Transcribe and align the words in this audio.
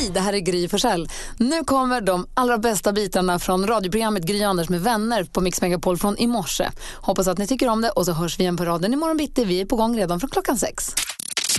Hej, 0.00 0.10
det 0.14 0.20
här 0.20 0.32
är 0.32 0.38
Gry 0.38 0.68
Forssell. 0.68 1.08
Nu 1.38 1.64
kommer 1.64 2.00
de 2.00 2.26
allra 2.34 2.58
bästa 2.58 2.92
bitarna 2.92 3.38
från 3.38 3.66
radioprogrammet 3.66 4.24
Gry 4.24 4.42
Anders 4.42 4.68
med 4.68 4.80
vänner 4.80 5.24
på 5.24 5.40
Mix 5.40 5.60
Megapol 5.60 5.98
från 5.98 6.18
i 6.18 6.26
morse. 6.26 6.70
Hoppas 6.94 7.28
att 7.28 7.38
ni 7.38 7.46
tycker 7.46 7.68
om 7.68 7.80
det 7.80 7.90
och 7.90 8.04
så 8.04 8.12
hörs 8.12 8.38
vi 8.38 8.42
igen 8.42 8.56
på 8.56 8.64
raden 8.64 8.92
imorgon 8.92 9.16
bitti. 9.16 9.44
Vi 9.44 9.60
är 9.60 9.64
på 9.64 9.76
gång 9.76 9.98
redan 9.98 10.20
från 10.20 10.30
klockan 10.30 10.58
sex. 10.58 10.94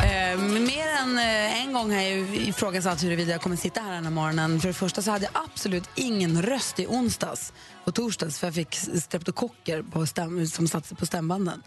Eh, 0.03 0.39
mer 0.39 0.87
än 0.87 1.17
eh, 1.17 1.63
en 1.63 1.73
gång 1.73 1.91
har 1.91 2.01
jag 2.01 2.35
ifrågasatt 2.35 3.03
huruvida 3.03 3.31
jag 3.31 3.41
kommer 3.41 3.55
sitta 3.55 3.81
här 3.81 3.93
den 3.93 4.03
här 4.03 4.11
morgonen. 4.11 4.59
För 4.59 4.67
det 4.67 4.73
första 4.73 5.01
så 5.01 5.11
hade 5.11 5.29
jag 5.33 5.43
absolut 5.45 5.89
ingen 5.95 6.41
röst 6.41 6.79
i 6.79 6.87
onsdags 6.87 7.53
och 7.83 7.95
torsdags 7.95 8.39
för 8.39 8.47
jag 8.47 8.53
fick 8.53 8.75
streptokocker 8.75 9.81
på 9.81 10.05
stäm, 10.05 10.47
som 10.47 10.67
satte 10.67 10.87
sig 10.87 10.97
på 10.97 11.05
stämbanden. 11.05 11.63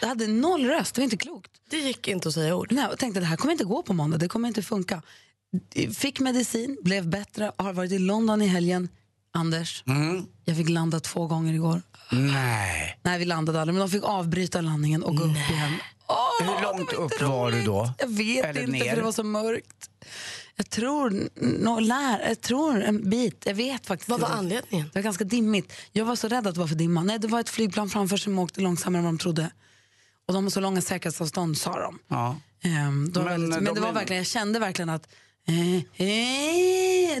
Jag 0.00 0.08
hade 0.08 0.26
noll 0.26 0.66
röst, 0.66 0.94
det 0.94 1.00
var 1.00 1.04
inte 1.04 1.16
klokt. 1.16 1.50
Det 1.70 1.76
gick 1.76 2.08
inte 2.08 2.28
att 2.28 2.34
säga 2.34 2.56
ord. 2.56 2.72
Nej, 2.72 2.86
jag 2.90 2.98
tänkte 2.98 3.20
det 3.20 3.26
här 3.26 3.36
kommer 3.36 3.52
inte 3.52 3.64
gå 3.64 3.82
på 3.82 3.92
måndag, 3.92 4.18
det 4.18 4.28
kommer 4.28 4.48
inte 4.48 4.62
funka. 4.62 5.02
Fick 5.94 6.20
medicin, 6.20 6.78
blev 6.82 7.08
bättre, 7.08 7.52
har 7.58 7.72
varit 7.72 7.92
i 7.92 7.98
London 7.98 8.42
i 8.42 8.46
helgen. 8.46 8.88
Anders, 9.34 9.84
jag 10.44 10.56
fick 10.56 10.68
landa 10.68 11.00
två 11.00 11.26
gånger 11.26 11.54
igår. 11.54 11.82
Nej. 12.12 12.98
Nej, 13.02 13.18
vi 13.18 13.24
landade 13.24 13.60
aldrig, 13.60 13.74
men 13.74 13.80
de 13.80 13.90
fick 13.90 14.04
avbryta 14.04 14.60
landningen 14.60 15.02
och 15.02 15.16
gå 15.16 15.24
upp 15.24 15.30
igen. 15.50 15.72
Åh, 16.08 16.46
Hur 16.46 16.62
långt 16.62 16.92
upp 16.92 17.12
inte 17.12 17.24
var 17.24 17.50
du 17.50 17.56
roligt. 17.56 17.66
då? 17.66 17.92
Jag 17.98 18.08
vet 18.08 18.44
Eller 18.44 18.60
inte, 18.60 18.72
ner? 18.72 18.88
för 18.90 18.96
det 18.96 19.02
var 19.02 19.12
så 19.12 19.24
mörkt. 19.24 19.90
Jag 20.56 20.70
tror, 20.70 21.10
no, 21.64 21.80
lär, 21.80 22.28
jag 22.28 22.40
tror 22.40 22.82
en 22.82 23.10
bit. 23.10 23.42
Jag 23.46 23.54
vet 23.54 23.86
faktiskt 23.86 24.08
Vad 24.08 24.20
var 24.20 24.28
anledningen? 24.28 24.86
Det 24.92 24.98
var 24.98 25.02
ganska 25.02 25.24
dimmigt. 25.24 25.72
Jag 25.92 26.04
var 26.04 26.16
så 26.16 26.28
rädd 26.28 26.46
att 26.46 26.54
det 26.54 26.60
var 26.60 26.68
för 26.68 26.74
dimma. 26.74 27.02
Nej, 27.02 27.18
det 27.18 27.28
var 27.28 27.40
ett 27.40 27.48
flygplan 27.48 27.90
framför 27.90 28.16
som 28.16 28.38
åkte 28.38 28.60
långsammare 28.60 28.98
än 29.00 29.04
vad 29.04 29.14
de 29.14 29.18
trodde. 29.18 29.50
Och 30.28 30.34
de 30.34 30.44
har 30.44 30.50
så 30.50 30.60
långa 30.60 30.80
säkerhetsavstånd, 30.80 31.58
sa 31.58 31.80
de. 31.80 31.98
Ja. 32.08 32.36
Ehm, 32.62 33.12
de 33.12 33.18
var 33.24 33.30
Men, 33.30 33.40
väldigt, 33.40 33.48
men 33.62 33.64
de 33.64 33.74
det 33.74 33.80
var 33.80 33.92
verkligen, 33.92 34.18
jag 34.18 34.26
kände 34.26 34.58
verkligen 34.58 34.88
att 34.88 35.08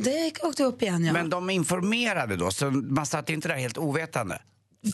det 0.02 0.32
åkte 0.42 0.64
upp 0.64 0.82
igen. 0.82 1.04
Ja. 1.04 1.12
Men 1.12 1.30
de 1.30 1.50
informerade 1.50 2.36
då, 2.36 2.50
så 2.50 2.70
man 2.70 3.06
satt 3.06 3.30
inte 3.30 3.48
där 3.48 3.56
helt 3.56 3.78
ovetande? 3.78 4.42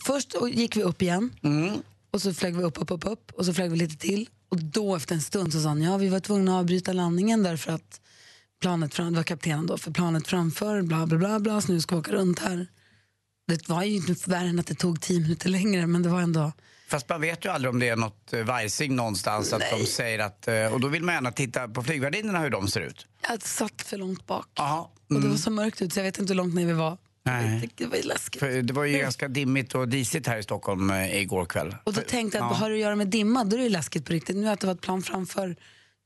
Först 0.05 0.35
gick 0.51 0.75
vi 0.77 0.83
upp 0.83 1.01
igen 1.01 1.33
Mm. 1.43 1.77
och 2.11 2.21
så 2.21 2.33
flög 2.33 2.55
vi 2.57 2.63
upp, 2.63 2.81
upp, 2.81 2.91
upp, 2.91 3.05
upp 3.05 3.31
och 3.31 3.45
så 3.45 3.53
flög 3.53 3.71
vi 3.71 3.77
lite 3.77 3.97
till. 3.97 4.29
Och 4.49 4.57
då 4.57 4.95
efter 4.95 5.15
en 5.15 5.21
stund 5.21 5.53
så 5.53 5.61
sa 5.61 5.69
han, 5.69 5.81
ja 5.81 5.97
vi 5.97 6.09
var 6.09 6.19
tvungna 6.19 6.51
att 6.55 6.59
avbryta 6.59 6.93
landningen 6.93 7.43
därför 7.43 7.71
att 7.71 8.01
planet 8.61 8.93
fram, 8.93 9.11
det 9.13 9.19
var 9.19 9.23
kaptenen 9.23 9.67
då, 9.67 9.77
för 9.77 9.91
planet 9.91 10.27
framför, 10.27 10.81
bla 10.81 11.05
bla 11.07 11.17
bla, 11.17 11.39
bla 11.39 11.61
så 11.61 11.71
nu 11.71 11.81
ska 11.81 11.95
vi 11.95 11.99
åka 12.01 12.11
runt 12.11 12.39
här. 12.39 12.67
Det 13.47 13.69
var 13.69 13.83
ju 13.83 13.95
inte 13.95 14.29
värre 14.29 14.49
än 14.49 14.59
att 14.59 14.67
det 14.67 14.75
tog 14.75 15.01
tio 15.01 15.19
minuter 15.19 15.49
längre 15.49 15.87
men 15.87 16.03
det 16.03 16.09
var 16.09 16.21
ändå, 16.21 16.51
Fast 16.89 17.09
man 17.09 17.21
vet 17.21 17.45
ju 17.45 17.49
aldrig 17.49 17.69
om 17.69 17.79
det 17.79 17.89
är 17.89 17.95
något 17.95 18.33
eh, 18.33 18.43
vajsing 18.43 18.95
någonstans 18.95 19.53
att 19.53 19.61
de 19.79 19.85
säger 19.85 20.19
att, 20.19 20.47
eh, 20.47 20.73
och 20.73 20.79
då 20.79 20.87
vill 20.87 21.03
man 21.03 21.15
gärna 21.15 21.31
titta 21.31 21.67
på 21.67 21.83
flygvärdinnorna 21.83 22.39
hur 22.39 22.49
de 22.49 22.67
ser 22.67 22.81
ut. 22.81 23.07
jag 23.29 23.41
satt 23.41 23.81
för 23.81 23.97
långt 23.97 24.27
bak. 24.27 24.47
Jaha. 24.55 24.79
Och 24.81 24.89
det 25.07 25.15
Mm. 25.15 25.29
var 25.29 25.37
så 25.37 25.51
mörkt 25.51 25.81
ut 25.81 25.93
så 25.93 25.99
jag 25.99 26.03
vet 26.03 26.19
inte 26.19 26.33
hur 26.33 26.37
långt 26.37 26.55
ner 26.55 26.65
vi 26.65 26.73
var. 26.73 26.97
Nej. 27.23 27.69
Det 27.75 27.85
var 27.85 27.97
ju 27.97 28.03
läskigt. 28.03 28.39
För 28.39 28.61
det 28.61 28.73
var 28.73 28.83
ju 28.83 28.97
ganska 28.99 29.27
dimmigt 29.27 29.75
och 29.75 29.87
disigt 29.87 30.27
här 30.27 30.37
i 30.37 30.43
Stockholm 30.43 30.89
eh, 30.89 31.21
igår 31.21 31.45
kväll. 31.45 31.75
Och 31.83 31.93
då 31.93 32.01
tänkte 32.01 32.37
jag 32.37 32.45
att 32.45 32.51
ja. 32.51 32.57
har 32.57 32.69
det 32.69 32.75
att 32.75 32.81
göra 32.81 32.95
med 32.95 33.07
dimma, 33.07 33.43
då 33.43 33.55
är 33.55 33.57
det 33.57 33.63
ju 33.63 33.69
läskigt 33.69 34.05
på 34.05 34.13
riktigt. 34.13 34.35
Nu 34.35 34.49
att 34.49 34.59
det 34.59 34.67
var 34.67 34.73
ett 34.73 34.81
plan 34.81 35.01
framför, 35.01 35.55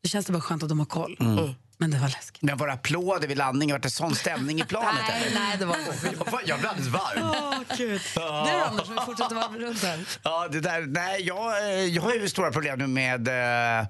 då 0.03 0.09
känns 0.09 0.25
det 0.25 0.33
bara 0.33 0.41
skönt 0.41 0.63
att 0.63 0.69
de 0.69 0.79
har 0.79 0.85
koll. 0.85 1.17
Mm. 1.19 1.49
Men 1.83 1.91
det 1.91 1.97
var 1.97 2.07
läskigt. 2.07 2.41
Men 2.41 2.57
var 2.57 2.67
det 2.67 2.73
applåder 2.73 3.27
vid 3.27 3.37
landningen? 3.37 3.73
Var 3.73 3.79
det 3.79 3.89
sån 3.89 4.15
stämning 4.15 4.59
i 4.61 4.63
planet? 4.63 5.01
Nej, 5.09 5.23
eller? 5.27 5.39
nej, 5.39 5.57
det 5.57 5.65
var 5.65 5.77
Jag, 5.77 6.41
jag 6.45 6.59
blev 6.59 6.71
alldeles 6.71 6.87
varm. 6.87 7.65
Du 7.77 7.99
Anders, 8.21 8.89
vi 8.89 8.95
fortsätter 9.05 9.35
vara 9.35 9.47
runt 9.47 9.83
här. 9.83 9.99
Ja, 10.23 10.47
det 10.51 10.59
där, 10.59 10.81
nej, 10.81 11.21
jag, 11.21 11.63
eh, 11.63 11.85
jag 11.85 12.01
har 12.01 12.13
ju 12.13 12.29
stora 12.29 12.51
problem 12.51 12.79
nu 12.79 12.87
med... 12.87 13.27
Eh, 13.27 13.87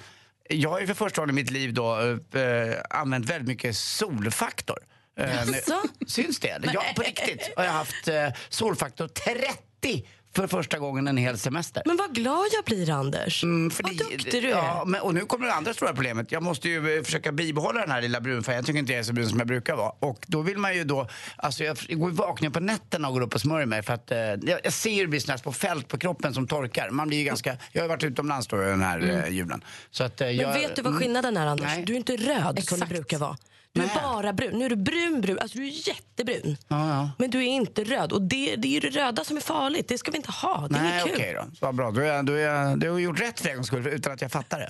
jag 0.49 0.69
har 0.69 0.79
ju 0.79 0.87
för 0.87 0.93
första 0.93 1.21
gången 1.21 1.37
i 1.37 1.41
mitt 1.41 1.51
liv 1.51 1.73
då, 1.73 1.99
eh, 2.39 2.77
använt 2.89 3.29
väldigt 3.29 3.47
mycket 3.47 3.77
solfaktor. 3.77 4.79
Eh, 5.19 5.45
nu-? 5.45 5.61
Syns 6.07 6.39
det? 6.39 6.59
Ja, 6.73 6.83
på 6.95 7.01
riktigt 7.01 7.53
har 7.55 7.63
jag 7.63 7.71
haft 7.71 8.07
eh, 8.07 8.27
solfaktor 8.49 9.07
30 9.07 10.07
för 10.35 10.47
första 10.47 10.79
gången 10.79 11.07
en 11.07 11.17
hel 11.17 11.37
semester. 11.37 11.83
Men 11.85 11.97
vad 11.97 12.15
glad 12.15 12.45
jag 12.53 12.63
blir, 12.65 12.89
Anders. 12.89 13.43
Mm, 13.43 13.71
för 13.71 13.83
vad 13.83 13.91
det- 13.91 14.03
duktig 14.03 14.41
du 14.43 14.47
är. 14.47 14.51
Ja, 14.51 14.83
men, 14.87 15.01
och 15.01 15.13
nu 15.13 15.21
kommer 15.21 15.47
det 15.47 15.53
andra 15.53 15.73
stora 15.73 15.93
problemet. 15.93 16.31
Jag 16.31 16.43
måste 16.43 16.69
ju 16.69 16.97
eh, 16.97 17.03
försöka 17.03 17.31
bibehålla 17.31 17.81
den 17.81 17.91
här 17.91 18.01
lilla 18.01 18.21
brunfärgen. 18.21 18.57
Jag 18.57 18.65
tycker 18.65 18.79
inte 18.79 18.91
jag 18.91 18.99
är 18.99 19.03
så 19.03 19.13
brun 19.13 19.29
som 19.29 19.37
jag 19.39 19.47
brukar 19.47 19.75
vara. 19.75 19.89
Och 19.99 20.23
då 20.27 20.41
vill 20.41 20.57
man 20.57 20.75
ju 20.75 20.83
då, 20.83 21.07
alltså 21.35 21.63
jag, 21.63 21.77
går 21.89 22.09
vaken 22.09 22.51
på 22.51 22.59
nätterna 22.59 23.07
och 23.07 23.13
går 23.13 23.21
upp 23.21 23.35
och 23.35 23.41
smörjer 23.41 23.65
mig 23.65 23.81
för 23.83 23.93
att 23.93 24.11
eh, 24.11 24.17
jag, 24.63 24.73
ser 24.73 24.89
ju 24.91 25.01
det 25.01 25.07
blir 25.07 25.37
små 25.37 25.51
fält 25.51 25.87
på 25.87 25.97
kroppen 25.97 26.33
som 26.33 26.47
torkar. 26.47 26.89
Man 26.89 27.07
blir 27.07 27.17
ju 27.17 27.23
ganska, 27.23 27.57
jag 27.71 27.81
har 27.83 27.89
varit 27.89 28.03
utomlands 28.03 28.47
då 28.47 28.57
den 28.57 28.81
här 28.81 29.23
eh, 29.25 29.33
julen. 29.33 29.63
Så 29.91 30.03
att, 30.03 30.21
eh, 30.21 30.27
Mm. 30.27 30.37
Men 30.37 30.61
jag, 30.61 30.67
vet 30.69 30.75
du 30.75 30.81
vad 30.81 30.95
skillnaden 30.99 31.37
är, 31.37 31.47
Anders? 31.47 31.67
Nej. 31.75 31.83
Du 31.85 31.93
är 31.93 31.97
inte 31.97 32.13
röd 32.17 32.43
som 32.45 32.53
du 32.55 32.59
Exakt. 32.61 32.89
brukar 32.89 33.17
vara. 33.17 33.37
Du 33.73 33.81
är 33.81 33.89
bara 34.03 34.33
brun. 34.33 34.59
Nu 34.59 34.65
är 34.65 34.69
du 34.69 34.75
brun, 34.75 35.21
brun. 35.21 35.39
Alltså 35.39 35.57
du 35.57 35.63
är 35.67 35.87
jättebrun. 35.87 36.57
Ja, 36.67 36.89
ja. 36.89 37.09
Men 37.17 37.29
du 37.29 37.37
är 37.39 37.47
inte 37.47 37.83
röd. 37.83 38.11
Och 38.11 38.21
det, 38.21 38.55
det 38.55 38.67
är 38.67 38.71
ju 38.71 38.79
det 38.79 38.89
röda 38.89 39.23
som 39.23 39.37
är 39.37 39.41
farligt. 39.41 39.87
Det 39.87 39.97
ska 39.97 40.11
vi 40.11 40.17
inte 40.17 40.31
ha. 40.31 40.67
Det 40.67 40.75
är 40.77 40.81
Nej, 40.83 40.91
inget 40.93 41.03
kul. 41.03 41.13
okej 41.15 41.33
då. 41.33 41.55
Så 41.67 41.71
bra. 41.71 41.91
Då, 41.91 42.01
är 42.01 42.23
då, 42.23 42.33
är 42.33 42.75
då 42.75 42.91
har 42.91 42.99
gjort 42.99 43.19
rätt 43.21 43.39
för 43.39 43.49
en 43.49 43.55
gångs 43.55 43.67
skull 43.67 43.87
utan 43.87 44.13
att 44.13 44.21
jag 44.21 44.31
fattar 44.31 44.59
det. 44.59 44.69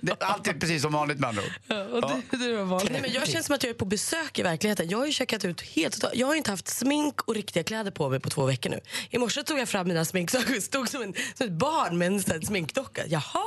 Det 0.00 0.22
allt 0.22 0.46
är 0.46 0.52
precis 0.52 0.82
som 0.82 0.92
vanligt 0.92 1.18
med 1.18 1.28
andra 1.28 1.42
ord. 1.42 2.04
Och 2.04 2.10
du, 2.30 2.38
du 2.38 2.56
var 2.56 2.64
vanlig. 2.64 2.92
Nej, 2.92 3.00
men 3.00 3.12
jag 3.12 3.28
känner 3.28 3.42
som 3.42 3.54
att 3.54 3.62
jag 3.62 3.70
är 3.70 3.74
på 3.74 3.84
besök 3.84 4.38
i 4.38 4.42
verkligheten. 4.42 4.88
Jag 4.88 4.98
har 4.98 5.06
ju 5.06 5.12
checkat 5.12 5.44
ut 5.44 5.60
helt. 5.60 6.04
Jag 6.14 6.26
har 6.26 6.34
inte 6.34 6.50
haft 6.50 6.68
smink 6.68 7.20
och 7.20 7.34
riktiga 7.34 7.62
kläder 7.62 7.90
på 7.90 8.08
mig 8.08 8.20
på 8.20 8.30
två 8.30 8.44
veckor 8.46 8.70
nu. 8.70 8.80
I 9.10 9.18
morse 9.18 9.42
tog 9.42 9.58
jag 9.58 9.68
fram 9.68 9.88
mina 9.88 10.04
sminksaker 10.04 10.56
och 10.56 10.62
stod 10.62 10.88
som, 10.88 11.02
en, 11.02 11.14
som 11.34 11.46
ett 11.46 11.52
barn 11.52 11.98
med 11.98 12.06
en 12.08 12.22
sån 12.22 12.42
sminkdocka. 12.42 13.06
Jaha. 13.06 13.44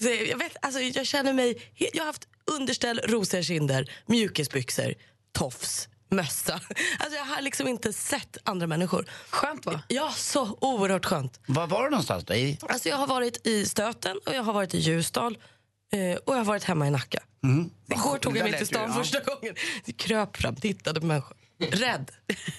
Så 0.00 0.08
jag, 0.08 0.38
vet, 0.38 0.56
alltså, 0.62 0.80
jag 0.80 1.06
känner 1.06 1.32
mig... 1.32 1.72
Jag 1.76 2.02
har 2.02 2.06
haft 2.06 2.28
underställ, 2.50 3.00
rosiga 3.04 3.42
kinder, 3.42 3.90
mjukisbyxor, 4.06 4.94
tofs, 5.32 5.88
mössa. 6.10 6.52
Alltså, 6.98 7.16
jag 7.16 7.24
har 7.24 7.42
liksom 7.42 7.68
inte 7.68 7.92
sett 7.92 8.36
andra 8.44 8.66
människor. 8.66 9.06
Skönt 9.30 9.66
va? 9.66 9.80
Ja, 9.88 10.12
så 10.16 10.58
oerhört 10.60 11.04
skönt. 11.04 11.40
Var 11.46 11.66
var 11.66 11.84
du 11.84 11.90
någonstans 11.90 12.24
då? 12.24 12.34
I? 12.34 12.58
Alltså, 12.62 12.88
jag 12.88 12.96
har 12.96 13.06
varit 13.06 13.46
i 13.46 13.66
Stöten 13.66 14.18
och 14.26 14.34
jag 14.34 14.42
har 14.42 14.52
varit 14.52 14.74
i 14.74 14.78
Ljusdal 14.78 15.38
och 16.24 16.34
jag 16.34 16.38
har 16.38 16.44
varit 16.44 16.64
hemma 16.64 16.86
i 16.86 16.90
Nacka. 16.90 17.22
Igår 17.90 18.18
tog 18.18 18.36
jag 18.36 18.44
mig 18.44 18.58
till 18.58 18.66
stan 18.66 18.94
första 18.94 19.20
gången. 19.20 19.54
Det 19.84 19.92
kröp 19.92 20.36
fram, 20.36 20.56
tittade 20.56 21.00
på 21.00 21.06
människor. 21.06 21.36
Rädd. 21.70 22.10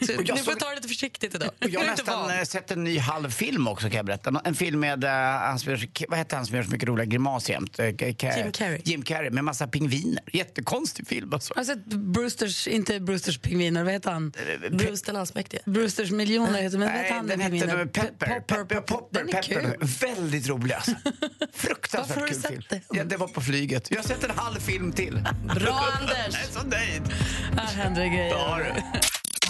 Så, 0.06 0.12
jag 0.12 0.20
ni 0.20 0.26
får 0.28 0.52
såg- 0.52 0.60
ta 0.60 0.70
det 0.70 0.76
lite 0.76 0.88
försiktigt 0.88 1.36
idag. 1.36 1.50
Och 1.62 1.70
jag 1.70 1.80
har 1.80 1.88
nästan 1.88 2.32
eh, 2.32 2.44
sett 2.44 2.72
en 2.72 2.84
ny 2.84 3.00
halvfilm 3.00 3.68
också 3.68 3.88
kan 3.88 3.98
jag 3.98 4.06
berätta. 4.06 4.42
En 4.46 4.56
film 4.56 4.80
med, 4.80 5.04
uh, 5.04 5.10
han 5.10 5.60
som 5.60 5.78
vad 6.10 6.20
heter 6.20 6.38
han 6.38 6.46
som 6.46 6.56
gör 6.56 6.64
så 6.64 6.72
mycket 6.72 6.90
roliga 6.90 7.06
grimaser 7.06 7.54
jämt? 7.54 7.80
Eh, 7.80 7.86
Jim 7.88 8.52
Carrey. 8.52 8.82
Jim 8.84 9.02
Carrey 9.02 9.30
med 9.30 9.44
massa 9.44 9.68
pingviner. 9.68 10.24
Jättekonstig 10.34 11.08
film 11.08 11.34
alltså. 11.34 11.54
Har 11.56 11.62
du 11.62 11.66
sett 11.66 11.86
Brewsters, 11.86 12.68
inte 12.68 13.00
Brewsters 13.00 13.38
pingviner, 13.38 13.84
vad 13.84 13.94
heter 13.94 14.12
han? 14.12 14.34
Bruce 14.72 15.04
den 15.06 15.16
allsmäktige. 15.16 15.62
Brewsters 15.66 16.12
miljoner 16.12 16.62
heter 16.62 16.78
men 16.78 16.88
vad 16.88 16.98
heter 16.98 17.16
han 17.16 17.28
den 17.28 17.40
hette 17.40 17.88
Pepper. 17.94 18.40
Pepper, 18.40 18.82
Popper, 18.82 19.26
Pepper. 19.26 19.78
Väldigt 20.02 20.48
rolig 20.48 20.74
alltså. 20.74 20.92
Fruktansvärt 21.54 22.20
har 22.20 22.28
kul 22.28 22.64
film. 22.70 22.82
Ja, 22.92 23.04
det 23.04 23.18
var 23.18 23.28
på 23.28 23.42
flyget. 23.42 23.92
Jag 23.92 23.98
har 23.98 24.04
sett 24.04 24.24
en 24.24 24.32
halv 24.38 24.60
film 24.60 24.92
till. 24.92 25.24
Bra, 25.56 25.94
Anders! 26.00 26.18
Jag 26.34 26.42
är 26.42 26.52
så 26.52 26.68
nöjd. 26.68 27.14
Här 27.58 27.84
händer 27.84 28.02
det 28.02 28.08
grejer. 28.08 28.84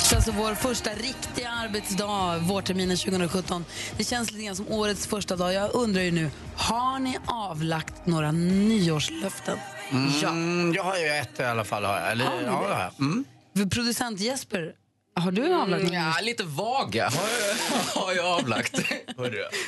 Ja. 0.04 0.10
Det 0.10 0.14
är 0.14 0.16
alltså 0.16 0.32
vår 0.32 0.56
första 0.56 0.90
riktiga 0.94 1.50
arbetsdag 1.50 2.38
vårterminen 2.38 2.98
2017. 2.98 3.66
Det 3.98 4.04
känns 4.04 4.32
lite 4.32 4.46
grann 4.46 4.56
som 4.56 4.68
årets 4.72 5.08
första 5.08 5.36
dag. 5.36 5.54
Jag 5.54 5.74
undrar 5.76 6.02
ju 6.02 6.12
nu, 6.12 6.32
har 6.58 7.00
ni 7.00 7.18
avlagt 7.28 8.06
några 8.06 8.32
nyårslöften? 8.32 9.58
Mm, 9.92 10.74
jag 10.74 10.84
har 10.84 10.98
ju 10.98 11.08
ett 11.08 11.40
i 11.40 11.44
alla 11.44 11.64
fall. 11.64 11.84
Har 11.84 12.00
jag. 12.00 12.12
Eller, 12.12 12.26
Har 12.26 12.38
ni 12.38 12.44
ja, 12.46 12.52
det? 12.52 12.74
har 12.76 12.80
jag. 12.80 13.00
Mm. 13.00 13.26
Producent 13.70 14.20
Jesper, 14.20 14.74
har 15.16 15.32
du 15.32 15.54
avlagt 15.54 15.84
några 15.84 15.96
Ja, 15.98 16.14
lite 16.22 16.44
vaga 16.44 17.10
har 17.10 17.30
jag, 17.48 18.02
har 18.02 18.14
jag 18.14 18.26
avlagt. 18.26 18.80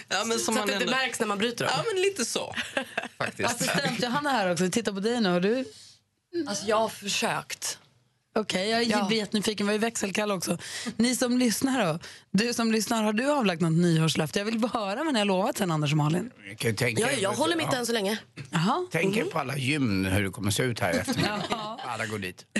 Ja, 0.09 0.23
men 0.25 0.39
som 0.39 0.55
Så 0.55 0.61
att 0.61 0.67
det 0.67 0.73
inte 0.73 0.85
ändå, 0.85 0.91
märks 0.97 1.19
när 1.19 1.27
man 1.27 1.37
bryter 1.37 1.65
dem. 1.65 1.73
ja, 1.77 1.83
men 1.93 2.01
lite 2.01 2.25
så. 2.25 2.55
Faktiskt. 3.17 3.49
Assistent 3.49 4.03
Johanna 4.03 4.29
här 4.29 4.51
också, 4.51 4.69
titta 4.69 4.93
på 4.93 4.99
dig 4.99 5.21
nu. 5.21 5.29
Har 5.29 5.39
du? 5.39 5.65
Alltså 6.47 6.65
jag 6.65 6.77
har 6.77 6.89
försökt. 6.89 7.79
Okej, 8.39 8.69
jag 8.69 8.81
är 8.81 9.11
jättenyfiken. 9.11 9.65
Vad 9.67 9.75
är 9.75 9.79
växelkall 9.79 10.31
också? 10.31 10.57
Ni 10.97 11.15
som 11.15 11.37
lyssnar 11.37 11.85
då? 11.85 11.99
Du 12.31 12.53
som 12.53 12.71
lyssnar, 12.71 13.03
har 13.03 13.13
du 13.13 13.31
avlagt 13.31 13.61
något 13.61 13.71
nyårslöfte? 13.73 14.39
Jag 14.39 14.45
vill 14.45 14.59
bara 14.59 14.71
höra 14.79 15.03
vad 15.03 15.13
ni 15.13 15.19
har 15.19 15.25
lovat 15.25 15.57
sen, 15.57 15.71
Anders 15.71 15.91
och 15.91 15.97
Malin. 15.97 16.31
Jag 16.59 16.77
tänka 16.77 17.01
Ja, 17.01 17.11
jag 17.11 17.31
håller 17.31 17.55
mitt 17.55 17.73
än 17.73 17.85
så 17.85 17.93
länge. 17.93 18.19
Jaha. 18.49 18.87
Tänk 18.91 19.17
er 19.17 19.23
på 19.23 19.39
alla 19.39 19.57
gym 19.57 20.05
hur 20.05 20.23
det 20.23 20.29
kommer 20.29 20.51
se 20.51 20.63
ut 20.63 20.79
här 20.79 20.93
efter. 20.93 21.31
Alla 21.87 22.05
går 22.05 22.19
dit. 22.19 22.45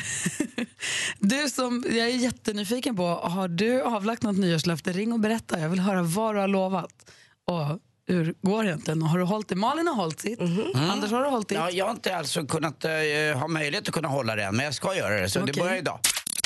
Du 1.20 1.50
som, 1.50 1.84
jag 1.88 1.98
är 2.10 2.16
jättenyfiken 2.16 2.96
på, 2.96 3.08
har 3.08 3.48
du 3.48 3.82
avlagt 3.82 4.24
något 4.24 4.38
nyårslöfte? 4.38 4.92
Ring 4.92 5.14
och 5.14 5.20
berätta. 5.20 5.60
Jag 5.60 5.70
vill 5.70 5.80
höra 5.80 6.04
vad 6.04 6.36
du 6.36 6.40
har 6.40 6.48
lovat. 6.48 7.12
Och 7.46 7.80
hur 8.08 8.36
går 8.42 8.64
det 8.64 8.70
egentligen? 8.70 9.02
Har 9.02 9.18
du 9.18 9.24
hållit 9.24 9.48
det? 9.48 9.56
Malin 9.56 9.88
har 9.88 9.96
hållit 9.96 10.20
sitt. 10.20 10.40
Anders, 10.76 11.12
har 11.12 11.24
du 11.24 11.30
hållit 11.30 11.50
ditt? 11.50 11.58
Ja, 11.58 11.70
jag 11.72 11.86
har 11.86 11.92
inte 11.92 12.16
alltså 12.18 12.46
kunnat 12.46 12.86
eh, 12.86 12.92
ha 13.36 13.48
möjlighet 13.48 13.88
att 13.88 13.94
kunna 13.94 14.08
hålla 14.08 14.36
det 14.36 14.44
än, 14.44 14.56
men 14.56 14.66
jag 14.66 14.74
ska 14.74 14.96
göra 14.96 15.22
det. 15.22 15.30
Så 15.30 15.40
det 15.40 15.44
Okej. 15.52 15.64
börjar 15.64 15.76
idag. 15.78 16.00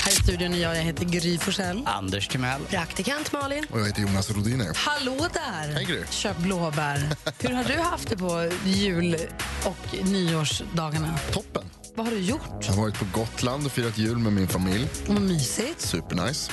Här 0.04 0.12
i 0.12 0.16
studion 0.16 0.54
är 0.54 0.58
jag, 0.58 0.78
jag 0.78 0.82
heter 0.82 1.06
Gry 1.06 1.38
Forssell. 1.38 1.82
Anders 1.86 2.28
Timell. 2.28 2.62
Praktikant 2.62 3.32
Malin. 3.32 3.66
Och 3.72 3.80
jag 3.80 3.86
heter 3.86 4.02
Jonas 4.02 4.32
Rodiner. 4.32 4.72
Hallå 4.76 5.28
där! 5.34 5.74
Hej, 5.74 5.86
Gry. 5.86 6.04
Köp 6.10 6.38
blåbär. 6.38 6.98
Hur 7.40 7.54
har 7.54 7.64
du 7.64 7.74
haft 7.74 8.10
det 8.10 8.18
på 8.18 8.50
jul 8.66 9.18
och 9.66 10.08
nyårsdagarna? 10.10 11.18
Toppen. 11.32 11.64
Vad 11.96 12.06
har 12.06 12.14
du 12.14 12.20
gjort? 12.20 12.42
Jag 12.62 12.74
har 12.74 12.82
varit 12.82 13.00
på 13.00 13.06
Gotland 13.14 13.66
och 13.66 13.72
firat 13.72 13.98
jul 13.98 14.18
med 14.18 14.34
min 14.34 14.48
familj. 14.48 14.88
Vad 15.08 15.22
mysigt. 15.22 15.82
Supernice. 15.82 16.52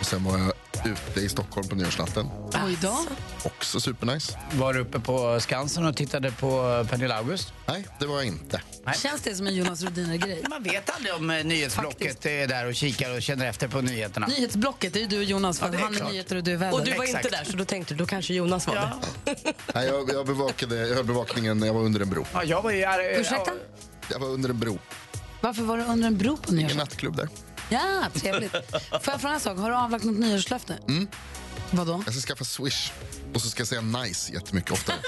Och 0.00 0.06
sen 0.06 0.24
var 0.24 0.38
jag 0.38 0.52
ute 0.86 1.20
i 1.20 1.28
Stockholm 1.28 1.68
på 1.68 1.74
nyårsnatten. 1.76 2.26
Oj 2.66 2.78
då. 2.82 2.98
Också 3.44 3.80
supernice. 3.80 4.38
Var 4.52 4.74
du 4.74 4.80
uppe 4.80 5.00
på 5.00 5.40
Skansen 5.40 5.86
och 5.86 5.96
tittade 5.96 6.30
på 6.30 6.86
Pernilla 6.90 7.16
August? 7.18 7.52
Nej, 7.66 7.86
det 8.00 8.06
var 8.06 8.16
jag 8.16 8.26
inte. 8.26 8.60
Känns 9.02 9.20
det 9.22 9.34
som 9.34 9.46
en 9.46 9.54
Jonas 9.54 9.82
Rodiner-grej? 9.82 10.44
Man 10.50 10.62
vet 10.62 10.90
aldrig 10.90 11.14
om 11.14 11.30
eh, 11.30 11.44
nyhetsblocket 11.44 12.26
är 12.26 12.46
där 12.46 12.66
och 12.66 12.74
kikar 12.74 13.16
och 13.16 13.22
känner 13.22 13.46
efter 13.48 13.68
på 13.68 13.80
nyheterna. 13.80 14.26
Nyhetsblocket, 14.26 14.92
det 14.92 14.98
är 14.98 15.00
ju 15.00 15.06
du 15.06 15.18
och 15.18 15.24
Jonas. 15.24 15.58
För 15.58 15.72
Ja, 15.72 15.78
han 15.82 15.94
är 15.94 15.98
klart. 15.98 16.10
nyheter 16.12 16.36
och 16.36 16.42
du 16.44 16.52
är 16.52 16.56
väder. 16.56 16.72
Och 16.78 16.84
du 16.84 16.94
var 16.94 17.04
Exakt. 17.04 17.24
inte 17.24 17.36
där 17.36 17.44
så 17.44 17.56
då 17.56 17.64
tänkte 17.64 17.94
du 17.94 17.98
då 17.98 18.06
kanske 18.06 18.34
Jonas 18.34 18.66
var 18.66 18.74
det. 18.74 18.92
Nej, 19.74 19.86
jag, 19.88 20.10
jag, 20.12 20.26
bevakade, 20.26 20.76
jag 20.88 20.96
höll 20.96 21.04
bevakningen, 21.04 21.62
jag 21.62 21.74
var 21.74 21.80
under 21.82 22.00
en 22.00 22.10
bro. 22.10 22.24
Ja, 22.34 22.44
jag 22.44 22.62
var 22.62 22.70
ju... 22.70 22.84
Ursäkta? 23.20 23.50
Jag 24.10 24.18
var 24.18 24.28
under 24.28 24.48
en 24.50 24.58
bro. 24.58 24.78
Varför 25.40 25.62
var 25.62 25.76
du 25.78 25.84
under 25.84 26.06
en 26.06 26.18
bro 26.18 26.36
på 26.36 26.50
En 26.50 26.56
nyårsdagen? 26.56 26.76
nattklubb 26.78 27.16
där. 27.16 27.28
Ja, 27.68 28.04
trevligt. 28.14 28.52
Får 28.90 29.00
jag 29.12 29.20
fråga 29.20 29.34
en 29.34 29.40
sak? 29.40 29.58
Har 29.58 29.70
du 29.70 29.76
avlagt 29.76 30.04
något 30.04 30.18
nyårslöfte? 30.18 30.78
Mm. 30.88 31.08
Vadå? 31.70 32.02
Jag 32.06 32.14
ska 32.14 32.22
skaffa 32.22 32.44
Swish. 32.44 32.90
Och 33.34 33.40
så 33.42 33.50
ska 33.50 33.60
jag 33.60 33.68
säga 33.68 33.80
nice 33.80 34.32
jättemycket 34.32 34.70
oftare. 34.72 34.96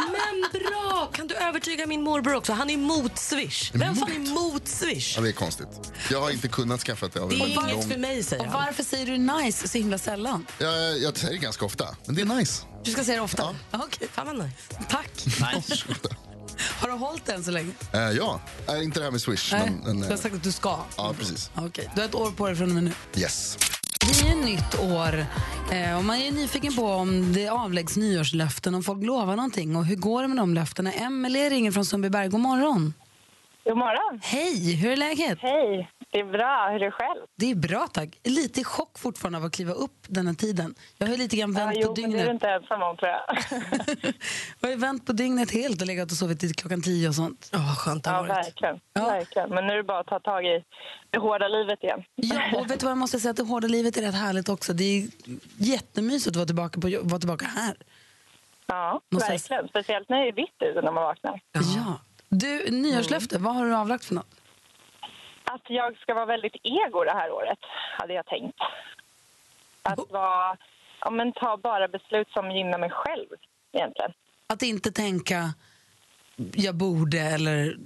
Men 0.00 0.60
bra! 0.62 1.10
Kan 1.12 1.26
du 1.26 1.34
övertyga 1.34 1.86
min 1.86 2.02
morbror 2.02 2.34
också? 2.34 2.52
Han 2.52 2.70
är 2.70 2.74
emot 2.74 3.18
Swish. 3.18 3.70
Vem 3.74 3.96
fan 3.96 4.10
är 4.10 4.16
emot 4.16 4.68
Swish? 4.68 5.16
Ja, 5.16 5.22
det 5.22 5.28
är 5.28 5.32
konstigt. 5.32 5.68
Jag 6.10 6.20
har 6.20 6.30
inte 6.30 6.48
kunnat 6.48 6.80
skaffa 6.80 7.08
det 7.08 7.20
av 7.20 7.28
Det 7.28 7.34
en 7.34 7.40
är 7.42 7.46
inget 7.46 7.72
lång... 7.72 7.90
för 7.90 7.98
mig 7.98 8.22
säger 8.22 8.46
Och 8.46 8.52
han. 8.52 8.64
varför 8.66 8.82
säger 8.82 9.06
du 9.06 9.16
nice 9.18 9.68
så 9.68 9.78
himla 9.78 9.98
sällan? 9.98 10.46
Jag, 10.58 10.98
jag 10.98 11.16
säger 11.18 11.34
det 11.34 11.40
ganska 11.40 11.64
ofta, 11.64 11.96
men 12.06 12.14
det 12.14 12.22
är 12.22 12.26
nice. 12.26 12.62
Du 12.84 12.90
ska 12.90 13.04
säga 13.04 13.16
det 13.16 13.22
ofta? 13.22 13.54
Ja. 13.70 13.80
Okej, 13.84 14.08
Fan 14.12 14.26
vad 14.26 14.36
nice. 14.38 14.56
tack. 14.88 15.10
Har 16.80 16.88
du 16.88 16.94
hållit 16.94 17.24
den 17.24 17.44
så 17.44 17.50
länge? 17.50 17.72
Eh, 17.92 18.00
ja, 18.00 18.40
är 18.68 18.82
inte 18.82 19.00
det 19.00 19.04
här 19.04 19.10
med 19.10 19.20
Swish. 19.20 19.52
Nej, 19.52 19.62
Men, 19.70 19.80
men, 19.84 19.96
du 20.00 20.04
har 20.04 20.12
eh, 20.12 20.18
sagt 20.18 20.34
att 20.34 20.42
du 20.42 20.52
ska. 20.52 20.78
ja, 20.96 21.14
precis. 21.18 21.50
Okej, 21.54 21.90
du 21.94 22.00
har 22.00 22.08
ett 22.08 22.14
år 22.14 22.30
på 22.30 22.46
dig 22.46 22.56
från 22.56 22.68
och 22.68 22.74
med 22.74 22.84
nu. 22.84 22.92
Yes. 23.16 23.58
Det 24.00 24.28
är 24.28 24.36
nytt 24.36 24.78
år 24.80 25.26
eh, 25.72 25.96
och 25.98 26.04
man 26.04 26.16
är 26.16 26.30
nyfiken 26.30 26.74
på 26.76 26.86
om 26.86 27.32
det 27.32 27.48
avläggs 27.48 27.96
nyårslöften, 27.96 28.74
om 28.74 28.82
folk 28.82 29.04
lovar 29.04 29.36
någonting 29.36 29.76
och 29.76 29.84
hur 29.86 29.96
går 29.96 30.22
det 30.22 30.28
med 30.28 30.36
de 30.36 30.54
löftena? 30.54 30.92
Emelie 30.92 31.50
ringer 31.50 31.72
från 31.72 31.84
Sundbyberg. 31.84 32.28
God 32.28 32.40
morgon. 32.40 32.94
God 33.64 33.76
morgon. 33.78 34.20
Hej, 34.22 34.74
hur 34.74 34.90
är 34.92 34.96
läget? 34.96 35.38
Hej, 35.40 35.90
det 36.16 36.20
är 36.20 36.24
bra. 36.32 36.68
Hur 36.68 36.74
är 36.76 36.84
det 36.84 36.90
själv? 36.90 37.20
Det 37.36 37.50
är 37.50 37.54
bra 37.54 37.86
tack. 37.92 38.08
Lite 38.24 38.60
i 38.60 38.64
chock 38.64 38.98
fortfarande 38.98 39.38
av 39.38 39.44
att 39.44 39.52
kliva 39.52 39.72
upp 39.72 39.96
den 40.08 40.26
här 40.26 40.34
tiden. 40.34 40.74
Jag 40.98 41.06
har 41.06 41.12
ju 41.12 41.18
lite 41.18 41.36
grann 41.36 41.52
Ja, 41.52 41.64
vänt 41.64 41.76
jo, 41.80 41.94
på 41.94 42.00
men 42.00 42.10
det 42.10 42.16
är 42.18 42.18
du 42.18 42.18
dygnet. 42.18 42.34
inte 42.34 42.48
ensam 42.48 42.82
om 42.82 42.96
tror 42.96 43.10
jag. 43.10 43.22
Jag 44.60 44.68
har 44.68 44.70
ju 44.70 44.76
vänt 44.76 45.06
på 45.06 45.12
dygnet 45.12 45.50
helt 45.50 45.80
och 45.80 45.86
legat 45.86 46.10
och 46.10 46.16
sovit 46.16 46.40
till 46.40 46.54
klockan 46.54 46.82
tio 46.82 47.08
och 47.08 47.14
sånt. 47.14 47.48
Ja, 47.52 47.58
vad 47.58 47.78
skönt 47.78 48.04
det 48.04 48.10
ja, 48.10 48.16
har 48.16 48.26
varit. 48.26 48.46
verkligen. 48.46 48.80
verkligen. 48.94 49.50
Men 49.50 49.66
nu 49.66 49.72
är 49.72 49.76
det 49.76 49.82
bara 49.82 50.00
att 50.00 50.06
ta 50.06 50.20
tag 50.20 50.46
i 50.46 50.64
det 51.10 51.18
hårda 51.18 51.48
livet 51.48 51.82
igen. 51.84 52.04
Ja, 52.14 52.40
och 52.58 52.70
vet 52.70 52.80
du 52.80 52.84
vad 52.86 52.90
jag 52.90 52.98
måste 52.98 53.20
säga 53.20 53.30
att 53.30 53.36
det 53.36 53.42
hårda 53.42 53.68
livet 53.68 53.96
är 53.96 54.02
rätt 54.02 54.14
härligt 54.14 54.48
också. 54.48 54.72
Det 54.72 54.84
är 54.84 55.08
jättemysigt 55.56 56.28
att 56.30 56.36
vara 56.36 56.46
tillbaka, 56.46 56.80
på, 56.80 56.88
vara 57.02 57.18
tillbaka 57.20 57.46
här. 57.46 57.76
Ja, 58.66 59.00
Måste 59.10 59.30
verkligen. 59.32 59.68
Speciellt 59.68 60.08
när 60.08 60.16
det 60.22 60.28
är 60.28 60.32
vitt 60.32 60.56
ute 60.62 60.82
när 60.82 60.92
man 60.92 61.02
vaknar. 61.04 61.40
Ja. 61.52 61.98
Du, 62.28 62.70
nyårslöfte, 62.70 63.38
vad 63.38 63.54
har 63.54 63.64
du 63.66 63.74
avlagt 63.76 64.04
för 64.04 64.14
något? 64.14 64.34
Att 65.50 65.70
jag 65.70 65.96
ska 65.96 66.14
vara 66.14 66.26
väldigt 66.26 66.56
ego 66.62 67.04
det 67.04 67.12
här 67.12 67.30
året, 67.30 67.58
hade 67.98 68.14
jag 68.14 68.26
tänkt. 68.26 68.58
Att 69.82 70.10
vara, 70.10 70.56
ja, 71.00 71.10
men 71.10 71.32
ta 71.32 71.56
bara 71.56 71.88
beslut 71.88 72.28
som 72.30 72.50
gynnar 72.50 72.78
mig 72.78 72.90
själv, 72.90 73.26
egentligen. 73.72 74.12
Att 74.46 74.62
inte 74.62 74.92
tänka 74.92 75.54
jag 76.36 76.74
borde 76.74 77.20
eller 77.20 77.76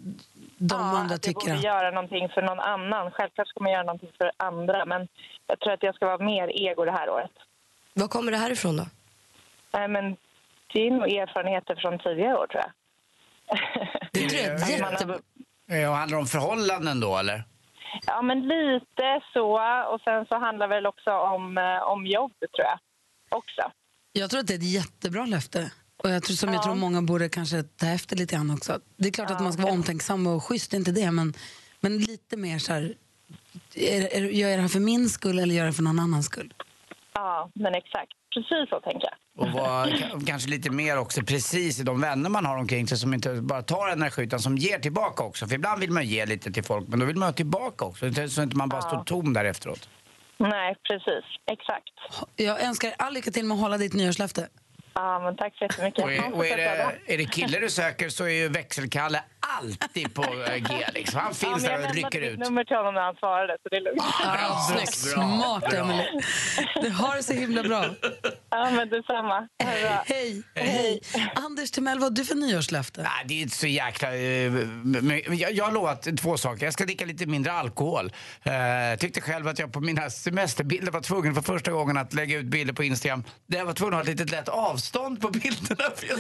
de 0.59 0.81
ja, 0.81 0.99
andra 0.99 1.03
att 1.03 1.11
jag 1.11 1.23
tycker 1.23 1.41
borde 1.41 1.55
att... 1.55 1.65
göra 1.65 1.91
någonting 1.91 2.29
för 2.29 2.43
någon 2.43 2.61
annan. 2.61 3.11
Självklart 3.11 3.49
ska 3.49 3.61
man 3.63 3.73
göra 3.73 3.83
någonting 3.83 4.13
för 4.19 4.33
andra, 4.37 4.85
men 4.85 5.09
jag 5.47 5.61
tror 5.61 5.73
att 5.73 5.83
jag 5.83 5.95
ska 5.95 6.07
vara 6.07 6.25
mer 6.25 6.49
ego 6.49 6.85
det 6.85 6.93
här 6.93 7.11
året. 7.11 7.31
Var 7.95 8.09
kommer 8.09 8.33
det 8.33 8.39
här 8.39 8.51
ifrån 8.51 8.77
då? 8.77 8.87
Nej, 9.73 9.89
men 9.89 10.17
det 10.73 10.87
är 10.87 10.91
nog 10.91 11.13
erfarenheter 11.13 11.75
från 11.75 11.99
tidigare 11.99 12.37
år, 12.37 12.47
tror 12.47 12.63
jag. 12.63 12.73
Det 14.13 14.29
tror 14.29 14.41
jag 14.41 14.51
är 14.51 14.75
Att 14.75 14.81
man 14.81 14.93
jätte... 14.93 15.21
har- 15.71 15.77
Ja, 15.77 15.95
handlar 15.95 16.17
det 16.17 16.21
om 16.23 16.27
förhållanden 16.27 17.01
då, 17.01 17.19
eller? 17.19 17.45
Ja, 18.07 18.23
men 18.23 18.41
lite 18.41 19.21
så. 19.33 19.51
Och 19.93 20.01
sen 20.01 20.27
så 20.27 20.39
handlar 20.39 20.69
det 20.69 20.75
väl 20.75 20.87
också 20.87 21.11
om, 21.11 21.59
eh, 21.59 21.83
om 21.93 22.07
jobb, 22.07 22.33
tror 22.41 22.67
jag. 22.71 22.79
Också. 23.39 23.73
Jag 24.13 24.31
tror 24.31 24.41
att 24.41 24.47
det 24.47 24.55
är 24.55 24.59
ett 24.59 24.73
jättebra 24.73 25.27
löfte. 25.27 25.71
Och 26.03 26.11
jag 26.11 26.23
tror, 26.23 26.35
som 26.35 26.49
jag 26.49 26.59
Ja. 26.59 26.63
tror 26.63 26.75
många 26.75 27.03
borde 27.03 27.29
kanske 27.29 27.63
ta 27.63 27.87
efter 27.87 28.17
lite 28.17 28.35
grann 28.37 28.51
också. 28.51 28.81
Det 28.97 29.09
är 29.09 29.13
klart 29.13 29.31
att 29.31 29.41
man 29.43 29.53
ska 29.53 29.63
vara 29.63 29.73
omtänksam 29.73 30.27
och 30.27 30.45
schysst, 30.45 30.73
inte 30.75 30.91
det. 30.93 31.11
Men, 31.11 31.35
men 31.81 31.99
lite 31.99 32.37
mer 32.37 32.59
så 32.59 32.73
här, 32.73 32.95
är, 33.75 34.15
är, 34.17 34.21
gör 34.21 34.49
jag 34.49 34.59
det 34.59 34.63
här 34.63 34.69
för 34.69 34.81
min 34.81 35.09
skull 35.09 35.39
eller 35.39 35.55
gör 35.55 35.65
jag 35.65 35.73
det 35.73 35.77
för 35.77 35.83
någon 35.83 35.99
annans 35.99 36.27
skull? 36.27 36.55
Ja, 37.13 37.51
men 37.55 37.75
exakt. 37.75 38.13
Precis 38.35 38.69
så 38.71 38.81
tänker 38.81 39.09
jag. 39.09 39.15
Och 39.39 39.49
vara 39.53 39.89
kanske 40.27 40.51
lite 40.51 40.71
mer 40.71 40.99
också 40.99 41.23
precis 41.23 41.81
i 41.81 41.83
de 41.83 42.01
vänner 42.01 42.31
man 42.31 42.47
har 42.47 42.57
omkring 42.57 42.87
sig 42.89 42.99
som 42.99 43.15
inte 43.15 43.35
bara 43.35 43.63
tar 43.63 43.89
energi 43.89 44.23
utan 44.23 44.41
som 44.41 44.57
ger 44.57 44.79
tillbaka 44.79 45.23
också. 45.23 45.47
För 45.47 45.55
ibland 45.55 45.81
vill 45.81 45.91
man 45.91 46.07
ge 46.07 46.27
lite 46.27 46.53
till 46.53 46.65
folk 46.65 46.89
men 46.89 46.99
då 46.99 47.07
vill 47.07 47.17
man 47.17 47.27
ha 47.29 47.33
tillbaka 47.33 47.85
också. 47.85 48.07
Inte- 48.07 48.29
Så 48.29 48.43
inte 48.43 48.57
man 48.57 48.69
bara 48.69 48.83
står 48.83 49.05
tom 49.05 49.33
där 49.33 49.45
efteråt. 49.45 49.89
Nej, 50.39 50.75
precis. 50.89 51.25
Exakt. 51.53 52.29
Jag 52.37 52.63
önskar 52.63 52.93
all 52.99 53.15
lycka 53.15 53.31
till 53.31 53.45
med 53.45 53.55
att 53.55 53.61
hålla 53.61 53.79
ditt 53.79 53.93
nyårslöfte. 53.95 54.49
Ja, 54.95 55.21
men 55.25 55.37
tack 55.37 55.55
så 55.59 55.65
jättemycket. 55.65 56.05
Och 56.05 56.13
är, 56.13 56.35
och 56.35 56.47
är, 56.47 56.57
det, 56.57 57.13
är 57.15 57.19
det 57.19 57.25
kille 57.25 57.59
du 57.59 57.71
söker 57.71 58.09
så 58.09 58.25
är 58.25 58.29
ju 58.31 58.49
växelkalle 58.49 59.23
alltid 59.59 60.15
på 60.15 60.23
eh, 60.23 60.55
G 60.55 60.87
liksom. 60.95 61.21
Han 61.21 61.29
Ja, 61.29 61.35
finns 61.35 61.65
jag 61.65 61.73
där 61.73 61.89
och 61.89 61.95
lämnade 61.95 61.95
rycker 61.99 62.21
ut. 62.21 62.39
nummer 62.39 62.65
till 62.65 62.77
honom 62.77 62.95
när 62.95 63.01
han 63.03 63.15
svarade, 63.15 63.57
så 63.63 63.69
det 63.69 63.77
är 63.77 63.81
lugnt. 63.81 64.03
Ja, 64.23 64.67
Snyggt. 64.71 64.95
Smart, 64.95 65.71
Bra. 65.71 65.79
Emelie. 65.79 66.21
Du 66.83 66.91
har 66.91 67.17
det 67.17 67.23
så 67.23 67.33
himla 67.33 67.63
bra. 67.63 67.85
Ja, 68.51 68.71
men 68.71 68.89
detsamma. 68.89 69.49
Det 69.59 69.65
bra. 69.65 70.03
Hej. 70.07 70.43
Hej. 70.55 71.01
Anders 71.35 71.71
Timell, 71.71 71.99
vad 71.99 72.11
har 72.11 72.17
du 72.17 72.25
för 72.25 72.35
nyårslöfte? 72.35 73.03
Nej, 73.03 73.25
det 73.27 73.35
är 73.35 73.43
inte 73.43 73.57
så 73.57 73.67
jäkla... 73.67 74.15
eh, 74.15 74.21
Jag, 75.35 75.53
jag 75.53 75.65
har 75.65 75.73
lovat 75.73 76.07
två 76.21 76.37
saker. 76.37 76.65
Jag 76.65 76.73
ska 76.73 76.85
dricka 76.85 77.05
lite 77.05 77.27
mindre 77.27 77.53
alkohol. 77.53 78.13
Jag 78.43 78.99
tyckte 78.99 79.21
själv 79.21 79.49
att 79.49 79.59
jag 79.59 79.73
på 79.73 79.81
mina 79.81 80.11
semesterbilder 80.11 80.93
var 80.93 81.01
tvungen 81.01 81.35
för 81.35 81.43
första 81.43 81.71
gången 81.71 81.97
att 81.97 82.13
lägga 82.15 82.39
ut 82.39 82.47
bilder 82.47 82.75
på 82.75 82.85
Instagram 82.85 83.25
där 83.47 83.59
jag 83.59 83.65
var 83.67 83.73
tvungen 83.73 83.95
att 83.95 84.07
ha 84.07 84.13
ett 84.13 84.19
litet 84.19 84.31
lätt 84.31 84.49
avstånd 84.49 85.21
på 85.21 85.29
bilderna. 85.29 85.91
För 85.97 86.07
jag, 86.09 86.19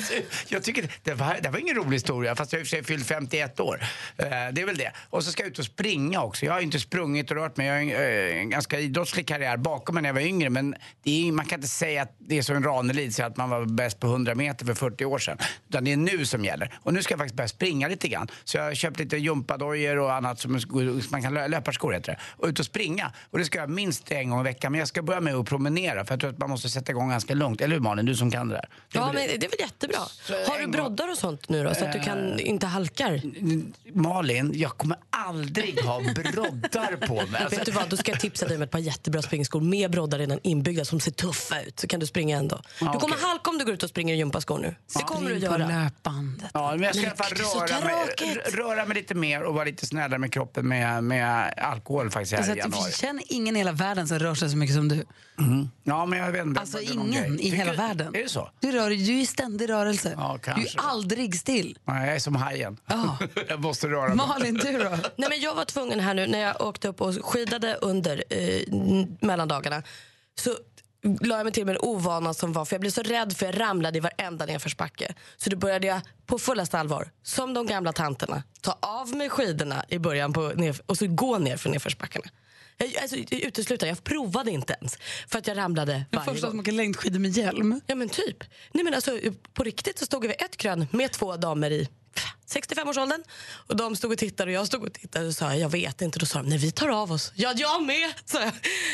jag 0.49 0.62
tycker 0.62 0.88
det 1.02 1.14
var, 1.14 1.37
det 1.42 1.49
var 1.49 1.58
ingen 1.58 1.76
rolig 1.76 1.92
historia, 1.92 2.37
fast 2.37 2.52
jag 2.52 2.58
har 2.58 2.60
i 2.60 2.64
och 2.64 2.66
för 2.68 2.76
sig 2.76 2.84
fyllt 2.84 3.06
51 3.20 3.60
år. 3.60 3.80
Eh, 4.16 4.26
Det 4.52 4.60
är 4.62 4.66
väl 4.66 4.76
det. 4.76 4.92
Och 5.10 5.24
så 5.24 5.30
ska 5.32 5.42
jag 5.42 5.50
ut 5.50 5.58
och 5.58 5.64
springa 5.64 6.22
också. 6.22 6.46
Jag 6.46 6.52
har 6.52 6.60
inte 6.60 6.80
sprungit 6.80 7.30
och 7.30 7.36
rört 7.36 7.56
mig. 7.56 7.66
Jag 7.66 7.74
har 7.74 7.80
en, 7.80 7.90
eh, 7.90 8.40
en 8.40 8.50
ganska 8.50 8.80
idrottslig 8.80 9.26
karriär 9.28 9.56
bakom 9.56 9.94
mig 9.94 10.02
när 10.02 10.08
jag 10.08 10.14
var 10.14 10.20
yngre. 10.20 10.50
Men 10.50 10.74
det 11.02 11.28
är, 11.28 11.32
man 11.32 11.46
kan 11.46 11.58
inte 11.58 11.68
säga 11.68 12.02
att 12.02 12.14
det 12.18 12.38
är 12.38 12.42
som 12.42 12.56
en 12.56 12.64
Ranelid 12.64 13.20
att 13.20 13.36
man 13.36 13.50
var 13.50 13.64
bäst 13.64 14.00
på 14.00 14.06
100 14.06 14.34
meter 14.34 14.66
för 14.66 14.74
40 14.74 15.04
år 15.04 15.18
sedan. 15.18 15.38
Utan 15.68 15.84
det 15.84 15.92
är 15.92 15.96
nu 15.96 16.26
som 16.26 16.44
gäller. 16.44 16.74
Och 16.82 16.94
nu 16.94 17.02
ska 17.02 17.12
jag 17.12 17.18
faktiskt 17.18 17.36
börja 17.36 17.48
springa 17.48 17.88
lite 17.88 18.08
grann. 18.08 18.28
Så 18.44 18.56
jag 18.56 18.64
har 18.64 18.74
köpt 18.74 18.98
lite 18.98 19.16
gympadojor 19.16 19.98
och 19.98 20.14
annat 20.14 20.40
som 20.40 20.60
man 21.10 21.22
kan 21.22 21.34
lö- 21.38 21.48
löparskor 21.48 21.92
heter 21.92 22.12
det. 22.12 22.18
Och 22.42 22.48
ut 22.48 22.58
och 22.58 22.64
springa. 22.66 23.12
Och 23.30 23.38
det 23.38 23.44
ska 23.44 23.58
jag 23.58 23.70
minst 23.70 24.10
en 24.12 24.30
gång 24.30 24.40
i 24.40 24.44
veckan. 24.44 24.72
Men 24.72 24.78
jag 24.78 24.88
ska 24.88 25.02
börja 25.02 25.20
med 25.20 25.34
att 25.34 25.46
promenera 25.46 26.04
för 26.04 26.12
jag 26.12 26.20
tror 26.20 26.30
att 26.30 26.38
man 26.38 26.50
måste 26.50 26.68
sätta 26.68 26.92
igång 26.92 27.10
ganska 27.10 27.34
lugnt. 27.34 27.60
Eller 27.60 27.74
hur 27.74 27.82
Malin, 27.82 28.06
du 28.06 28.14
som 28.16 28.30
kan 28.30 28.48
det 28.48 28.54
där? 28.54 28.68
Det 28.92 28.98
Ja, 28.98 29.06
men 29.12 29.14
det 29.26 29.46
är 29.46 29.50
väl 29.50 29.60
jättebra. 29.60 29.98
Har 30.48 30.58
du 30.60 30.66
broddar 30.66 31.10
och 31.10 31.18
sånt 31.18 31.48
nu 31.48 31.64
då, 31.64 31.74
så 31.74 31.84
att 31.84 31.92
du 31.92 32.00
kan, 32.00 32.40
inte 32.40 32.66
halkar? 32.66 33.09
Malin, 33.94 34.52
jag 34.54 34.70
kommer 34.78 34.96
aldrig 35.10 35.80
ha 35.80 36.00
broddar 36.00 37.06
på 37.06 37.14
mig. 37.14 37.42
Alltså, 37.42 37.56
Vet 37.58 37.66
du 37.66 37.72
vad, 37.72 37.88
då 37.90 37.96
ska 37.96 38.10
jag 38.10 38.20
tipsa 38.20 38.46
dig 38.48 38.56
om 38.56 38.62
ett 38.62 38.70
par 38.70 38.78
jättebra 38.78 39.22
springskor 39.22 39.60
med 39.60 39.90
broddar 39.90 40.18
redan 40.18 40.38
inbyggda 40.42 40.84
som 40.84 41.00
ser 41.00 41.10
tuffa 41.10 41.62
ut. 41.62 41.80
Så 41.80 41.86
kan 41.86 42.00
du 42.00 42.06
springa 42.06 42.36
ändå. 42.38 42.60
Du 42.78 42.84
kommer 42.86 42.96
okej. 42.96 43.16
halka 43.22 43.50
om 43.50 43.58
du 43.58 43.64
går 43.64 43.74
ut 43.74 43.82
och 43.82 43.88
springer 43.90 44.14
i 44.14 44.16
gympaskor 44.16 44.58
nu. 44.58 44.74
Det 44.96 45.02
kommer 45.02 45.30
du 45.30 45.36
att 45.36 45.42
göra. 45.42 45.56
löpbandet. 45.68 46.50
Ja, 46.54 46.70
men 46.70 46.82
jag 46.82 46.94
ska 46.94 47.04
i 47.04 47.06
alla 47.06 47.16
fall 47.16 47.32
det 47.36 47.40
är 47.40 47.44
så 47.44 47.58
röra 47.60 47.84
mig, 47.84 48.36
röra 48.52 48.86
mig 48.86 48.96
lite 48.96 49.14
mer 49.14 49.42
och 49.42 49.54
vara 49.54 49.64
lite 49.64 49.86
snällare 49.86 50.18
med 50.18 50.32
kroppen 50.32 50.68
med, 50.68 51.04
med 51.04 51.54
alkohol 51.56 52.10
faktiskt 52.10 52.32
här 52.32 52.38
Alltså, 52.38 52.54
i 52.54 52.58
januari. 52.58 52.92
känner 52.92 53.22
ingen 53.28 53.56
i 53.56 53.58
hela 53.58 53.72
världen 53.72 54.08
som 54.08 54.18
rör 54.18 54.34
sig 54.34 54.50
så 54.50 54.56
mycket 54.56 54.76
som 54.76 54.88
du. 54.88 55.04
Ja, 55.84 56.06
men 56.06 56.18
jag 56.18 56.32
vet 56.32 56.46
inte. 56.46 56.60
Alltså 56.60 56.80
ingen 56.80 57.40
i 57.40 57.48
hela 57.50 57.70
Tycker- 57.72 57.82
världen. 57.86 58.14
Är 58.14 58.22
det 58.22 58.28
så? 58.28 58.50
Du, 58.60 58.72
rör, 58.72 58.90
du 58.90 58.94
är 58.94 59.20
i 59.20 59.26
ständig 59.26 59.68
rörelse. 59.68 60.14
Ja, 60.16 60.38
du 60.44 60.50
är 60.50 60.68
aldrig 60.76 61.34
still. 61.34 61.78
Nej, 61.84 62.06
jag 62.06 62.14
är 62.16 62.20
som 62.20 62.36
hajen. 62.36 62.76
Ja. 62.86 63.00
jag 63.49 63.61
måste 63.61 63.88
röra 63.88 64.09
mig. 64.09 64.16
Malin, 64.16 64.54
du 64.54 64.78
då? 64.78 64.88
Nej, 65.16 65.28
men 65.28 65.40
jag 65.40 65.54
var 65.54 65.64
tvungen 65.64 66.00
här 66.00 66.14
nu 66.14 66.26
när 66.26 66.38
jag 66.40 66.61
åkte 66.61 66.88
upp 66.88 67.00
och 67.00 67.25
skidade 67.25 67.75
under 67.75 68.25
eh, 68.30 68.62
mellandagarna. 69.21 69.83
Så 70.40 70.50
la 71.21 71.37
jag 71.37 71.45
mig 71.45 71.52
till 71.52 71.66
med 71.66 71.76
en 71.76 71.80
ovana 71.83 72.35
som 72.35 72.52
var, 72.52 72.64
för 72.64 72.75
jag 72.75 72.80
blev 72.80 72.90
så 72.90 73.02
rädd 73.02 73.37
för 73.37 73.47
jag 73.47 73.61
ramlade 73.61 73.99
i 73.99 74.00
varenda 74.00 74.47
nedförsbacke. 74.47 75.14
Så 75.37 75.50
då 75.50 75.57
började 75.57 75.87
jag 75.87 76.00
på 76.26 76.38
fullaste 76.38 76.78
allvar, 76.78 77.11
som 77.23 77.54
de 77.54 77.66
gamla 77.66 77.92
tanterna, 77.92 78.42
ta 78.61 78.78
av 78.83 79.14
mig 79.16 79.28
skidorna 79.28 79.85
i 79.88 79.99
början 79.99 80.33
på 80.33 80.40
nerf- 80.40 80.80
och 80.87 80.97
så 80.99 81.07
gå 81.07 81.38
ner 81.38 81.57
för 81.57 81.71
nedförsbackarna. 81.71 82.26
Jag, 82.76 83.02
alltså, 83.02 83.16
jag 83.16 83.33
utesluter, 83.33 83.87
jag 83.87 84.04
provade 84.04 84.50
inte 84.50 84.76
ens 84.80 84.99
för 85.28 85.38
att 85.38 85.47
jag 85.47 85.57
ramlade 85.57 86.04
varje 86.12 86.25
första 86.25 86.47
gång. 86.47 86.50
som 86.50 86.61
åker 86.61 86.73
längdskidor 86.73 87.19
med 87.19 87.30
hjälm. 87.30 87.80
Ja 87.87 87.95
men 87.95 88.09
typ. 88.09 88.45
Nej, 88.73 88.85
men 88.85 88.95
alltså, 88.95 89.19
på 89.54 89.64
riktigt 89.64 89.99
så 89.99 90.07
stod 90.07 90.23
vi 90.23 90.28
vid 90.28 90.37
ett 90.42 90.57
krön 90.57 90.87
med 90.90 91.12
två 91.12 91.37
damer 91.37 91.71
i 91.71 91.88
65-årsåldern. 92.50 93.23
Och 93.66 93.76
de 93.76 93.97
stod 93.97 94.12
och 94.12 94.19
tittade 94.19 94.50
och 94.50 94.54
jag 94.54 94.66
stod 94.66 94.83
och 94.83 94.92
tittade 94.92 95.26
och 95.26 95.35
sa 95.35 95.54
jag 95.54 95.69
vet 95.69 96.02
inte. 96.02 96.19
Då 96.19 96.26
sa 96.26 96.38
de 96.38 96.49
nej 96.49 96.59
vi 96.59 96.71
tar 96.71 96.88
av 96.88 97.12
oss. 97.12 97.33
Ja 97.35 97.52
jag 97.57 97.83
med. 97.83 98.12
Så 98.25 98.37
jag, 98.38 98.52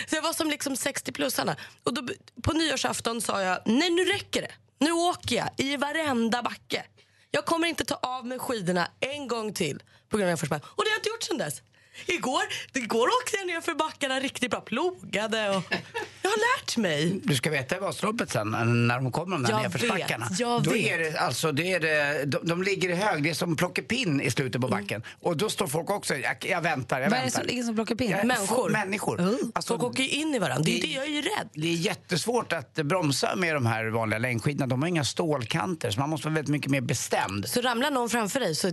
så 0.08 0.16
jag 0.16 0.22
var 0.22 0.32
som 0.32 0.50
liksom 0.50 0.74
60-plussarna. 0.74 1.56
Och 1.82 1.94
då, 1.94 2.08
på 2.42 2.52
nyårsafton 2.52 3.20
sa 3.20 3.42
jag 3.42 3.58
nej 3.64 3.90
nu 3.90 4.04
räcker 4.04 4.42
det. 4.42 4.52
Nu 4.78 4.92
åker 4.92 5.36
jag 5.36 5.50
i 5.56 5.76
varenda 5.76 6.42
backe. 6.42 6.84
Jag 7.30 7.44
kommer 7.44 7.68
inte 7.68 7.84
ta 7.84 7.94
av 7.94 8.26
mig 8.26 8.38
skidorna 8.38 8.88
en 9.00 9.28
gång 9.28 9.52
till 9.52 9.82
på 10.08 10.16
grund 10.16 10.28
av 10.28 10.32
nedförsbacke. 10.32 10.66
Och 10.68 10.84
det 10.84 10.90
har 10.90 10.94
jag 10.94 10.98
inte 10.98 11.08
gjort 11.08 11.22
sedan 11.22 11.38
dess. 11.38 11.62
Igår, 12.06 12.42
igår 12.74 13.08
åkte 13.08 13.36
jag 13.36 13.46
ner 13.46 13.60
för 13.60 13.74
backarna 13.74 14.20
riktigt 14.20 14.50
bra, 14.50 14.60
plogade 14.60 15.48
och 15.50 15.62
jag 16.22 16.30
har 16.30 16.58
lärt 16.58 16.76
mig. 16.76 17.20
Du 17.24 17.34
ska 17.34 17.50
veta 17.50 17.76
i 17.76 17.78
Vasaloppet 17.78 18.30
sen 18.30 18.50
när 18.88 18.94
de 19.00 19.12
kommer 19.12 19.36
de 19.36 19.42
där 19.42 19.62
nedförsbackarna. 19.62 20.28
jag 20.38 20.62
Då 20.62 20.70
vet. 20.70 20.86
är 20.86 20.98
det, 20.98 21.18
alltså, 21.18 21.52
det 21.52 21.72
är 21.72 21.80
det, 21.80 22.24
de, 22.24 22.38
de 22.42 22.62
ligger 22.62 22.88
i 22.88 22.94
hög, 22.94 23.22
det 23.22 23.30
är 23.30 23.34
som 23.34 23.56
plockepinn 23.56 24.20
i 24.20 24.30
slutet 24.30 24.60
på 24.60 24.68
backen. 24.68 25.02
Och 25.22 25.36
då 25.36 25.48
står 25.50 25.66
folk 25.66 25.90
också, 25.90 26.14
jag, 26.14 26.36
jag 26.48 26.60
väntar, 26.60 27.00
jag 27.00 27.10
Vad 27.10 27.18
är 27.18 27.22
det 27.22 27.24
väntar. 27.24 27.38
som 27.40 27.46
ligger 27.48 27.62
som 27.62 27.74
plockar 27.74 27.94
pinn? 27.94 28.10
Ja, 28.10 28.24
Människor. 28.24 28.70
Människor. 28.70 29.36
Alltså, 29.54 29.74
Folk 29.78 29.82
åker 29.90 30.02
ju 30.02 30.08
in 30.08 30.34
i 30.34 30.38
varandra. 30.38 30.62
Det 30.64 30.78
är 30.78 30.82
det 30.82 30.92
jag 30.92 31.04
är 31.04 31.08
ju 31.10 31.22
rädd. 31.22 31.48
det 31.52 31.68
är 31.68 31.74
jättesvårt 31.74 32.52
att 32.52 32.74
bromsa 32.74 33.36
med 33.36 33.54
de 33.54 33.66
här 33.66 33.86
vanliga 33.86 34.18
längdskidorna. 34.18 34.66
De 34.66 34.82
har 34.82 34.88
inga 34.88 35.04
stålkanter 35.04 35.90
så 35.90 36.00
man 36.00 36.10
måste 36.10 36.26
vara 36.28 36.34
väldigt 36.34 36.52
mycket 36.52 36.70
mer 36.70 36.80
bestämd. 36.80 37.48
Så 37.48 37.60
ramlar 37.60 37.90
någon 37.90 38.10
framför 38.10 38.40
dig 38.40 38.54
så 38.54 38.68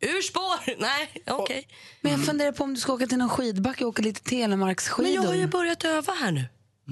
ur 0.00 0.22
spår. 0.22 0.76
Nej, 0.80 1.22
okej. 1.26 1.68
Men 2.00 2.12
jag 2.12 2.26
funderar 2.26 2.52
på 2.52 2.64
om 2.64 2.74
du 2.74 2.80
ska 2.80 2.92
åka 2.92 3.06
till 3.06 3.18
någon 3.18 3.28
skidbacke 3.28 3.84
och 3.84 3.88
åka 3.90 4.02
lite 4.02 4.20
Men 4.24 4.40
jag 4.40 4.48
telemarksskidor. 4.50 5.24
har 5.26 5.34
ju 5.34 5.46
börjat 5.46 5.84
öva 5.84 6.12
här 6.12 6.32
nu. 6.32 6.44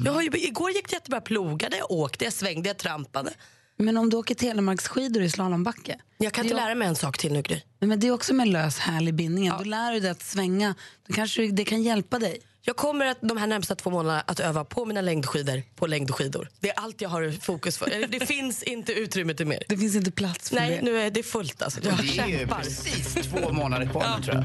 Jag 0.04 0.12
har 0.12 0.22
ju, 0.22 0.30
igår 0.34 0.70
gick 0.70 0.88
det 0.88 0.96
jättebra. 0.96 1.20
Plogade, 1.20 1.76
jag 1.76 1.90
åkte, 1.90 2.24
jag 2.24 2.32
svängde, 2.32 2.68
jag 2.68 2.76
trampade. 2.76 3.32
Men 3.78 3.96
om 3.96 4.10
du 4.10 4.16
åker 4.16 4.34
telemarksskidor 4.34 5.22
i 5.22 5.30
slalombacke? 5.30 5.98
Jag 6.18 6.32
kan 6.32 6.44
inte 6.44 6.56
lära 6.56 6.74
mig 6.74 6.88
en 6.88 6.96
sak 6.96 7.18
till 7.18 7.32
nu, 7.32 7.42
Gry. 7.42 7.54
Nej, 7.78 7.88
Men 7.88 8.00
det 8.00 8.06
är 8.06 8.10
också 8.10 8.34
med 8.34 8.48
lös 8.48 8.78
härlig 8.78 9.14
bindning. 9.14 9.50
Då 9.58 9.64
lär 9.64 9.92
du 9.92 10.00
dig 10.00 10.10
att 10.10 10.22
svänga. 10.22 10.74
Då 11.08 11.14
kanske 11.14 11.46
det 11.46 11.64
kan 11.64 11.82
hjälpa 11.82 12.18
dig. 12.18 12.38
Jag 12.62 12.76
kommer 12.76 13.06
att, 13.06 13.18
de 13.20 13.36
här 13.36 13.46
närmsta 13.46 13.74
två 13.74 13.90
månaderna 13.90 14.20
att 14.26 14.40
öva 14.40 14.64
på 14.64 14.84
mina 14.84 15.00
längdskidor 15.00 15.62
på 15.76 15.86
längdskidor. 15.86 16.48
Det 16.60 16.68
är 16.70 16.74
allt 16.78 17.00
jag 17.00 17.08
har 17.08 17.40
fokus 17.40 17.78
för. 17.78 18.06
Det 18.08 18.26
finns 18.26 18.62
inte 18.62 18.92
utrymme 18.92 19.34
till 19.34 19.46
mer. 19.46 19.62
Det 19.68 19.76
finns 19.78 19.96
inte 19.96 20.10
plats 20.10 20.48
för 20.48 20.56
Nej, 20.56 20.70
det. 20.70 20.82
nu 20.82 21.00
är 21.00 21.10
det 21.10 21.22
fullt 21.22 21.62
alltså. 21.62 21.80
Jag 21.84 21.96
Det 21.96 22.18
är 22.18 22.26
ju 22.26 22.38
kämpar. 22.38 22.60
precis 22.62 23.14
två 23.26 23.52
månader 23.52 23.86
kvar 23.86 24.06
nu 24.18 24.24
tror 24.24 24.36
jag. 24.36 24.44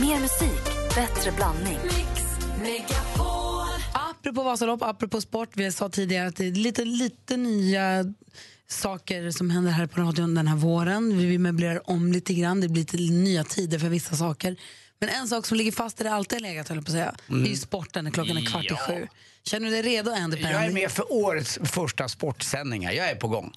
Mer 0.00 0.20
musik, 0.20 0.94
bättre 0.94 1.32
blandning. 1.32 1.78
Apropå 4.22 4.42
Vasalopp, 4.42 4.82
apropå 4.82 5.20
sport. 5.20 5.48
Vi 5.54 5.72
sa 5.72 5.88
tidigare 5.88 6.28
att 6.28 6.36
det 6.36 6.46
är 6.46 6.50
lite, 6.52 6.84
lite 6.84 7.36
nya 7.36 8.04
saker 8.68 9.30
som 9.30 9.50
händer 9.50 9.70
här 9.72 9.86
på 9.86 10.00
radion 10.00 10.34
den 10.34 10.46
här 10.48 10.56
våren. 10.56 11.18
Vi 11.18 11.38
möblerar 11.38 11.90
om 11.90 12.12
lite 12.12 12.34
grann. 12.34 12.60
Det 12.60 12.68
blir 12.68 12.82
lite 12.82 12.96
nya 13.12 13.44
tider 13.44 13.78
för 13.78 13.88
vissa 13.88 14.16
saker. 14.16 14.56
Men 14.98 15.08
en 15.08 15.28
sak 15.28 15.46
som 15.46 15.56
ligger 15.56 15.72
fast 15.72 15.96
där 15.96 16.04
det 16.04 16.12
alltid 16.12 16.36
har 16.36 16.42
legat, 16.42 16.68
höll 16.68 16.76
jag 16.78 16.84
på 16.84 16.90
att 16.90 16.92
säga, 16.92 17.14
det 17.26 17.34
är 17.34 17.46
ju 17.50 17.56
sporten 17.56 18.04
när 18.04 18.10
klockan 18.10 18.36
är 18.36 18.46
kvart 18.46 18.64
i 18.64 18.68
Ja. 18.70 18.76
sju. 18.76 19.06
Känner 19.44 19.70
du 19.70 19.82
dig 19.82 19.82
redo, 19.82 20.10
Andy 20.10 20.40
Jag 20.40 20.64
är 20.64 20.70
med 20.72 20.90
för 20.90 21.12
årets 21.12 21.58
första 21.64 22.08
sportsändningar. 22.08 22.92
Jag 22.92 23.10
är 23.10 23.14
på 23.16 23.28
gång. 23.28 23.52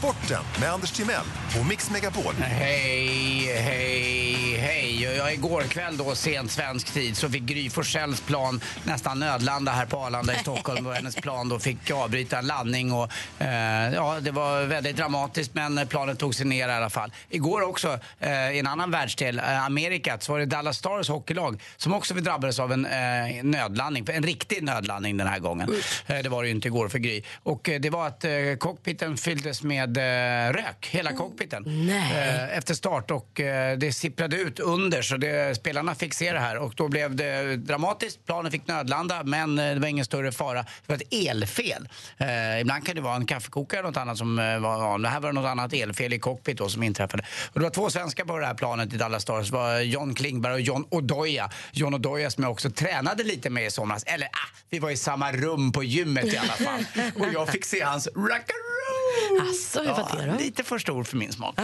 Sporten 0.00 0.44
med 0.60 0.72
Anders 0.72 0.90
Timell 0.92 1.24
och 1.60 1.66
Mix 1.66 1.90
Megapol. 1.90 2.34
Hej, 2.34 3.52
hej, 3.56 4.56
hej. 4.56 5.02
Jag 5.02 5.32
igår 5.32 5.62
kväll 5.62 5.96
då, 5.96 6.14
sent 6.14 6.50
svensk 6.50 6.92
tid, 6.92 7.16
så 7.16 7.28
fick 7.28 7.42
Gry 7.42 7.70
Forssells 7.70 8.20
plan 8.20 8.60
nästan 8.84 9.18
nödlanda 9.18 9.72
här 9.72 9.86
på 9.86 9.96
Arlanda 9.96 10.34
i 10.34 10.36
Stockholm. 10.40 10.86
Och 10.86 10.94
hennes 10.94 11.14
plan 11.16 11.48
då 11.48 11.58
fick 11.58 11.90
avbryta 11.90 12.38
en 12.38 12.46
landning. 12.46 12.92
Och, 12.92 13.12
eh, 13.38 13.94
ja, 13.94 14.20
det 14.20 14.30
var 14.30 14.64
väldigt 14.64 14.96
dramatiskt, 14.96 15.54
men 15.54 15.86
planet 15.86 16.18
tog 16.18 16.34
sig 16.34 16.46
ner 16.46 16.68
i 16.68 16.72
alla 16.72 16.90
fall. 16.90 17.12
Igår 17.30 17.62
också, 17.62 17.98
eh, 18.20 18.30
i 18.50 18.58
en 18.58 18.66
annan 18.66 18.90
världsdel, 18.90 19.38
eh, 19.38 19.64
Amerika, 19.64 20.18
så 20.20 20.32
var 20.32 20.38
det 20.38 20.46
Dallas 20.46 20.76
Stars 20.76 21.08
hockeylag 21.08 21.62
som 21.76 21.94
också 21.94 22.14
drabbades 22.14 22.58
av 22.58 22.72
en 22.72 22.86
eh, 22.86 23.44
nödlandning. 23.44 24.06
En 24.12 24.22
riktig 24.22 24.62
nödlandning 24.62 25.16
den 25.16 25.26
här 25.26 25.38
gången. 25.38 25.70
Eh, 26.06 26.18
det 26.18 26.28
var 26.28 26.42
det 26.42 26.48
ju 26.48 26.54
inte 26.54 26.68
igår 26.68 26.88
för 26.88 26.98
Gry. 26.98 27.22
Och 27.42 27.68
eh, 27.68 27.80
det 27.80 27.90
var 27.90 28.06
att 28.06 28.24
eh, 28.24 28.30
cockpiten 28.58 29.16
fylldes 29.16 29.62
med 29.62 29.89
eh, 29.96 30.52
rök, 30.52 30.88
hela 30.90 31.12
cockpiten. 31.12 31.62
Nej. 31.66 32.12
Eh, 32.12 32.58
efter 32.58 32.74
start 32.74 33.10
och 33.10 33.40
eh, 33.40 33.78
det 33.78 33.92
sipprade 33.92 34.36
ut 34.36 34.60
under 34.60 35.02
så 35.02 35.16
det, 35.16 35.56
spelarna 35.56 35.94
fick 35.94 36.14
se 36.14 36.32
det 36.32 36.38
här 36.38 36.56
och 36.56 36.74
då 36.76 36.88
blev 36.88 37.16
det 37.16 37.56
dramatiskt. 37.56 38.26
Planen 38.26 38.52
fick 38.52 38.66
nödlanda 38.66 39.22
men 39.24 39.56
det 39.56 39.78
var 39.78 39.88
ingen 39.88 40.04
större 40.04 40.32
fara. 40.32 40.62
Det 40.62 40.68
var 40.86 40.96
ett 40.96 41.28
elfel. 41.28 41.88
Ibland 42.60 42.86
kan 42.86 42.94
det 42.94 43.00
vara 43.00 43.16
en 43.16 43.26
kaffekokare 43.26 43.78
eller 43.78 43.88
något 43.88 43.96
annat 43.96 44.18
som 44.18 44.36
var 44.36 44.82
ja, 44.82 44.98
Det 44.98 45.08
här 45.08 45.20
var 45.20 45.32
något 45.32 45.46
annat 45.46 45.72
elfel 45.72 46.12
i 46.12 46.18
cockpit 46.18 46.58
då 46.58 46.68
som 46.68 46.82
inträffade. 46.82 47.24
Och 47.52 47.60
det 47.60 47.64
var 47.64 47.70
två 47.70 47.90
svenskar 47.90 48.24
på 48.24 48.38
det 48.38 48.46
här 48.46 48.54
planet 48.54 48.92
i 48.92 48.96
Dallas 48.96 49.22
Stars. 49.22 49.50
Det 49.50 49.56
var 49.56 49.80
John 49.80 50.14
Klingberg 50.14 50.52
och 50.52 50.60
John 50.60 50.84
Odoja. 50.90 51.50
John 51.72 51.94
Odoja 51.94 52.30
som 52.30 52.44
jag 52.44 52.52
också 52.52 52.70
tränade 52.70 53.24
lite 53.24 53.50
med 53.50 53.66
i 53.66 53.70
somras. 53.70 54.04
Eller 54.06 54.26
ah, 54.26 54.56
vi 54.70 54.78
var 54.78 54.90
i 54.90 54.96
samma 54.96 55.32
rum 55.32 55.72
på 55.72 55.84
gymmet 55.84 56.34
i 56.34 56.36
alla 56.36 56.52
fall. 56.52 56.84
och 57.14 57.26
jag 57.32 57.48
fick 57.48 57.64
se 57.64 57.82
hans 57.82 58.06
rackaroo! 58.06 58.99
Asså, 59.50 59.80
hur 59.80 59.88
var 59.88 60.16
det 60.18 60.32
då? 60.32 60.38
Lite 60.38 60.64
för 60.64 60.78
stor 60.78 61.04
för 61.04 61.16
min 61.16 61.32
smak. 61.32 61.54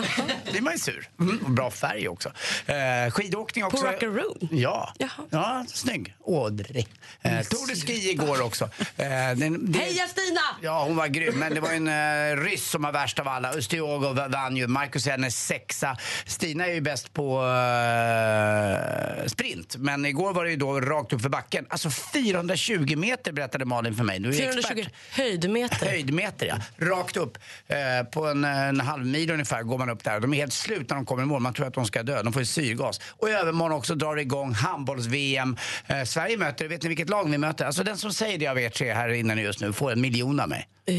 Blir 0.50 0.60
man 0.60 0.72
ju 0.72 0.78
sur. 0.78 1.08
Mm, 1.20 1.38
och 1.44 1.50
bra 1.50 1.70
färg 1.70 2.08
också. 2.08 2.32
Eh, 2.66 3.10
skidåkning 3.10 3.64
också. 3.64 3.76
På 3.76 3.86
Rockaroo? 3.92 4.48
Ja. 4.50 4.92
Jaha. 4.98 5.10
ja, 5.30 5.64
snygg. 5.68 6.14
Audrey. 6.26 6.84
Eh, 7.22 7.40
Tour 7.40 7.68
de 7.68 7.74
Ski 7.74 8.10
igår 8.10 8.42
också. 8.42 8.64
Eh, 8.96 9.06
den, 9.36 9.72
det, 9.72 9.78
Heja 9.78 10.08
Stina! 10.08 10.40
Ja, 10.62 10.84
hon 10.84 10.96
var 10.96 11.06
grym. 11.06 11.38
Men 11.38 11.54
det 11.54 11.60
var 11.60 11.72
en 11.72 11.88
uh, 11.88 12.44
ryss 12.44 12.70
som 12.70 12.82
var 12.82 12.92
värst 12.92 13.18
av 13.18 13.28
alla. 13.28 13.52
Ustiogo 13.54 14.28
vann 14.28 14.56
ju. 14.56 14.66
Marcus 14.66 15.06
är 15.06 15.30
sexa. 15.30 15.96
Stina 16.26 16.66
är 16.66 16.74
ju 16.74 16.80
bäst 16.80 17.12
på 17.12 17.42
eh, 17.42 19.26
sprint. 19.26 19.76
Men 19.76 20.06
igår 20.06 20.32
var 20.32 20.44
det 20.44 20.50
ju 20.50 20.56
då 20.56 20.80
rakt 20.80 21.12
upp 21.12 21.22
för 21.22 21.28
backen. 21.28 21.66
Alltså 21.68 21.90
420 21.90 22.96
meter 22.96 23.32
berättade 23.32 23.64
Malin 23.64 23.94
för 23.94 24.04
mig. 24.04 24.18
Du 24.18 24.28
är 24.28 24.32
420 24.32 24.78
expert. 24.78 24.94
höjdmeter. 25.10 25.86
Höjdmeter, 25.86 26.46
ja. 26.46 26.86
Rakt 26.86 27.16
upp. 27.16 27.35
Eh, 27.66 28.06
på 28.12 28.26
en, 28.26 28.44
en 28.44 28.80
halv 28.80 29.06
mil 29.06 29.30
ungefär 29.30 29.62
går 29.62 29.78
man 29.78 29.90
upp 29.90 30.04
där. 30.04 30.20
De 30.20 30.32
är 30.34 30.36
helt 30.36 30.52
slut 30.52 30.88
när 30.90 30.96
de 30.96 31.06
kommer 31.06 31.22
i 31.22 31.26
mål. 31.26 31.40
Man 31.42 31.54
tror 31.54 31.66
att 31.66 31.74
de 31.74 31.84
ska 31.86 32.02
dö. 32.02 32.22
De 32.22 32.32
får 32.32 32.42
ju 32.42 32.46
syrgas. 32.46 33.00
Och 33.10 33.28
i 33.28 33.32
övermorgon 33.32 33.78
också 33.78 33.94
drar 33.94 34.16
det 34.16 34.22
igång 34.22 34.52
handbolls-VM. 34.54 35.56
Eh, 35.86 36.02
Sverige 36.04 36.36
möter, 36.36 36.68
vet 36.68 36.82
ni 36.82 36.88
vilket 36.88 37.08
lag 37.08 37.30
vi 37.30 37.38
möter? 37.38 37.64
Alltså 37.64 37.84
den 37.84 37.96
som 37.96 38.12
säger 38.12 38.38
det 38.38 38.46
av 38.46 38.58
er 38.60 38.68
tre 38.70 38.92
här 38.92 39.08
inne 39.08 39.34
just 39.42 39.60
nu 39.60 39.72
får 39.72 39.92
en 39.92 40.00
miljon 40.00 40.40
av 40.40 40.48
mig. 40.48 40.68
Eh, 40.88 40.94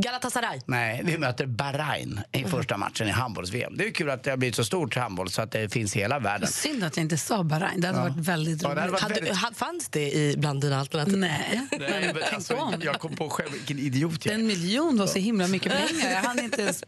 Galatasaray. 0.00 0.60
Nej, 0.66 1.00
vi 1.04 1.18
möter 1.18 1.46
Bahrain 1.46 2.20
i 2.32 2.44
första 2.44 2.76
matchen 2.76 3.08
i 3.08 3.10
handbolls-VM. 3.10 3.76
Det 3.76 3.86
är 3.86 3.90
kul 3.90 4.10
att 4.10 4.22
det 4.24 4.30
har 4.30 4.36
blivit 4.36 4.56
så 4.56 4.64
stort 4.64 4.96
handboll 4.96 5.30
så 5.30 5.42
att 5.42 5.50
det 5.52 5.72
finns 5.72 5.96
i 5.96 5.98
hela 5.98 6.18
världen. 6.18 6.48
Synd 6.48 6.84
att 6.84 6.96
jag 6.96 7.04
inte 7.04 7.16
sa 7.18 7.42
Bahrain. 7.44 7.80
Det 7.80 7.86
hade 7.86 8.00
varit 8.00 8.16
väldigt 8.16 8.62
Ja, 8.62 8.68
roligt. 8.68 8.76
det 8.76 8.80
hade 8.80 8.92
varit 8.92 9.02
Hade, 9.02 9.14
väldigt- 9.14 9.36
ha- 9.36 9.50
fanns 9.54 9.88
det 9.88 10.12
i 10.12 10.34
bland 10.38 10.60
dina 10.60 10.80
alternativ? 10.80 11.18
Nej, 11.18 11.60
Nej, 11.80 12.10
men 12.14 12.22
alltså, 12.34 12.72
jag 12.80 13.00
kom 13.00 13.16
på 13.16 13.30
själv 13.30 13.52
vilken 13.52 13.78
idiot 13.78 14.26
jag 14.26 14.34
är. 14.34 14.38
En 14.38 14.46
miljon 14.46 14.98
var 14.98 15.06
så 15.06 15.18
himla 15.18 15.46
mycket 15.48 15.72
pengar. 15.88 16.10
Jag 16.10 16.20
hann 16.20 16.38
inte 16.38 16.62
ens 16.62 16.84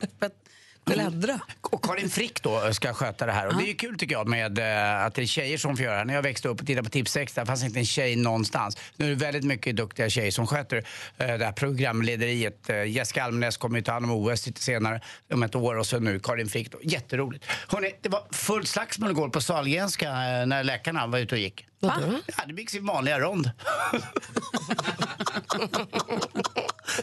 Bläddra. 0.85 1.41
Och 1.61 1.85
Karin 1.85 2.11
Frick 2.11 2.43
då 2.43 2.73
ska 2.73 2.95
sköta 2.95 3.27
det 3.27 3.33
här. 3.33 3.47
Och 3.47 3.57
det 3.57 3.65
är 3.65 3.67
ju 3.67 3.75
kul 3.75 3.99
tycker 3.99 4.15
jag 4.15 4.29
med 4.29 4.59
eh, 4.59 5.05
att 5.05 5.15
det 5.15 5.23
är 5.23 5.27
tjejer 5.27 5.59
som 5.59 5.77
får 5.77 5.85
göra 5.85 5.99
det. 5.99 6.05
När 6.05 6.15
jag 6.15 6.23
växte 6.23 6.49
upp 6.49 6.61
och 6.61 6.67
tittade 6.67 6.85
på 6.85 6.91
Tips 6.91 7.17
Extra 7.17 7.47
fanns 7.47 7.65
inte 7.65 7.79
en 7.79 7.85
tjej 7.85 8.17
någonstans. 8.17 8.77
Nu 8.97 9.07
är 9.07 9.11
det 9.11 9.17
väldigt 9.17 9.45
mycket 9.45 9.77
duktiga 9.77 10.11
tjejer 10.11 10.31
som 10.31 10.47
sköter 10.47 10.77
eh, 10.77 10.83
det 11.27 11.45
här 11.45 11.53
programlederiet. 11.53 12.71
Eh, 12.71 12.85
Jessica 12.85 13.25
Almenäs 13.25 13.57
kommer 13.57 13.79
ju 13.79 13.83
ta 13.85 13.93
hand 13.93 14.05
om 14.05 14.11
OS 14.11 14.47
lite 14.47 14.63
senare 14.63 15.01
om 15.33 15.43
ett 15.43 15.55
år 15.55 15.75
och 15.75 15.87
så 15.87 15.99
nu 15.99 16.21
Karin 16.21 16.49
Frick. 16.49 16.73
Då. 16.73 16.79
Jätteroligt. 16.83 17.45
Hörrni, 17.69 17.95
det 18.01 18.09
var 18.09 18.23
fullt 18.31 18.69
slagsmål 18.69 19.11
igår 19.11 19.29
på 19.29 19.41
Sahlgrenska 19.41 20.13
när 20.47 20.65
läkarna 20.65 21.07
var 21.07 21.19
ute 21.19 21.35
och 21.35 21.41
gick. 21.41 21.67
Vadå? 21.81 22.19
Ja, 22.27 22.45
det 22.47 22.53
byggs 22.53 22.75
i 22.75 22.79
vanliga 22.79 23.21
rond. 23.21 23.51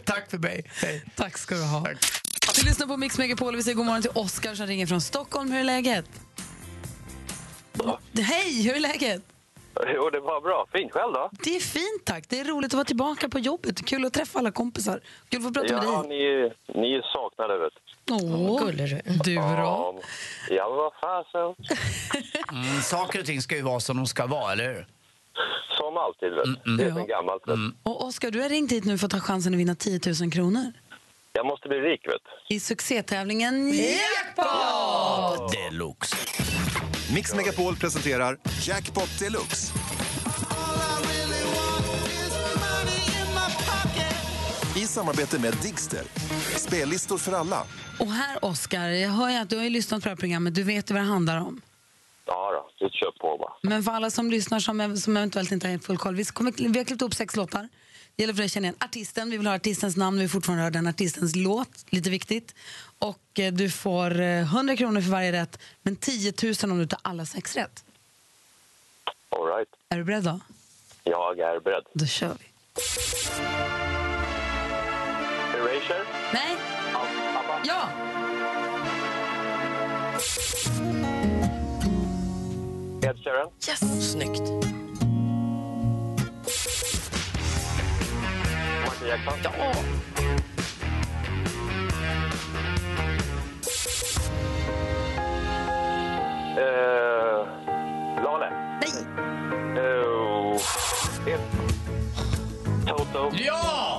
Tack 0.05 0.29
för 0.29 0.37
mig. 0.37 0.63
Hej. 0.81 1.03
Tack 1.15 1.37
ska 1.37 1.55
du 1.55 1.63
ha. 1.63 1.87
Du 2.55 2.65
lyssnar 2.65 2.87
på 2.87 2.97
Mix 2.97 3.17
Megapol. 3.17 3.55
Vi 3.55 3.63
säger 3.63 3.75
god 3.77 3.85
morgon 3.85 4.01
till 4.01 4.11
Oskar 4.15 4.55
som 4.55 4.67
ringer 4.67 4.85
från 4.85 5.01
Stockholm. 5.01 5.51
Hur 5.51 5.59
är 5.59 5.63
läget? 5.63 6.05
Hej, 8.21 8.63
hur 8.63 8.75
är 8.75 8.79
läget? 8.79 9.21
Jo, 9.95 10.09
det 10.09 10.19
var 10.19 10.41
bra. 10.41 10.65
Fint 10.73 10.91
själv 10.91 11.13
då? 11.13 11.29
Det 11.43 11.55
är 11.55 11.59
fint 11.59 12.05
tack. 12.05 12.23
Det 12.29 12.39
är 12.39 12.43
roligt 12.43 12.69
att 12.69 12.73
vara 12.73 12.85
tillbaka 12.85 13.29
på 13.29 13.39
jobbet. 13.39 13.85
Kul 13.85 14.05
att 14.05 14.13
träffa 14.13 14.39
alla 14.39 14.51
kompisar. 14.51 14.99
Kul 15.29 15.39
att 15.39 15.43
få 15.47 15.53
prata 15.53 15.73
med 15.75 15.83
Ja, 15.85 16.01
dig. 16.03 16.09
ni, 16.09 16.81
ni 16.81 16.93
är 16.93 17.01
saknade, 17.01 17.57
vet 17.57 17.73
du. 18.05 18.13
Åh, 18.13 18.67
du 19.23 19.35
då? 19.35 19.41
Ja, 19.41 19.93
ja 20.49 20.69
vad 20.69 20.93
fasen. 21.01 21.55
Mm, 22.51 22.81
saker 22.81 23.19
och 23.19 23.25
ting 23.25 23.41
ska 23.41 23.55
ju 23.55 23.61
vara 23.61 23.79
som 23.79 23.97
de 23.97 24.07
ska 24.07 24.25
vara, 24.25 24.51
eller 24.51 24.63
hur? 24.73 24.87
Som 25.77 25.97
alltid, 25.97 26.31
vet 26.33 26.63
du. 26.65 26.77
Det 26.77 26.83
är 26.83 26.93
sen 26.93 27.07
gammalt, 27.07 27.47
vet 27.47 27.55
du. 27.55 27.73
Och 27.83 28.05
Oskar, 28.05 28.31
du 28.31 28.41
har 28.41 28.49
ringt 28.49 28.71
hit 28.71 28.85
nu 28.85 28.97
för 28.97 29.05
att 29.05 29.11
ta 29.11 29.19
chansen 29.19 29.53
att 29.53 29.59
vinna 29.59 29.75
10 29.75 29.99
000 30.21 30.31
kronor. 30.31 30.73
Jag 31.33 31.45
måste 31.45 31.67
bli 31.67 31.77
rik, 31.77 32.07
vet. 32.07 32.21
I 32.49 32.59
succétävlingen 32.59 33.73
Jackpot! 33.73 35.53
Deluxe. 35.53 36.15
Mix 37.15 37.35
Megapol 37.35 37.75
presenterar 37.75 38.37
Jackpot 38.67 39.19
Deluxe. 39.19 39.73
I 44.75 44.79
samarbete 44.87 45.39
med 45.39 45.53
Digster. 45.61 46.03
Spellistor 46.57 47.17
för 47.17 47.31
alla. 47.31 47.63
Och 47.99 48.07
här, 48.07 48.45
Oskar, 48.45 48.87
jag 48.87 49.09
hör 49.09 49.29
ju 49.29 49.35
att 49.35 49.49
du 49.49 49.57
har 49.57 49.63
ju 49.63 49.69
lyssnat 49.69 50.03
på 50.03 50.09
det 50.09 50.11
här 50.11 50.17
programmet. 50.17 50.55
Du 50.55 50.63
vet 50.63 50.91
ju 50.91 50.93
vad 50.93 51.03
det 51.03 51.07
handlar 51.09 51.37
om. 51.37 51.61
Ja 52.25 52.51
då, 52.51 52.85
du 52.85 52.89
kör 52.93 53.11
på 53.11 53.37
bara. 53.37 53.53
Men 53.61 53.83
för 53.83 53.91
alla 53.91 54.09
som 54.09 54.31
lyssnar 54.31 54.59
som, 54.59 54.97
som 54.97 55.17
eventuellt 55.17 55.51
inte 55.51 55.67
har 55.67 55.77
full 55.77 55.97
koll. 55.97 56.15
Vi, 56.15 56.25
kommer, 56.25 56.53
vi 56.69 56.77
har 56.79 56.85
klippt 56.85 57.01
upp 57.01 57.13
sex 57.13 57.35
låtar. 57.35 57.69
Det 58.15 58.23
gäller 58.23 58.33
för 58.33 58.37
dig 58.37 58.45
att 58.45 58.51
känna 58.51 58.67
igen 58.67 58.75
artisten. 58.79 59.29
Vi 59.29 59.37
vill 59.37 59.47
ha 59.47 59.55
artistens 59.55 59.97
namn. 59.97 60.17
Vi 60.17 60.23
vill 60.23 60.29
fortfarande 60.29 60.61
höra 60.63 60.71
den 60.71 60.87
artistens 60.87 61.35
låt. 61.35 61.85
Lite 61.89 62.09
viktigt. 62.09 62.55
Och 62.99 63.39
eh, 63.39 63.53
du 63.53 63.69
får 63.69 64.19
eh, 64.19 64.41
100 64.41 64.75
kronor 64.75 65.01
för 65.01 65.09
varje 65.09 65.31
rätt, 65.31 65.59
men 65.81 65.95
10 65.95 66.33
000 66.43 66.71
om 66.71 66.79
du 66.79 66.85
tar 66.85 66.99
alla 67.01 67.25
sex 67.25 67.55
rätt. 67.55 67.83
All 69.29 69.45
right. 69.57 69.69
Är 69.89 69.97
du 69.97 70.03
beredd 70.03 70.23
då? 70.23 70.39
Jag 71.03 71.39
är 71.39 71.59
beredd. 71.59 71.83
Då 71.93 72.05
kör 72.05 72.37
vi. 72.39 72.45
Erasure? 75.57 76.03
Nej. 76.33 76.57
Ja! 77.63 77.89
Ed 83.03 83.17
Sheeran? 83.23 83.49
Yes! 83.67 84.11
Snyggt. 84.11 84.41
Jackson? 89.07 89.39
Ja! 89.43 89.51
Eh, 96.57 97.45
Lale? 98.23 98.49
Nej! 98.81 99.05
Uh, 99.75 100.61
Ed. 101.25 101.39
Toto? 102.85 103.29
Ja! 103.33 103.90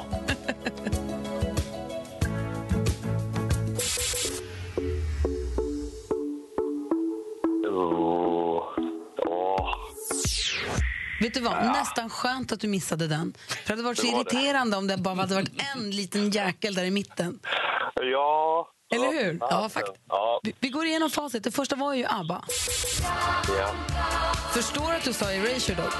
Vet 11.22 11.34
du 11.34 11.40
vad? 11.40 11.64
Nästan 11.66 12.10
skönt 12.10 12.52
att 12.52 12.60
du 12.60 12.68
missade 12.68 13.06
den. 13.06 13.34
För 13.48 13.56
det 13.66 13.72
hade 13.72 13.82
varit 13.82 13.98
så 13.98 14.06
Det 14.06 14.12
var 14.12 14.24
det. 14.24 14.30
irriterande 14.36 14.76
om 14.76 14.86
det 14.86 14.96
bara 14.96 15.14
hade 15.14 15.34
varit 15.34 15.50
en 15.76 15.90
liten 15.90 16.30
jäkel 16.30 16.74
där 16.74 16.84
i 16.84 16.90
mitten. 16.90 17.38
Ja. 18.12 18.68
Eller 18.94 19.04
ja, 19.04 19.10
hur? 19.10 19.38
Ja, 19.40 19.70
Ja. 20.08 20.40
Vi, 20.42 20.54
vi 20.60 20.68
går 20.68 20.86
igenom 20.86 21.10
facit. 21.10 21.44
Det 21.44 21.50
första 21.50 21.76
var 21.76 21.94
ju 21.94 22.06
ABBA. 22.06 22.44
ja. 23.58 23.74
Förstår 24.52 24.92
att 24.92 25.04
du 25.04 25.12
sa 25.12 25.32
Erasure 25.32 25.82
dock? 25.82 25.94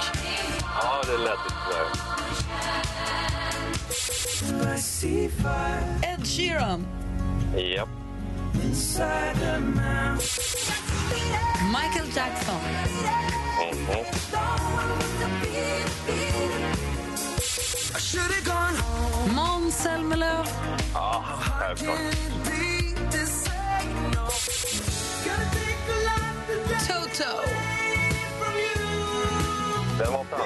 ja, 0.81 1.01
det 1.05 1.17
lät 1.17 1.39
lite 1.45 1.59
sådär. 1.59 2.13
Ed 6.03 6.27
Sheeran. 6.27 6.87
Japp. 7.57 7.89
Michael 11.73 12.07
Jackson. 12.15 12.59
Måns 19.35 19.75
Zelmerlöw. 19.75 20.45
Ja, 20.93 21.25
självklart. 21.59 21.97
Toto. 26.87 27.29
Den 29.99 30.13
var 30.13 30.23
framme. 30.23 30.45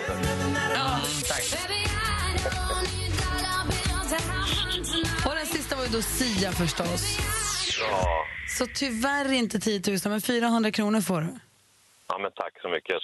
Och 5.25 5.35
den 5.35 5.45
sista 5.45 5.75
var 5.75 5.83
ju 5.83 5.89
då 5.89 6.01
Sia 6.01 6.51
förstås. 6.51 7.17
Ja. 7.79 8.25
Så 8.57 8.67
tyvärr 8.73 9.31
inte 9.31 9.59
10 9.59 9.81
000, 9.87 9.99
men 10.03 10.21
400 10.21 10.71
kronor 10.71 11.01
får 11.01 11.21
du. 11.21 11.46
Ja, 12.07 12.17
men 12.17 12.31
tack 12.31 12.61
så 12.61 12.69
mycket. 12.69 12.95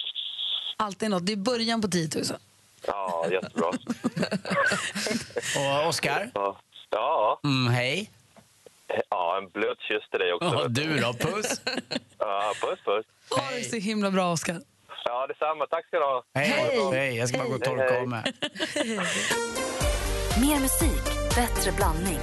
Alltid 0.76 1.10
något. 1.10 1.26
Det 1.26 1.32
är 1.32 1.36
början 1.36 1.80
på 1.82 1.88
10 1.88 2.08
000. 2.14 2.24
Ja, 2.86 3.26
jättebra. 3.30 3.68
Och 5.82 5.88
Oskar? 5.88 6.30
Ja. 6.34 6.60
Ja, 6.90 7.40
Mm, 7.44 7.72
hej. 7.72 8.10
ja 9.10 9.38
en 9.42 9.48
blöt 9.50 9.80
kyss 9.80 10.10
till 10.10 10.20
dig 10.20 10.32
också. 10.32 10.62
Vet 10.62 10.74
du 10.74 10.98
då? 10.98 11.12
Puss. 11.12 11.60
Ja, 12.18 12.52
puss, 12.60 12.78
puss. 12.84 13.06
Ha 13.30 13.50
det 13.50 13.64
så 13.64 13.76
himla 13.76 14.10
bra, 14.10 14.32
Oskar. 14.32 14.60
Ja, 15.04 15.26
detsamma. 15.26 15.66
Tack 15.66 15.86
ska 15.86 15.96
du 15.96 16.04
ha. 16.04 16.22
Hej. 16.34 16.78
Hej. 16.92 17.16
Jag 17.16 17.28
ska 17.28 17.38
bara 17.38 17.48
gå 17.48 17.54
och 17.54 17.62
torka 17.64 18.00
av 18.00 18.08
mig. 18.08 18.22
Mer 20.40 20.60
musik, 20.60 21.04
bättre 21.36 21.72
blandning. 21.72 22.18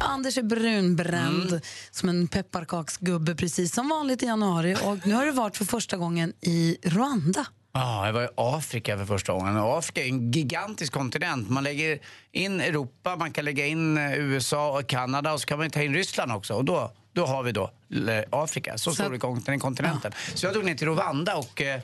Anders 0.00 0.38
är 0.38 0.42
brunbränd 0.42 1.48
Mm. 1.48 1.60
som 1.90 2.08
en 2.08 2.28
pepparkaksgubbe 2.28 3.34
precis 3.34 3.74
som 3.74 3.88
vanligt 3.88 4.22
i 4.22 4.26
januari. 4.26 4.76
Och 4.84 5.06
nu 5.06 5.14
har 5.14 5.26
du 5.26 5.32
varit 5.32 5.56
för 5.56 5.64
första 5.64 5.96
gången 5.96 6.32
i 6.40 6.76
Rwanda. 6.82 7.46
Ja, 7.72 8.06
jag 8.06 8.12
var 8.12 8.22
i 8.24 8.28
Afrika 8.36 8.98
för 8.98 9.04
första 9.04 9.32
gången. 9.32 9.56
Afrika 9.56 10.02
är 10.04 10.08
en 10.08 10.32
gigantisk 10.32 10.92
kontinent. 10.92 11.50
Man 11.50 11.64
lägger 11.64 11.98
in 12.32 12.60
Europa, 12.60 13.16
man 13.16 13.32
kan 13.32 13.44
lägga 13.44 13.66
in 13.66 13.98
eh, 13.98 14.14
USA 14.18 14.78
och 14.78 14.86
Kanada 14.86 15.32
och 15.32 15.40
så 15.40 15.46
kan 15.46 15.58
man 15.58 15.70
ta 15.70 15.82
in 15.82 15.94
Ryssland 15.94 16.32
också. 16.32 16.54
Och 16.54 16.64
då, 16.64 16.92
då 17.12 17.26
har 17.26 17.42
vi 17.42 17.52
då 17.52 17.62
eh, 18.08 18.24
Afrika. 18.30 18.78
Så 18.78 18.92
stor 18.92 19.14
är 19.14 19.58
kontinenten. 19.58 20.12
Så 20.34 20.46
jag 20.46 20.54
tog 20.54 20.64
ner 20.64 20.74
till 20.74 20.88
Rwanda 20.88 21.36
och 21.36 21.62
eh, 21.62 21.80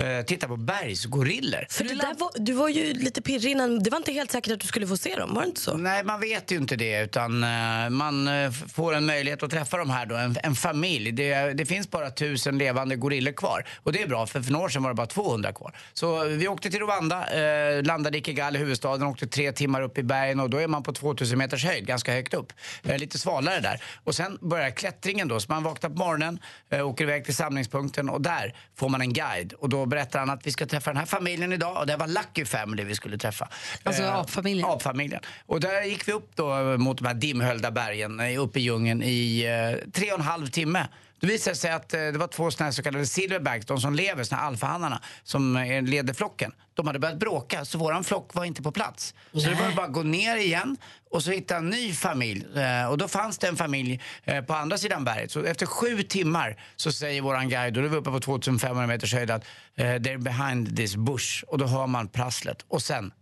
eh, 0.00 0.24
tittade 0.24 0.48
på 0.48 0.56
bergsgorillor. 0.56 1.66
För 1.70 1.84
det 1.84 1.94
där 1.94 2.14
var, 2.18 2.30
du 2.36 2.52
var 2.52 2.68
ju 2.68 2.92
lite 2.94 3.22
pirrig 3.22 3.50
innan. 3.50 3.82
Det 3.82 3.90
var 3.90 3.98
inte 3.98 4.12
helt 4.12 4.30
säkert 4.30 4.52
att 4.52 4.60
du 4.60 4.66
skulle 4.66 4.86
få 4.86 4.96
se 4.96 5.16
dem, 5.16 5.34
var 5.34 5.42
det 5.42 5.48
inte 5.48 5.60
så? 5.60 5.76
Nej, 5.76 6.04
man 6.04 6.20
vet 6.20 6.52
ju 6.52 6.56
inte 6.56 6.76
det. 6.76 7.00
Utan 7.00 7.44
eh, 7.44 7.90
man 7.90 8.28
eh, 8.28 8.50
får 8.50 8.94
en 8.94 9.06
möjlighet 9.06 9.42
att 9.42 9.50
träffa 9.50 9.76
de 9.76 9.90
här 9.90 10.06
då, 10.06 10.14
en, 10.16 10.36
en 10.42 10.54
familj. 10.54 11.12
Det, 11.12 11.52
det 11.52 11.66
finns 11.66 11.90
bara 11.90 12.10
tusen 12.10 12.58
levande 12.58 12.96
gorillor 12.96 13.32
kvar. 13.32 13.64
Och 13.82 13.92
det 13.92 14.02
är 14.02 14.06
bra, 14.08 14.26
för 14.26 14.42
för 14.42 14.52
några 14.52 14.64
år 14.64 14.68
sedan 14.68 14.82
var 14.82 14.90
det 14.90 14.94
bara 14.94 15.06
200 15.06 15.52
kvar. 15.52 15.76
Så 15.92 16.24
vi 16.24 16.48
åkte 16.48 16.70
till 16.70 16.80
Rwanda, 16.80 17.26
eh, 17.26 17.82
landade 17.82 18.18
i 18.18 18.22
Kigali, 18.22 18.58
huvudstaden, 18.58 19.06
åkte 19.06 19.26
tre 19.26 19.52
timmar 19.52 19.82
upp 19.82 19.98
i 19.98 20.02
bergen 20.02 20.40
och 20.40 20.50
då 20.50 20.58
är 20.58 20.66
man 20.68 20.82
på 20.82 20.92
2000 20.92 21.38
meters 21.38 21.64
höjd, 21.64 21.86
ganska 21.86 22.12
högt 22.12 22.34
upp. 22.34 22.52
Eh, 22.82 22.98
lite 22.98 23.18
svalare 23.18 23.60
där. 23.60 23.82
Och 24.04 24.14
sen 24.14 24.38
börjar 24.40 24.70
klättringen 24.70 25.28
då, 25.28 25.40
så 25.40 25.52
man 25.52 25.62
vaknar 25.62 25.90
på 25.90 25.96
morgonen, 25.96 26.38
eh, 26.70 26.88
åker 26.88 27.04
iväg 27.04 27.24
till 27.24 27.34
samlingspunkten 27.36 28.08
och 28.08 28.20
där 28.20 28.54
får 28.76 28.88
man 28.88 29.00
en 29.00 29.12
guide. 29.12 29.52
Och 29.52 29.68
då 29.68 29.86
berättar 29.90 30.18
han 30.18 30.30
att 30.30 30.46
vi 30.46 30.52
ska 30.52 30.66
träffa 30.66 30.90
den 30.90 30.96
här 30.96 31.06
familjen 31.06 31.52
idag 31.52 31.76
och 31.76 31.86
det 31.86 31.96
var 31.96 32.06
Lucky 32.06 32.44
Family 32.44 32.84
vi 32.84 32.94
skulle 32.94 33.18
träffa. 33.18 33.48
Alltså 33.82 34.02
Eh, 34.02 34.14
apfamiljen. 34.16 34.68
apfamiljen. 34.68 35.20
Och 35.46 35.60
där 35.60 35.82
gick 35.82 36.08
vi 36.08 36.12
upp 36.12 36.30
då 36.36 36.76
mot 36.78 36.98
de 36.98 37.06
här 37.06 37.14
dimhöljda 37.14 37.70
bergen, 37.70 38.20
eh, 38.20 38.42
upp 38.42 38.56
i 38.56 38.60
djungeln 38.60 39.02
i 39.02 39.42
eh, 39.44 39.90
tre 39.92 40.12
och 40.12 40.18
en 40.18 40.24
halv 40.24 40.46
timme 40.46 40.88
Då 41.20 41.26
visade 41.26 41.54
det 41.54 41.58
sig 41.58 41.70
att 41.70 41.94
eh, 41.94 42.00
det 42.00 42.18
var 42.18 42.26
två 42.26 42.50
såna 42.50 42.72
så 42.72 42.82
kallade 42.82 43.06
silverbacks, 43.06 43.66
de 43.66 43.80
som 43.80 43.94
lever, 43.94 44.24
såna 44.24 44.40
alfahannarna, 44.40 45.02
som 45.22 45.56
eh, 45.56 45.82
leder 45.82 46.14
flocken. 46.14 46.52
De 46.74 46.86
hade 46.86 46.98
börjat 46.98 47.18
bråka, 47.18 47.64
så 47.64 47.78
våran 47.78 48.04
flock 48.04 48.34
var 48.34 48.44
inte 48.44 48.62
på 48.62 48.72
plats. 48.72 49.14
Så 49.32 49.38
det 49.38 49.54
var 49.54 49.72
bara 49.76 49.86
att 49.86 49.92
gå 49.92 50.02
ner 50.02 50.36
igen 50.36 50.76
och 51.10 51.22
så 51.22 51.30
hitta 51.30 51.56
en 51.56 51.70
ny 51.70 51.92
familj. 51.92 52.46
Eh, 52.60 52.90
och 52.90 52.98
då 52.98 53.08
fanns 53.08 53.38
det 53.38 53.48
en 53.48 53.56
familj 53.56 54.00
på 54.46 54.54
andra 54.54 54.78
sidan 54.78 55.04
berget. 55.04 55.30
Så 55.30 55.44
efter 55.44 55.66
sju 55.66 56.02
timmar 56.02 56.62
så 56.76 56.92
säger 56.92 57.22
våran 57.22 57.48
guide, 57.48 57.76
och 57.76 57.82
då 57.82 57.88
är 57.88 57.90
vi 57.90 57.96
uppe 57.96 58.10
på 58.10 58.20
2500 58.20 58.86
meters 58.86 59.14
höjd, 59.14 59.30
att 59.30 59.44
they're 59.76 60.18
behind 60.18 60.76
this 60.76 60.96
bush. 60.96 61.44
Och 61.46 61.58
då 61.58 61.66
hör 61.66 61.86
man 61.86 62.08
prasslet. 62.08 62.64
Och 62.68 62.82
sen 62.82 63.12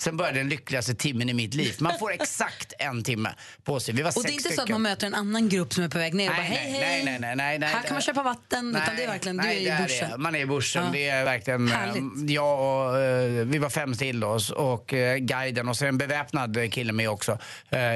Sen 0.00 0.16
började 0.16 0.38
den 0.38 0.48
lyckligaste 0.48 0.94
timmen 0.94 1.28
i 1.28 1.34
mitt 1.34 1.54
liv. 1.54 1.74
Man 1.78 1.98
får 1.98 2.12
exakt 2.12 2.72
en 2.78 3.02
timme 3.04 3.34
på 3.64 3.80
sig. 3.80 3.94
Vi 3.94 4.02
var 4.02 4.18
Och 4.18 4.22
det 4.22 4.28
är 4.28 4.32
sex 4.32 4.44
inte 4.44 4.56
så 4.56 4.62
att 4.62 4.68
man 4.68 4.82
möter 4.82 5.06
en 5.06 5.14
annan 5.14 5.48
grupp 5.48 5.74
som 5.74 5.84
är 5.84 5.88
på 5.88 5.98
väg 5.98 6.14
ner 6.14 6.28
och 6.30 6.36
bara 6.36 6.42
Nej, 6.42 6.50
hej 6.56 6.72
nej, 6.72 6.82
hej, 6.82 7.04
nej, 7.04 7.18
nej, 7.20 7.36
nej, 7.36 7.58
nej, 7.58 7.68
här 7.68 7.82
kan 7.82 7.92
man 7.94 8.02
köpa 8.02 8.22
vatten. 8.22 8.76
utan 8.76 8.96
det 8.96 9.04
är 9.04 9.08
verkligen, 9.08 9.36
du 9.36 9.42
är 9.42 9.46
nej, 9.46 9.66
i 9.80 9.82
bushen. 9.82 10.10
det. 10.10 10.18
Man 10.18 10.34
är 10.34 10.38
i 10.40 10.46
bushen. 10.46 10.84
Ja. 10.84 10.90
Det 10.92 11.08
är 11.08 11.24
verkligen 11.24 11.68
eh, 11.68 11.74
Härligt. 11.74 12.30
jag 12.30 12.60
och 12.60 12.98
eh, 12.98 13.44
vi 13.46 13.58
var 13.58 13.70
fem 13.70 13.94
till 13.94 14.20
då, 14.20 14.38
och 14.56 14.94
eh, 14.94 15.16
guiden 15.16 15.68
och 15.68 15.76
så 15.76 15.86
en 15.86 15.98
beväpnad 15.98 16.72
kille 16.72 16.92
med 16.92 17.10
också 17.10 17.38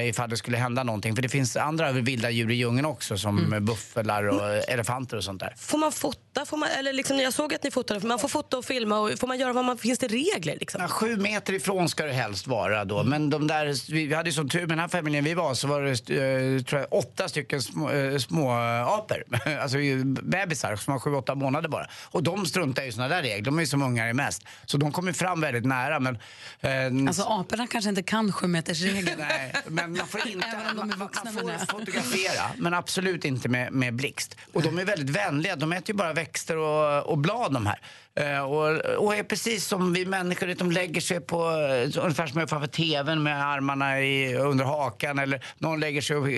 ifall 0.04 0.30
det 0.30 0.36
skulle 0.36 0.56
hända 0.56 0.82
någonting. 0.82 1.14
För 1.14 1.22
det 1.22 1.28
finns 1.28 1.56
andra 1.56 1.92
vilda 1.92 2.30
djur 2.30 2.50
i 2.50 2.54
djungeln 2.54 2.86
också 2.86 3.18
som 3.18 3.38
Mm. 3.38 3.64
bufflar 3.64 4.24
och 4.28 4.48
eh, 4.54 4.62
elefanter 4.68 5.16
och 5.16 5.24
sånt 5.24 5.40
där. 5.40 5.54
Får 5.56 5.78
man 5.78 5.92
fota? 5.92 6.46
Får 6.46 6.56
man, 6.56 6.68
eller 6.68 6.92
liksom, 6.92 7.18
jag 7.18 7.32
såg 7.32 7.54
att 7.54 7.62
ni 7.62 7.70
fotade. 7.70 8.06
Man 8.06 8.18
får 8.18 8.28
fota 8.28 8.58
och 8.58 8.64
filma. 8.64 8.98
Och 8.98 9.18
får 9.18 9.26
man 9.26 9.38
göra 9.38 9.52
vad 9.52 9.64
man, 9.64 9.78
finns 9.78 9.98
det 9.98 10.08
regler? 10.08 10.56
Liksom? 10.60 10.80
Ja, 10.82 10.88
sju 10.88 11.16
meter 11.16 11.52
ifrån 11.52 11.87
ska 11.88 12.04
det 12.04 12.12
helst 12.12 12.46
vara 12.46 12.84
då. 12.84 13.02
Men 13.02 13.30
de 13.30 13.46
där, 13.46 13.92
vi, 13.92 14.06
vi 14.06 14.14
hade 14.14 14.28
ju 14.28 14.34
som 14.34 14.48
tur 14.48 14.60
med 14.60 14.68
den 14.68 14.78
här 14.78 14.88
familjen 14.88 15.24
vi 15.24 15.34
var 15.34 15.54
så 15.54 15.68
var 15.68 15.82
det 15.82 15.90
eh, 15.90 16.62
tror 16.62 16.80
jag, 16.80 16.92
åtta 16.92 17.28
stycken 17.28 17.62
små, 17.62 17.90
eh, 17.90 18.18
små 18.18 18.50
apor. 18.86 19.24
alltså 19.60 19.78
bebisar 20.04 20.76
som 20.76 20.92
var 20.92 21.00
sju, 21.00 21.14
åtta 21.14 21.34
månader 21.34 21.68
bara. 21.68 21.86
Och 22.04 22.22
de 22.22 22.46
struntar 22.46 22.82
ju 22.82 22.88
i 22.88 22.92
såna 22.92 23.08
där 23.08 23.22
regler. 23.22 23.44
De 23.44 23.58
är 23.58 23.62
ju 23.62 23.66
som 23.66 23.82
ungar 23.82 24.06
är 24.06 24.12
mest. 24.12 24.42
Så 24.66 24.76
de 24.76 24.92
kommer 24.92 25.12
fram 25.12 25.40
väldigt 25.40 25.64
nära. 25.64 26.00
Men, 26.00 26.18
eh, 26.60 27.08
Alltså 27.08 27.22
aporna 27.22 27.66
kanske 27.66 27.88
inte 27.88 28.02
kan 28.02 28.32
sjumetersregeln. 28.32 29.18
Nej, 29.18 29.54
men 29.66 29.92
man 29.92 30.06
får 30.06 30.28
inte... 30.28 30.46
Även 30.46 30.66
om 30.66 30.76
de 30.76 30.92
är 30.92 30.96
man, 30.96 30.98
vuxna 30.98 31.32
man 31.32 31.46
menar 31.46 31.58
får 31.58 31.66
fotografera, 31.66 32.42
men 32.56 32.74
absolut 32.74 33.24
inte 33.24 33.48
med, 33.48 33.72
med 33.72 33.94
blixt. 33.94 34.36
Och 34.52 34.62
de 34.62 34.78
är 34.78 34.84
väldigt 34.84 35.10
vänliga. 35.10 35.56
De 35.56 35.72
äter 35.72 35.88
ju 35.88 35.94
bara 35.94 36.12
växter 36.12 36.56
och, 36.56 37.06
och 37.06 37.18
blad 37.18 37.52
de 37.52 37.66
här. 37.66 37.80
Eh, 38.18 38.40
och, 38.40 38.76
och 38.76 39.14
är 39.16 39.22
precis 39.22 39.66
som 39.66 39.92
vi 39.92 40.06
människor, 40.06 40.54
de 40.54 40.72
lägger 40.72 41.00
sig 41.00 41.20
på, 41.20 41.52
Eh, 41.82 42.02
ungefär 42.02 42.26
som 42.26 42.40
jag 42.40 42.50
framför 42.50 42.66
tvn 42.66 43.22
med 43.22 43.46
armarna 43.46 44.00
i, 44.00 44.34
under 44.34 44.64
hakan 44.64 45.18
eller 45.18 45.44
någon 45.58 45.80
lägger 45.80 46.00
sig 46.00 46.16
och 46.16 46.28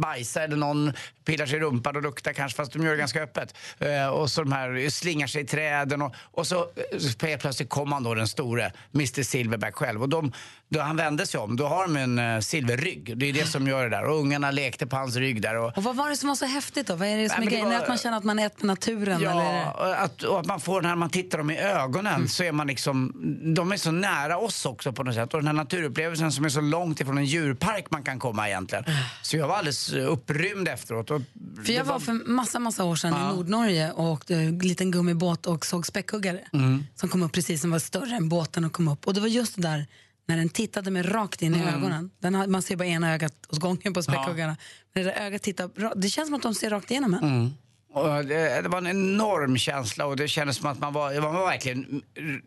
bajsar 0.00 0.40
eller 0.40 0.56
någon 0.56 0.92
pillar 1.24 1.46
sig 1.46 1.56
i 1.56 1.60
rumpan 1.60 1.96
och 1.96 2.02
luktar 2.02 2.32
kanske 2.32 2.56
fast 2.56 2.72
de 2.72 2.82
gör 2.82 2.90
det 2.90 2.96
ganska 2.98 3.22
öppet. 3.22 3.54
Eh, 3.78 4.06
och 4.06 4.30
så 4.30 4.42
de 4.42 4.52
här 4.52 4.90
slingar 4.90 5.26
sig 5.26 5.42
i 5.42 5.46
träden 5.46 6.02
och, 6.02 6.14
och 6.20 6.46
så 6.46 6.56
eh, 6.58 6.98
så 6.98 7.26
helt 7.26 7.42
plötsligt 7.42 7.68
kom 7.70 7.92
han 7.92 8.02
då 8.02 8.14
den 8.14 8.28
store 8.28 8.72
Mr 8.94 9.22
Silverback 9.22 9.74
själv 9.74 10.02
och 10.02 10.08
de, 10.08 10.32
då 10.68 10.80
han 10.80 10.96
vände 10.96 11.26
sig 11.26 11.40
om 11.40 11.56
då 11.56 11.66
har 11.66 11.82
de 11.82 11.96
en 11.96 12.18
uh, 12.18 12.40
silverrygg. 12.40 13.18
Det 13.18 13.26
är 13.26 13.32
det 13.32 13.46
som 13.46 13.66
gör 13.66 13.82
det 13.82 13.90
där 13.96 14.04
och 14.04 14.16
ungarna 14.18 14.50
lekte 14.50 14.86
på 14.86 14.96
hans 14.96 15.16
rygg 15.16 15.42
där. 15.42 15.56
Och, 15.56 15.76
Och 15.76 15.84
vad 15.84 15.96
var 15.96 16.10
det 16.10 16.16
som 16.16 16.28
var 16.28 16.36
så 16.36 16.46
häftigt 16.46 16.86
då? 16.86 16.94
Vad 16.94 17.08
är 17.08 17.16
det 17.16 17.28
som 17.28 17.38
Nej, 17.38 17.46
är 17.46 17.50
grejen? 17.50 17.68
Var- 17.68 17.76
att 17.76 17.88
man 17.88 17.98
känner 17.98 18.16
att 18.16 18.24
man 18.24 18.38
är 18.38 18.46
ett 18.46 18.62
med 18.62 18.66
naturen? 18.66 19.20
Ja, 19.20 19.30
Eller? 19.30 19.94
att, 19.94 20.22
och 20.22 20.40
att 20.40 20.46
man 20.46 20.60
får 20.60 20.82
när 20.82 20.96
man 20.96 21.10
tittar 21.10 21.38
dem 21.38 21.50
i 21.50 21.58
ögonen 21.58 22.28
så 22.28 22.44
är 22.44 22.52
man 22.52 22.66
liksom, 22.66 23.12
de 23.54 23.72
är 23.72 23.76
så 23.76 23.90
nära 23.90 24.38
oss 24.38 24.66
också 24.66 24.92
på 24.92 25.02
något 25.02 25.14
sätt. 25.14 25.34
Och 25.34 25.40
den 25.40 25.46
här 25.46 25.54
naturupplevelsen 25.54 26.32
som 26.32 26.44
är 26.44 26.48
så 26.48 26.60
långt 26.60 27.00
ifrån 27.00 27.18
en 27.18 27.24
djurpark 27.24 27.90
man 27.90 28.02
kan 28.02 28.18
komma 28.18 28.48
egentligen. 28.48 28.84
Så 29.22 29.36
jag 29.36 29.49
var 29.50 29.56
alldeles 29.58 29.92
eh, 29.92 30.12
upprymd 30.12 30.68
efteråt. 30.68 31.10
Och 31.10 31.22
För 31.64 31.72
jag 31.72 31.84
det 31.86 31.88
var 31.88 31.98
för 32.00 32.12
massa, 32.12 32.58
massa 32.58 32.84
år 32.84 32.96
sedan 32.96 33.12
Ja. 33.12 33.32
i 33.32 33.36
Nordnorge 33.36 33.92
och 33.92 34.04
åkte 34.04 34.34
en 34.34 34.58
liten 34.58 34.90
gummibåt 34.90 35.46
och 35.46 35.66
såg 35.66 35.86
späckhuggare 35.86 36.40
Mm. 36.52 36.84
som 36.94 37.08
kom 37.08 37.22
upp 37.22 37.32
precis, 37.32 37.60
som 37.60 37.70
var 37.70 37.78
större 37.78 38.16
än 38.16 38.28
båten 38.28 38.64
och 38.64 38.72
kom 38.72 38.88
upp. 38.88 39.06
Och 39.06 39.14
det 39.14 39.20
var 39.20 39.28
just 39.28 39.56
det 39.56 39.62
där 39.62 39.86
när 40.28 40.36
den 40.36 40.48
tittade 40.48 40.90
mig 40.90 41.02
rakt 41.02 41.42
in 41.42 41.54
i 41.54 41.58
Mm. 41.58 41.74
ögonen. 41.74 42.10
Den 42.18 42.50
man 42.50 42.62
ser 42.62 42.76
bara 42.76 42.88
ena 42.88 43.14
ögat 43.14 43.34
åt 43.48 43.58
gången 43.58 43.92
på 43.94 44.02
späckhuggarna. 44.02 44.56
Men 44.94 45.04
det 45.04 45.10
där 45.10 45.20
ögat 45.26 45.42
tittar, 45.42 45.94
det 46.00 46.08
känns 46.08 46.28
som 46.28 46.34
att 46.34 46.42
de 46.42 46.54
ser 46.54 46.70
rakt 46.70 46.90
igenom 46.90 47.14
en. 47.14 47.24
Mm. 47.24 47.50
Och 47.92 48.24
det, 48.24 48.62
det 48.62 48.68
var 48.68 48.78
en 48.78 48.86
enorm 48.86 49.58
känsla 49.58 50.06
och 50.06 50.16
det 50.16 50.28
kändes 50.28 50.56
som 50.56 50.66
att 50.66 50.78
man 50.78 50.92
var, 50.92 51.20
man 51.20 51.34
var 51.34 51.46
verkligen 51.46 52.02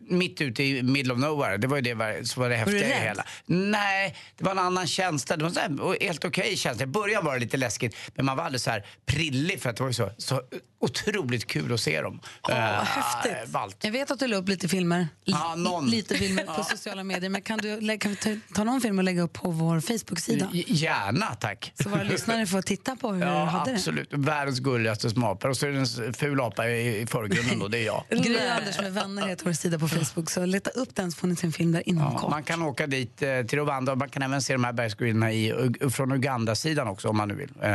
mitt 0.10 0.42
ute 0.42 0.64
i 0.64 0.84
middle 0.84 1.14
of 1.14 1.20
nowhere. 1.20 1.58
Det 1.58 1.68
var 1.68 1.78
ju 1.78 1.82
det 1.82 2.28
som 2.30 2.42
var 2.44 2.50
det 2.50 2.56
du 2.56 2.60
häftiga 2.60 2.80
i 2.86 2.90
det 2.90 2.96
hela. 2.96 3.26
Nej, 3.46 4.16
det 4.38 4.44
var 4.44 4.52
en 4.52 4.60
annan 4.60 4.88
känsla. 4.88 5.38
Det 5.38 5.44
var 5.44 5.52
här, 5.62 6.04
helt 6.06 6.26
okej 6.26 6.58
känsla. 6.58 6.84
I 6.84 6.88
början 6.88 7.26
var 7.26 7.34
det 7.34 7.40
lite 7.40 7.58
läskigt 7.58 7.96
men 8.16 8.26
man 8.26 8.38
var 8.38 8.44
alldeles 8.44 8.64
så 8.64 8.72
här 8.72 8.86
prillig 9.06 9.62
för 9.62 9.70
att 9.70 9.76
det 9.78 9.84
var 9.84 9.92
så, 9.92 10.12
så 10.18 10.42
otroligt 10.80 11.48
kul 11.48 11.74
att 11.74 11.80
se 11.80 12.02
dem. 12.02 12.20
Eh, 12.50 12.56
vad 12.56 12.58
häftigt. 12.88 13.32
äh, 13.46 13.50
Vallt. 13.52 13.78
Jag 13.84 13.92
vet 13.92 14.12
att 14.12 14.20
du 14.20 14.28
la 14.28 14.38
upp 14.38 14.50
lite 14.50 14.68
filmer, 14.68 15.00
L- 15.00 15.08
Ja, 15.26 15.56
någon. 15.56 15.90
lite 15.90 16.16
filmer 16.16 16.44
på 16.44 16.64
sociala 16.64 17.04
medier. 17.04 17.30
Men 17.30 17.42
kan 17.42 17.58
du 17.60 17.98
kan 17.98 18.16
ta, 18.16 18.30
ta 18.56 18.64
någon 18.64 18.82
film 18.82 18.98
och 18.98 19.04
lägga 19.04 19.22
upp 19.22 19.34
på 19.34 19.52
vår 19.52 19.80
Facebook-sida? 19.80 20.50
Gärna, 20.54 21.26
tack. 21.36 21.72
Så 21.84 21.90
våra 21.90 22.04
lyssnare 22.04 22.46
får 22.46 22.62
titta 22.62 22.96
på 22.96 23.12
hur 23.12 23.22
du 23.22 23.28
Ja, 23.28 23.44
hade 23.46 23.72
det. 23.72 23.76
absolut. 23.78 24.08
Världens 24.14 24.60
gulligaste 24.60 25.10
små 25.10 25.33
apor. 25.34 25.50
Och 25.50 25.58
så 25.58 25.65
är 25.65 25.72
det 25.72 26.06
en 26.08 26.13
ful 26.13 26.41
apa 26.41 26.67
i, 26.69 27.02
i 27.02 27.06
förgrunden 27.08 27.60
då, 27.60 27.67
det 27.67 27.78
är 27.78 27.86
jag. 27.86 28.04
Gry 28.24 28.38
Anders 28.48 28.82
med 28.82 28.93
vänner 28.93 29.28
heter 29.28 29.46
vår 29.46 29.54
sida 29.54 29.80
på 29.80 29.88
Facebook. 29.88 30.30
Så 30.32 30.46
leta 30.46 30.69
upp 30.69 30.96
den 30.96 31.12
så 31.12 31.17
får 31.17 31.28
ni 31.28 31.36
se 31.36 31.48
en 31.48 31.54
film 31.54 31.72
där 31.72 31.89
inom 31.89 32.04
Ja, 32.13 32.19
kort. 32.19 32.30
man 32.32 32.43
kan 32.43 32.62
åka 32.62 32.88
dit 32.88 33.22
eh, 33.22 33.43
till 33.43 33.60
Rwanda 33.60 33.91
och 33.91 33.98
man 33.98 34.10
kan 34.10 34.24
även 34.24 34.41
se 34.41 34.54
de 34.54 34.63
här 34.63 34.74
Ug- 34.74 35.89
från 35.89 36.12
Uganda-sidan 36.12 36.88
också 36.88 37.08
om 37.10 37.17
man 37.17 37.28
nu 37.28 37.36
vill 37.36 37.50
eh, 37.62 37.69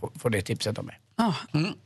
få, 0.00 0.10
få 0.18 0.28
det 0.28 0.42
tipset 0.42 0.78
av 0.78 0.84
mig. 0.84 1.00
Ja, 1.16 1.34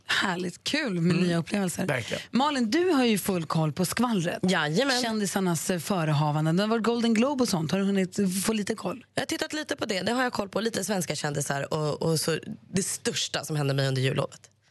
Härligt, 0.07 0.65
kul 0.65 1.01
med 1.01 1.17
nya 1.17 1.37
upplevelser. 1.39 1.83
Mm. 1.83 1.97
Verkligen. 1.97 2.23
Malin, 2.31 2.71
du 2.71 2.91
har 2.91 3.05
ju 3.05 3.19
full 3.19 3.47
koll 3.47 3.73
på 3.73 3.85
skvallret. 3.85 4.39
Jajamän. 4.43 5.03
Kändisarnas 5.03 5.71
eh, 5.71 5.79
förehavanden. 5.79 6.57
Det 6.57 6.63
har 6.63 6.69
varit 6.69 6.83
Golden 6.83 7.15
Globe 7.15 7.43
och 7.43 7.49
sånt. 7.49 7.73
Har 7.73 7.79
du 7.79 7.85
hunnit 7.85 8.19
få 8.47 8.53
lite 8.53 8.75
koll? 8.75 9.05
Jag 9.15 9.21
har 9.23 9.27
tittat 9.27 9.53
lite 9.53 9.77
på 9.77 9.87
det. 9.87 10.03
Det 10.03 10.13
har 10.13 10.23
jag 10.23 10.33
koll 10.33 10.49
på. 10.49 10.61
Lite 10.61 10.85
svenska 10.85 11.15
kändisar 11.15 11.75
och, 11.75 12.03
och 12.03 12.21
så 12.21 12.39
det 12.73 12.83
största 12.83 13.45
som 13.45 13.57
hände 13.57 13.75
mig 13.75 13.89
under 13.89 14.03
jullovet. 14.03 14.41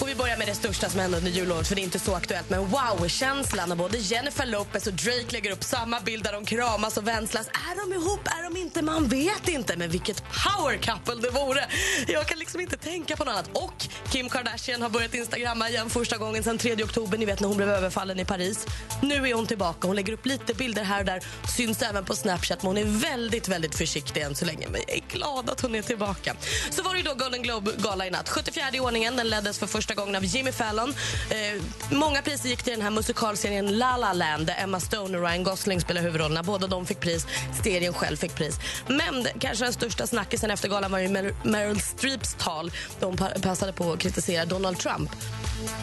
Och 0.00 0.08
vi 0.08 0.14
börjar 0.14 0.36
med 0.36 0.46
det 0.48 0.54
största 0.54 0.88
som 0.88 1.00
hände 1.00 1.16
under 1.16 1.30
jullovet 1.30 1.68
för 1.68 1.74
det 1.74 1.80
är 1.80 1.84
inte 1.84 1.98
så 1.98 2.14
aktuellt. 2.14 2.50
Men 2.50 2.68
wow-känslan 2.68 3.68
när 3.68 3.76
både 3.76 3.98
Jennifer 3.98 4.46
Lopez 4.46 4.86
och 4.86 4.92
Drake 4.92 5.26
lägger 5.28 5.50
upp 5.50 5.64
samma 5.64 6.00
bild 6.00 6.24
där 6.24 6.32
de 6.32 6.44
kramas 6.44 6.96
och 6.96 7.08
vänslas. 7.08 7.46
Är 7.48 7.90
de 7.90 7.94
ihop? 7.94 8.20
Är 8.26 8.42
de 8.42 8.60
inte? 8.60 8.82
Man 8.82 9.08
vet 9.08 9.48
inte. 9.48 9.76
Men 9.76 9.90
vilket 9.90 10.22
power 10.22 10.76
couple 10.76 11.14
det 11.14 11.30
vore. 11.30 11.68
Jag 12.06 12.26
kan 12.26 12.38
liksom 12.38 12.60
inte 12.60 12.76
tänka 12.76 13.16
på 13.16 13.24
något 13.24 13.32
annat. 13.32 13.50
Och 13.52 13.86
Kim 14.10 14.28
Kardashian 14.28 14.82
har 14.82 14.88
börjat 14.88 15.14
instagramma 15.14 15.68
igen 15.68 15.90
första 15.90 16.16
gången 16.16 16.42
sedan 16.44 16.58
3 16.58 16.84
oktober. 16.84 17.18
Ni 17.18 17.24
vet 17.24 17.40
när 17.40 17.48
hon 17.48 17.56
blev 17.56 17.70
överfallen 17.70 18.20
i 18.20 18.24
Paris. 18.24 18.66
Nu 19.02 19.28
är 19.28 19.34
hon 19.34 19.46
tillbaka. 19.46 19.86
Hon 19.86 19.96
lägger 19.96 20.12
upp 20.12 20.26
lite 20.26 20.54
bilder 20.54 20.82
här 20.82 20.98
och 20.98 21.06
där. 21.06 21.22
Syns 21.56 21.82
även 21.82 22.04
på 22.04 22.16
Snapchat. 22.16 22.62
Men 22.62 22.66
hon 22.66 22.78
är 22.78 23.00
väldigt, 23.00 23.48
väldigt 23.48 23.74
försiktig 23.74 24.20
än 24.20 24.34
så 24.36 24.44
länge. 24.44 24.68
Men 24.68 24.80
jag 24.86 24.96
är 24.96 25.02
glad 25.08 25.50
att 25.50 25.60
hon 25.60 25.74
är 25.74 25.82
tillbaka. 25.82 26.36
Så 26.70 26.82
var 26.82 26.92
det 26.92 26.98
ju 26.98 27.04
då 27.04 27.14
Golden 27.14 27.42
Globe-gala 27.42 28.06
i 28.06 28.10
natt. 28.10 28.28
74 28.28 28.64
i 28.72 28.80
ordningen. 28.80 29.16
Den 29.16 29.28
leddes 29.28 29.58
för 29.58 29.66
första 29.66 29.87
första 29.88 30.00
gången 30.02 30.16
av 30.16 30.24
Jimmy 30.24 30.52
Fallon. 30.52 30.94
Eh, 31.30 31.62
många 31.90 32.22
priser 32.22 32.48
gick 32.48 32.62
till 32.62 32.72
den 32.72 32.82
här 32.82 32.90
musikalserien 32.90 33.78
La 33.78 33.96
La 33.96 34.12
Land 34.12 34.46
där 34.46 34.54
Emma 34.58 34.80
Stone 34.80 35.18
och 35.18 35.24
Ryan 35.24 35.42
Gosling 35.44 35.80
spelar 35.80 36.02
huvudrollerna. 36.02 36.42
Båda 36.42 36.66
de 36.66 36.86
fick 36.86 37.00
pris. 37.00 37.26
Serien 37.64 37.94
själv 37.94 38.16
fick 38.16 38.34
pris. 38.34 38.56
Men 38.88 39.22
det- 39.22 39.32
kanske 39.40 39.64
den 39.64 39.72
största 39.72 40.06
snackisen 40.06 40.50
efter 40.50 40.68
galan 40.68 40.90
var 40.92 40.98
ju 40.98 41.08
Mer- 41.08 41.34
Meryl 41.44 41.80
Streeps 41.80 42.34
tal. 42.38 42.72
De 43.00 43.16
pa- 43.16 43.30
passade 43.42 43.72
på 43.72 43.92
att 43.92 43.98
kritisera 43.98 44.44
Donald 44.44 44.78
Trump. 44.78 45.10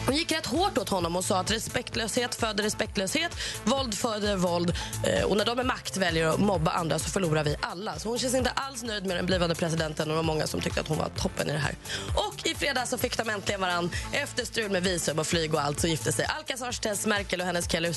Hon 0.06 0.16
gick 0.16 0.32
rätt 0.32 0.46
hårt 0.46 0.78
åt 0.78 0.88
honom 0.88 1.16
och 1.16 1.24
sa 1.24 1.38
att 1.40 1.50
respektlöshet 1.50 2.34
föder 2.34 2.64
respektlöshet, 2.64 3.32
våld 3.64 3.94
föder 3.98 4.36
våld 4.36 4.74
eh, 5.06 5.24
och 5.24 5.36
när 5.36 5.44
de 5.44 5.56
med 5.56 5.66
makt 5.66 5.96
väljer 5.96 6.26
att 6.28 6.38
mobba 6.40 6.70
andra 6.70 6.98
så 6.98 7.10
förlorar 7.10 7.44
vi 7.44 7.56
alla. 7.60 7.98
Så 7.98 8.08
hon 8.08 8.18
känns 8.18 8.34
inte 8.34 8.50
alls 8.50 8.82
nöjd 8.82 9.06
med 9.06 9.16
den 9.16 9.26
blivande 9.26 9.54
presidenten 9.54 10.02
och 10.08 10.12
det 10.12 10.16
var 10.16 10.22
många 10.22 10.46
som 10.46 10.60
tyckte 10.60 10.80
att 10.80 10.88
hon 10.88 10.98
var 10.98 11.08
toppen 11.16 11.50
i 11.50 11.52
det 11.52 11.58
här. 11.58 11.74
Och 12.14 12.46
i 12.46 12.54
fredags 12.54 12.90
så 12.90 12.98
fick 12.98 13.16
de 13.16 13.30
äntligen 13.30 13.60
varann. 13.60 13.90
Efter 14.12 14.44
strul 14.44 14.70
med 14.70 14.82
visum 14.82 15.18
och 15.18 15.26
flyg 15.26 15.54
och 15.54 15.60
allt 15.60 15.80
så 15.80 15.86
gifte 15.86 16.12
sig 16.12 16.26
Alcazars 16.38 16.78
Tess 16.78 17.06
Merkel 17.06 17.40
och 17.40 17.46
hennes 17.46 17.70
Kelly 17.70 17.92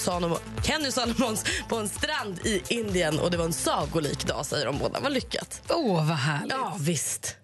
Kenny 0.63 0.91
Solomons 0.91 1.45
på 1.69 1.75
en 1.75 1.89
strand 1.89 2.39
i 2.45 2.61
Indien 2.67 3.19
och 3.19 3.31
det 3.31 3.37
var 3.37 3.45
en 3.45 3.53
sagolik 3.53 4.27
dag 4.27 4.45
säger 4.45 4.65
de 4.65 4.77
båda. 4.77 4.99
Vad 4.99 5.11
lyckat. 5.11 5.61
Åh, 5.69 6.07
vad 6.07 6.17
härligt. 6.17 6.53
Ja, 6.53 6.77
visst. 6.79 7.38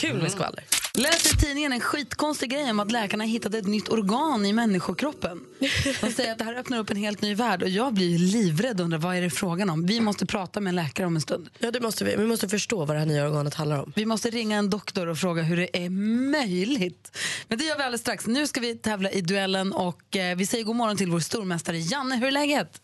Kul 0.00 0.22
med 0.22 0.32
skvaller. 0.32 0.64
Läste 0.94 1.28
i 1.36 1.40
tidningen 1.40 1.72
en 1.72 1.80
skitkonstig 1.80 2.50
grej 2.50 2.70
om 2.70 2.80
att 2.80 2.92
läkarna 2.92 3.24
hittade 3.24 3.58
ett 3.58 3.66
nytt 3.66 3.88
organ 3.88 4.46
i 4.46 4.52
människokroppen. 4.52 5.44
De 6.00 6.10
säger 6.10 6.32
att 6.32 6.38
det 6.38 6.44
här 6.44 6.54
öppnar 6.54 6.78
upp 6.78 6.90
en 6.90 6.96
helt 6.96 7.22
ny 7.22 7.34
värld 7.34 7.62
och 7.62 7.68
jag 7.68 7.94
blir 7.94 8.18
livrädd 8.18 8.80
och 8.80 8.84
undrar 8.84 8.98
vad 8.98 9.16
är 9.16 9.22
det 9.22 9.30
frågan 9.30 9.70
om. 9.70 9.86
Vi 9.86 10.00
måste 10.00 10.26
prata 10.26 10.60
med 10.60 10.70
en 10.70 10.76
läkare 10.76 11.06
om 11.06 11.14
en 11.14 11.20
stund. 11.20 11.50
Ja, 11.58 11.70
det 11.70 11.80
måste 11.80 12.04
vi. 12.04 12.16
Vi 12.16 12.26
måste 12.26 12.48
förstå 12.48 12.84
vad 12.84 12.96
det 12.96 12.98
här 12.98 13.06
nya 13.06 13.26
organet 13.26 13.54
handlar 13.54 13.82
om. 13.82 13.92
Vi 13.96 14.06
måste 14.06 14.30
ringa 14.30 14.58
en 14.58 14.70
doktor 14.70 15.06
och 15.06 15.18
fråga 15.18 15.42
hur 15.42 15.56
det 15.56 15.84
är 15.84 15.90
möjligt. 16.30 17.18
Men 17.48 17.58
det 17.58 17.64
gör 17.64 17.76
vi 17.76 17.82
alldeles 17.82 18.00
strax. 18.00 18.26
Nu 18.26 18.46
ska 18.46 18.60
vi 18.60 18.74
tävla 18.74 19.10
i 19.10 19.20
duellen 19.20 19.72
och 19.72 20.16
eh, 20.16 20.36
vi 20.36 20.46
säger 20.46 20.64
god 20.64 20.76
morgon 20.76 20.96
till 20.96 21.10
vår 21.10 21.20
stormästare 21.20 21.78
Janne. 21.78 22.16
Hur 22.16 22.26
är 22.26 22.30
läget? 22.30 22.80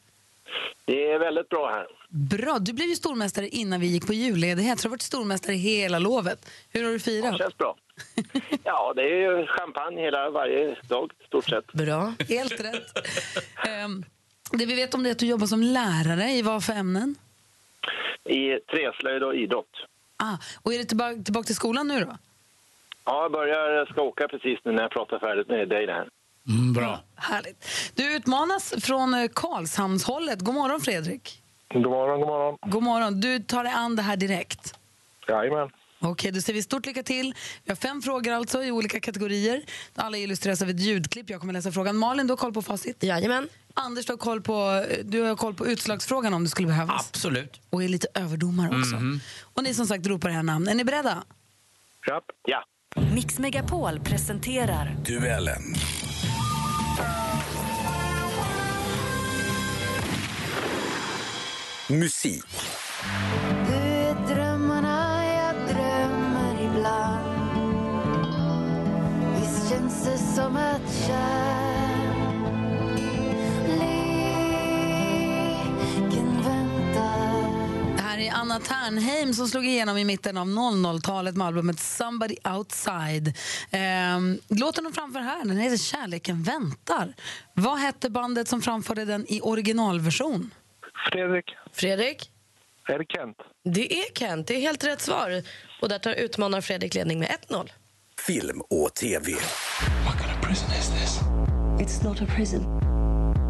Det 0.84 1.10
är 1.12 1.18
väldigt 1.18 1.48
bra 1.48 1.70
här. 1.70 1.86
Bra. 2.16 2.58
Du 2.58 2.72
blev 2.72 2.88
ju 2.88 2.96
stormästare 2.96 3.48
innan 3.48 3.80
vi 3.80 3.86
gick 3.86 4.06
på 4.06 4.12
julledighet 4.12 4.82
du 4.82 4.88
har 4.88 4.90
varit 4.90 5.02
stormästare 5.02 5.54
hela 5.56 5.98
lovet. 5.98 6.50
Hur 6.70 6.84
har 6.84 6.90
du 6.92 6.98
firat? 6.98 7.32
Det 7.32 7.38
känns 7.38 7.58
bra. 7.58 7.76
Ja, 8.64 8.92
det 8.96 9.02
är 9.02 9.16
ju 9.16 9.46
champagne 9.46 10.00
hela 10.00 10.30
varje 10.30 10.76
dag, 10.88 11.12
stort 11.26 11.48
sett. 11.48 11.72
Bra. 11.72 12.14
Helt 12.28 12.60
rätt. 12.60 13.08
Ehm, 13.68 14.04
det 14.50 14.66
vi 14.66 14.74
vet 14.74 14.94
om 14.94 15.02
det 15.02 15.08
är 15.08 15.12
att 15.12 15.18
du 15.18 15.26
jobbar 15.26 15.46
som 15.46 15.62
lärare 15.62 16.30
i 16.30 16.42
vad 16.42 16.64
för 16.64 16.72
ämnen? 16.72 17.14
I 18.24 18.60
träslöjd 18.70 19.22
och 19.22 19.34
idrott. 19.34 19.70
Ah, 20.16 20.36
och 20.62 20.74
är 20.74 20.78
det 20.78 20.84
tillbaka, 20.84 21.22
tillbaka 21.22 21.46
till 21.46 21.54
skolan 21.54 21.88
nu 21.88 22.00
då? 22.00 22.16
Ja, 23.04 23.22
jag 23.22 23.32
börjar, 23.32 23.86
ska 23.86 24.02
åka 24.02 24.28
precis 24.28 24.58
nu 24.64 24.72
när 24.72 24.82
jag 24.82 24.90
pratar 24.90 25.18
färdigt 25.18 25.48
med 25.48 25.68
dig 25.68 25.86
där. 25.86 26.08
bra. 26.74 27.00
Härligt. 27.14 27.64
Du 27.94 28.16
utmanas 28.16 28.74
från 28.80 29.14
eh, 29.14 29.28
Karlshamnshållet. 29.34 30.40
God 30.40 30.54
morgon 30.54 30.80
Fredrik. 30.80 31.42
God 31.72 31.82
morgon, 31.82 32.20
god 32.20 32.28
morgon. 32.28 32.58
God 32.66 32.82
morgon. 32.82 33.20
Du 33.20 33.38
tar 33.38 33.64
dig 33.64 33.72
an 33.72 33.96
det 33.96 34.02
här 34.02 34.16
direkt. 34.16 34.74
Jajamän. 35.28 35.68
Okej, 36.00 36.30
då 36.32 36.40
säger 36.40 36.54
vi 36.54 36.62
stort 36.62 36.86
lycka 36.86 37.02
till. 37.02 37.34
Vi 37.64 37.70
har 37.70 37.76
fem 37.76 38.02
frågor 38.02 38.32
alltså 38.32 38.64
i 38.64 38.70
olika 38.70 39.00
kategorier. 39.00 39.62
Alla 39.94 40.16
illustreras 40.16 40.62
av 40.62 40.68
ett 40.70 40.80
ljudklipp. 40.80 41.30
Jag 41.30 41.40
kommer 41.40 41.52
läsa 41.52 41.72
frågan. 41.72 41.96
Malin, 41.96 42.26
du 42.26 42.32
har 42.32 42.36
koll 42.36 42.52
på 42.52 42.62
facit? 42.62 43.02
Jajamän. 43.02 43.48
Anders, 43.74 44.06
du 44.06 44.12
har 44.12 44.18
koll 44.18 44.42
på, 44.42 44.84
du 45.04 45.20
har 45.22 45.36
koll 45.36 45.54
på 45.54 45.66
utslagsfrågan 45.66 46.34
om 46.34 46.44
det 46.44 46.50
skulle 46.50 46.68
behövas. 46.68 47.08
Absolut. 47.08 47.60
Och 47.70 47.82
är 47.84 47.88
lite 47.88 48.08
överdomare 48.14 48.68
också. 48.68 48.96
Mhm. 48.96 49.20
Och 49.54 49.62
ni 49.62 49.74
som 49.74 49.86
sagt 49.86 50.06
ropar 50.06 50.28
det 50.28 50.34
här 50.34 50.42
namn. 50.42 50.68
Är 50.68 50.74
ni 50.74 50.84
beredda? 50.84 51.22
Ja. 52.06 52.22
ja. 52.44 52.64
Mix 53.14 53.38
Megapol 53.38 54.00
presenterar 54.00 54.96
Duellen. 55.04 55.62
Är 78.26 78.32
Anna 78.32 78.60
Ternheim 78.60 79.34
som 79.34 79.48
slog 79.48 79.66
igenom 79.66 79.98
i 79.98 80.04
mitten 80.04 80.36
av 80.38 80.46
00-talet 80.46 81.36
med 81.36 81.46
albumet 81.46 81.80
Somebody 81.80 82.36
Outside. 82.56 83.34
Ehm, 83.70 84.38
låten 84.48 84.84
de 84.84 84.92
framför 84.92 85.20
här 85.20 85.44
den 85.44 85.58
heter 85.58 85.76
Kärleken 85.76 86.42
väntar. 86.42 87.14
Vad 87.54 87.78
hette 87.78 88.10
bandet 88.10 88.48
som 88.48 88.62
framförde 88.62 89.04
den 89.04 89.26
i 89.28 89.40
originalversion? 89.40 90.50
Fredrik. 91.12 91.44
Fredrik? 91.72 92.30
Är 92.88 92.98
det 92.98 93.04
Kent? 93.08 93.36
Det 93.64 93.98
är 93.98 94.14
Kent. 94.14 94.46
Det 94.46 94.54
är 94.54 94.60
helt 94.60 94.84
rätt 94.84 95.00
svar. 95.00 95.42
Och 95.82 95.88
där 95.88 95.98
tar 95.98 96.12
utmanar 96.12 96.60
Fredrik 96.60 96.94
ledning 96.94 97.18
med 97.18 97.28
1-0. 97.48 97.70
Film 98.26 98.60
och 98.60 98.94
TV. 98.94 99.32
It's 101.80 102.04
not 102.04 102.22
a 102.22 102.26
prison. 102.36 102.62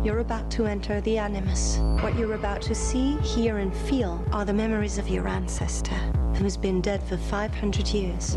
You're 0.04 0.20
about 0.20 0.56
to 0.56 0.66
enter 0.66 1.00
the 1.00 1.18
Animus. 1.18 1.78
What 2.02 2.12
you're 2.18 2.34
about 2.34 2.62
to 2.68 2.74
see, 2.74 3.16
hear, 3.36 3.56
and 3.58 3.72
feel 3.88 4.18
are 4.32 4.46
the 4.46 4.52
memories 4.52 4.98
of 4.98 5.10
your 5.10 5.28
ancestor, 5.28 5.96
who's 6.38 6.60
been 6.60 6.82
dead 6.82 7.00
for 7.08 7.16
500 7.16 7.94
years. 7.94 8.36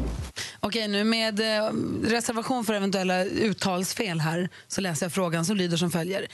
Okej, 0.59 0.87
nu 0.87 1.03
med 1.03 1.39
eh, 1.39 1.71
reservation 2.03 2.65
för 2.65 2.73
eventuella 2.73 3.25
uttalsfel 3.25 4.19
här 4.19 4.49
så 4.67 4.81
läser 4.81 5.05
jag 5.05 5.13
frågan 5.13 5.45
som 5.45 5.57
lyder 5.57 5.77
som 5.77 5.91
följer. 5.91 6.27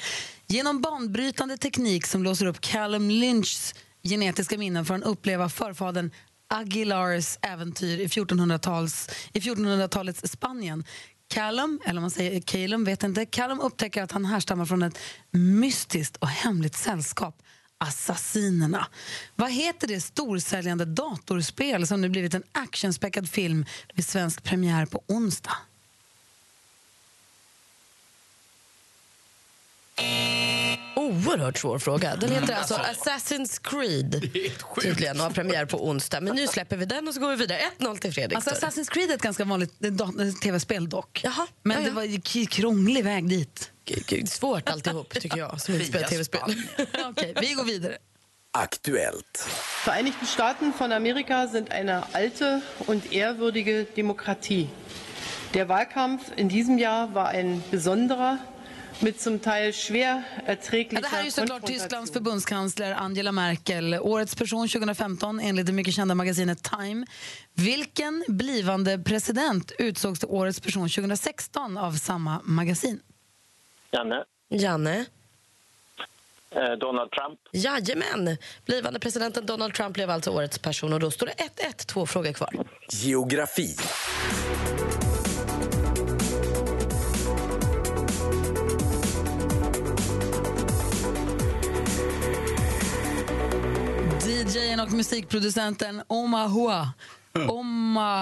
Genom 0.47 0.81
banbrytande 0.81 1.57
teknik 1.57 2.05
som 2.07 2.23
låser 2.23 2.45
upp 2.45 2.61
Callum 2.61 3.09
Lynchs 3.09 3.73
genetiska 4.03 4.57
minnen 4.57 4.85
får 4.85 4.93
han 4.93 5.03
uppleva 5.03 5.49
förfadern 5.49 6.11
Aguilars 6.49 7.37
äventyr 7.41 7.99
i 7.99 8.07
1400-talets 8.07 9.09
1400 9.33 10.13
Spanien. 10.23 10.83
Callum, 11.27 11.79
eller 11.85 11.97
om 11.97 12.01
man 12.01 12.11
säger 12.11 12.41
Calum, 12.41 12.83
vet 12.83 13.03
inte. 13.03 13.25
Callum 13.25 13.59
upptäcker 13.59 14.03
att 14.03 14.11
han 14.11 14.25
härstammar 14.25 14.65
från 14.65 14.83
ett 14.83 14.97
mystiskt 15.31 16.17
och 16.17 16.27
hemligt 16.27 16.75
sällskap. 16.75 17.41
Assassinerna. 17.77 18.87
Vad 19.35 19.51
heter 19.51 19.87
det 19.87 20.01
storsäljande 20.01 20.85
datorspel 20.85 21.87
som 21.87 22.01
nu 22.01 22.09
blivit 22.09 22.33
en 22.33 22.43
actionspäckad 22.51 23.29
film 23.29 23.65
med 23.93 24.05
svensk 24.05 24.43
premiär 24.43 24.85
på 24.85 25.03
onsdag? 25.07 25.57
Oerhört 30.95 31.57
svår 31.57 31.79
fråga. 31.79 32.15
Den 32.15 32.31
heter 32.31 32.53
alltså 32.53 32.73
Assassin's 32.73 33.61
Creed 33.61 34.21
tydligen 34.81 35.17
och 35.17 35.23
har 35.23 35.31
premiär 35.31 35.65
på 35.65 35.87
onsdag. 35.87 36.21
Men 36.21 36.35
nu 36.35 36.47
släpper 36.47 36.77
vi 36.77 36.85
den 36.85 37.07
och 37.07 37.13
så 37.13 37.19
går 37.19 37.29
vi 37.29 37.35
vidare. 37.35 37.59
1-0 37.79 37.97
till 37.97 38.13
Fredrik. 38.13 38.35
Alltså. 38.35 38.65
Assassin's 38.65 38.91
Creed 38.91 39.09
är 39.09 39.15
ett 39.15 39.21
ganska 39.21 39.45
vanligt 39.45 39.83
eh, 39.83 40.27
eh, 40.27 40.33
tv-spel 40.33 40.89
dock. 40.89 41.21
Jaha, 41.23 41.47
Men 41.63 41.77
ja, 41.77 41.83
ja. 41.83 41.89
det 41.89 41.95
var 41.95 42.45
krånglig 42.45 43.03
väg 43.03 43.29
dit. 43.29 43.71
Svårt 44.27 44.69
alltihop 44.69 45.09
tycker 45.09 45.37
jag 45.37 45.61
som 45.61 45.73
inte 45.73 45.85
spelar 45.85 46.07
tv-spel. 46.07 46.41
Okej, 47.09 47.33
vi 47.41 47.53
går 47.53 47.63
vidare. 47.63 47.97
Aktuellt. 48.51 49.47
Vereinigten 49.85 50.27
Staaten 50.27 50.73
von 50.73 50.91
Amerika 50.91 51.47
sind 51.47 51.71
eine 51.71 52.03
alte 52.13 52.61
und 52.87 53.11
ehrwürdige 53.11 53.85
Demokratie. 53.95 54.69
Der 55.53 55.67
Wahlkampf 55.69 56.31
in 56.37 56.49
diesem 56.49 56.77
Jahr 56.77 57.13
war 57.13 57.27
ein 57.27 57.63
besonderer, 57.71 58.39
mit 58.99 59.21
zum 59.21 59.39
Teil 59.39 59.73
schwer 59.73 60.23
Ja, 60.45 60.51
erträglicher 60.51 61.01
det 61.01 61.07
här 61.07 61.19
är 61.19 61.23
ju 61.23 61.31
såklart. 61.31 61.65
Tysklands 61.65 62.11
förbundskansler 62.11 62.91
Angela 62.91 63.31
Merkel. 63.31 63.93
Årets 63.93 64.35
person 64.35 64.67
2015 64.67 65.39
enligt 65.39 65.65
det 65.65 65.71
mycket 65.71 65.93
kända 65.93 66.15
magasinet 66.15 66.63
Time. 66.63 67.05
Vilken 67.53 68.23
blivande 68.27 68.99
president 68.99 69.71
utsågs 69.79 70.19
till 70.19 70.29
årets 70.29 70.59
person 70.59 70.89
2016 70.89 71.77
av 71.77 71.91
samma 71.91 72.41
magasin? 72.43 72.99
Janne. 73.91 74.23
Janne? 74.49 75.05
Eh, 76.51 76.71
Donald 76.71 77.11
Trump. 77.11 77.39
Jajamän! 77.51 78.37
Blivande 78.65 78.99
presidenten 78.99 79.45
Donald 79.45 79.73
Trump 79.73 79.93
blev 79.93 80.09
alltså 80.09 80.31
årets 80.31 80.59
person 80.59 80.93
och 80.93 80.99
då 80.99 81.11
står 81.11 81.25
det 81.25 81.33
1-1, 81.33 81.85
två 81.85 82.05
frågor 82.05 82.33
kvar. 82.33 82.67
Geografi. 82.89 83.75
DJn 94.45 94.79
och 94.79 94.91
musikproducenten 94.91 96.03
Omahua. 96.07 96.93
Omahua. 97.49 98.13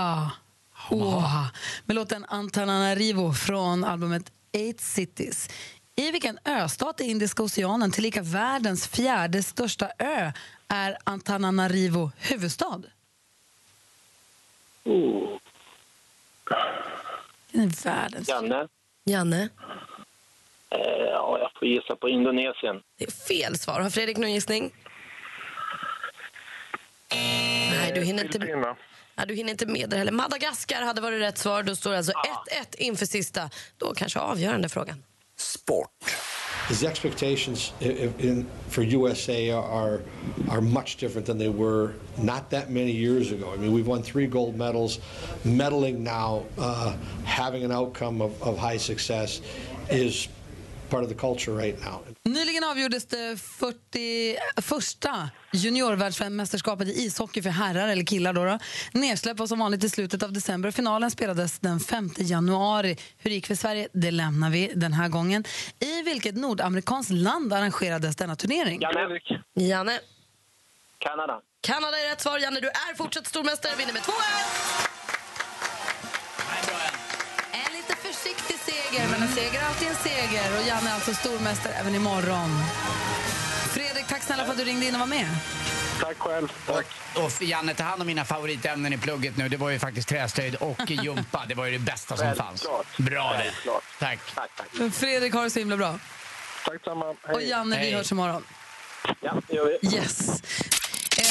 Med 1.86 1.96
låten 1.96 2.26
Antananarivo 2.26 3.34
från 3.34 3.84
albumet 3.84 4.32
Eight 4.52 4.82
Cities. 4.82 5.50
I 5.96 6.12
vilken 6.12 6.40
östat 6.46 7.02
i 7.02 7.04
Indiska 7.04 7.44
oceanen, 7.44 7.92
tillika 7.92 8.22
världens 8.22 8.88
fjärde 8.88 9.44
största 9.44 9.90
ö, 10.00 10.32
är 10.68 10.98
Antananarivo 11.04 12.12
huvudstad? 12.18 12.82
Oh. 14.84 15.38
Den 17.52 17.62
är 17.62 17.84
världens... 17.84 18.30
Janne. 18.30 18.68
Janne? 19.06 19.50
Eh, 20.70 20.80
ja, 21.12 21.38
jag 21.40 21.52
får 21.60 21.68
gissa 21.68 21.96
på 21.96 22.10
Indonesien. 22.10 22.82
Det 22.98 23.06
är 23.06 23.12
fel 23.12 23.58
svar. 23.58 23.80
Har 23.80 23.90
Fredrik 23.90 24.18
någon 24.18 24.32
gissning? 24.34 24.74
Nej, 27.16 27.92
du 27.96 28.02
hinner 28.02 28.24
inte, 28.24 28.66
ja, 29.16 29.26
du 29.26 29.36
hinner 29.36 29.52
inte 29.52 29.66
med 29.66 29.90
det 29.90 29.98
heller. 29.98 30.12
Madagaskar 30.12 30.82
hade 30.82 31.02
varit 31.02 31.22
rätt 31.22 31.38
svar. 31.38 31.64
Då 31.64 31.76
står 31.76 31.94
alltså 31.94 32.12
1-1 32.12 32.76
inför 32.78 33.06
sista, 33.06 33.50
då 33.78 33.94
kanske 33.94 34.20
avgörande 34.20 34.70
frågan. 34.70 35.04
His 36.70 36.84
expectations 36.84 37.74
in, 38.20 38.46
for 38.70 38.84
USA 38.84 39.52
are 39.52 40.00
are 40.50 40.62
much 40.62 40.98
different 40.98 41.28
than 41.28 41.38
they 41.38 41.50
were 41.50 41.94
not 42.18 42.50
that 42.50 42.70
many 42.70 42.92
years 42.92 43.32
ago. 43.32 43.52
I 43.54 43.58
mean, 43.58 43.74
we've 43.74 43.88
won 43.88 44.02
three 44.02 44.28
gold 44.28 44.56
medals. 44.56 45.00
Medaling 45.44 46.00
now, 46.00 46.44
uh, 46.58 46.96
having 47.26 47.66
an 47.66 47.72
outcome 47.72 48.22
of, 48.22 48.42
of 48.42 48.58
high 48.58 48.78
success, 48.78 49.42
is 49.90 50.30
part 50.94 51.04
of 51.04 51.10
the 51.10 51.16
culture 51.16 51.52
right 51.64 51.86
now. 51.86 52.00
Nyligen 52.24 52.64
avgjordes 52.64 53.06
det 53.06 53.40
41 53.42 54.38
juniorvärldsmästerskapet 55.52 56.88
i 56.88 56.92
ishockey 56.92 57.42
för 57.42 57.50
herrar, 57.50 57.88
eller 57.88 58.04
killar. 58.06 58.34
Då 58.34 58.46
då. 58.46 58.60
Nedsläpp 58.92 59.40
var 59.40 59.48
som 59.48 59.60
vanligt 59.60 59.84
i 59.84 59.90
slutet 59.90 60.24
av 60.24 60.34
december. 60.34 60.72
Finalen 60.72 61.12
spelades 61.12 61.60
den 61.60 61.80
5 61.80 62.10
januari. 62.18 62.98
Hur 63.18 63.30
det 63.30 63.36
gick 63.36 63.48
för 63.48 63.56
Sverige 63.56 63.88
det 63.94 64.12
lämnar 64.12 64.50
vi 64.50 64.72
den 64.76 64.94
här 64.94 65.10
gången. 65.10 65.44
I 65.80 66.02
vilket 66.02 66.36
nordamerikanskt 66.36 67.12
land 67.12 67.54
arrangerades 67.54 68.16
denna 68.16 68.36
turnering? 68.36 68.82
Janne. 68.82 69.20
Janne? 69.56 70.00
Kanada. 70.98 71.42
Kanada 71.62 71.98
är 71.98 72.10
rätt 72.10 72.22
svar. 72.22 72.40
Janne, 72.40 72.60
du 72.60 72.68
är 72.68 72.96
fortsatt 72.96 73.28
stormästare. 73.28 73.72
Vinner 73.78 73.94
med 73.94 74.02
2-1. 74.02 74.12
En 77.52 77.74
lite 77.78 77.96
försiktig 77.96 78.60
seger, 78.94 79.10
men 79.10 79.22
en 79.22 79.28
seger 79.28 79.60
är 79.62 79.66
alltid 79.66 79.88
en 79.88 79.96
seger. 79.96 80.60
Och 80.60 80.68
Janne 80.68 80.90
är 80.90 80.94
alltså 80.94 81.14
stormästare 81.14 81.74
även 81.74 81.96
imorgon. 81.96 82.50
Fredrik, 83.70 84.08
tack 84.08 84.24
snälla 84.24 84.46
för 84.46 84.52
att 84.52 84.58
du 84.58 84.64
ringde 84.64 84.86
in 84.86 84.94
och 84.94 85.00
var 85.00 85.08
med. 85.08 85.28
Tack 86.02 86.18
själv. 86.18 86.48
Tack. 86.66 86.86
Och, 87.16 87.24
och 87.24 87.42
Janne, 87.44 87.74
ta 87.74 87.84
hand 87.84 88.02
om 88.02 88.08
mina 88.08 88.26
favoritämnen 88.26 88.94
i 88.94 88.98
plugget 88.98 89.38
nu. 89.38 89.50
Det 89.50 89.58
var 89.58 89.70
ju 89.70 89.80
faktiskt 89.80 90.08
träslöjd 90.10 90.56
och 90.56 90.92
gympa. 90.92 91.46
Det 91.48 91.56
var 91.56 91.66
ju 91.66 91.72
det 91.72 91.80
bästa 91.80 92.18
som 92.18 92.36
fanns. 92.36 92.66
Bra 92.98 93.34
det. 93.38 93.52
Tack. 94.00 94.20
Tack, 94.36 94.50
tack. 94.56 94.94
Fredrik 94.94 95.34
har 95.34 95.44
det 95.44 95.50
så 95.50 95.60
himla 95.60 95.78
bra. 95.78 96.00
Tack 96.66 96.84
samma. 96.84 97.06
Och 97.34 97.42
Janne, 97.42 97.78
vi 97.80 97.84
Hej. 97.84 97.94
hörs 97.94 98.12
imorgon. 98.12 98.44
Ja, 99.22 99.42
det 99.48 99.56
gör 99.56 99.78
vi. 99.82 99.96
Yes. 99.96 100.42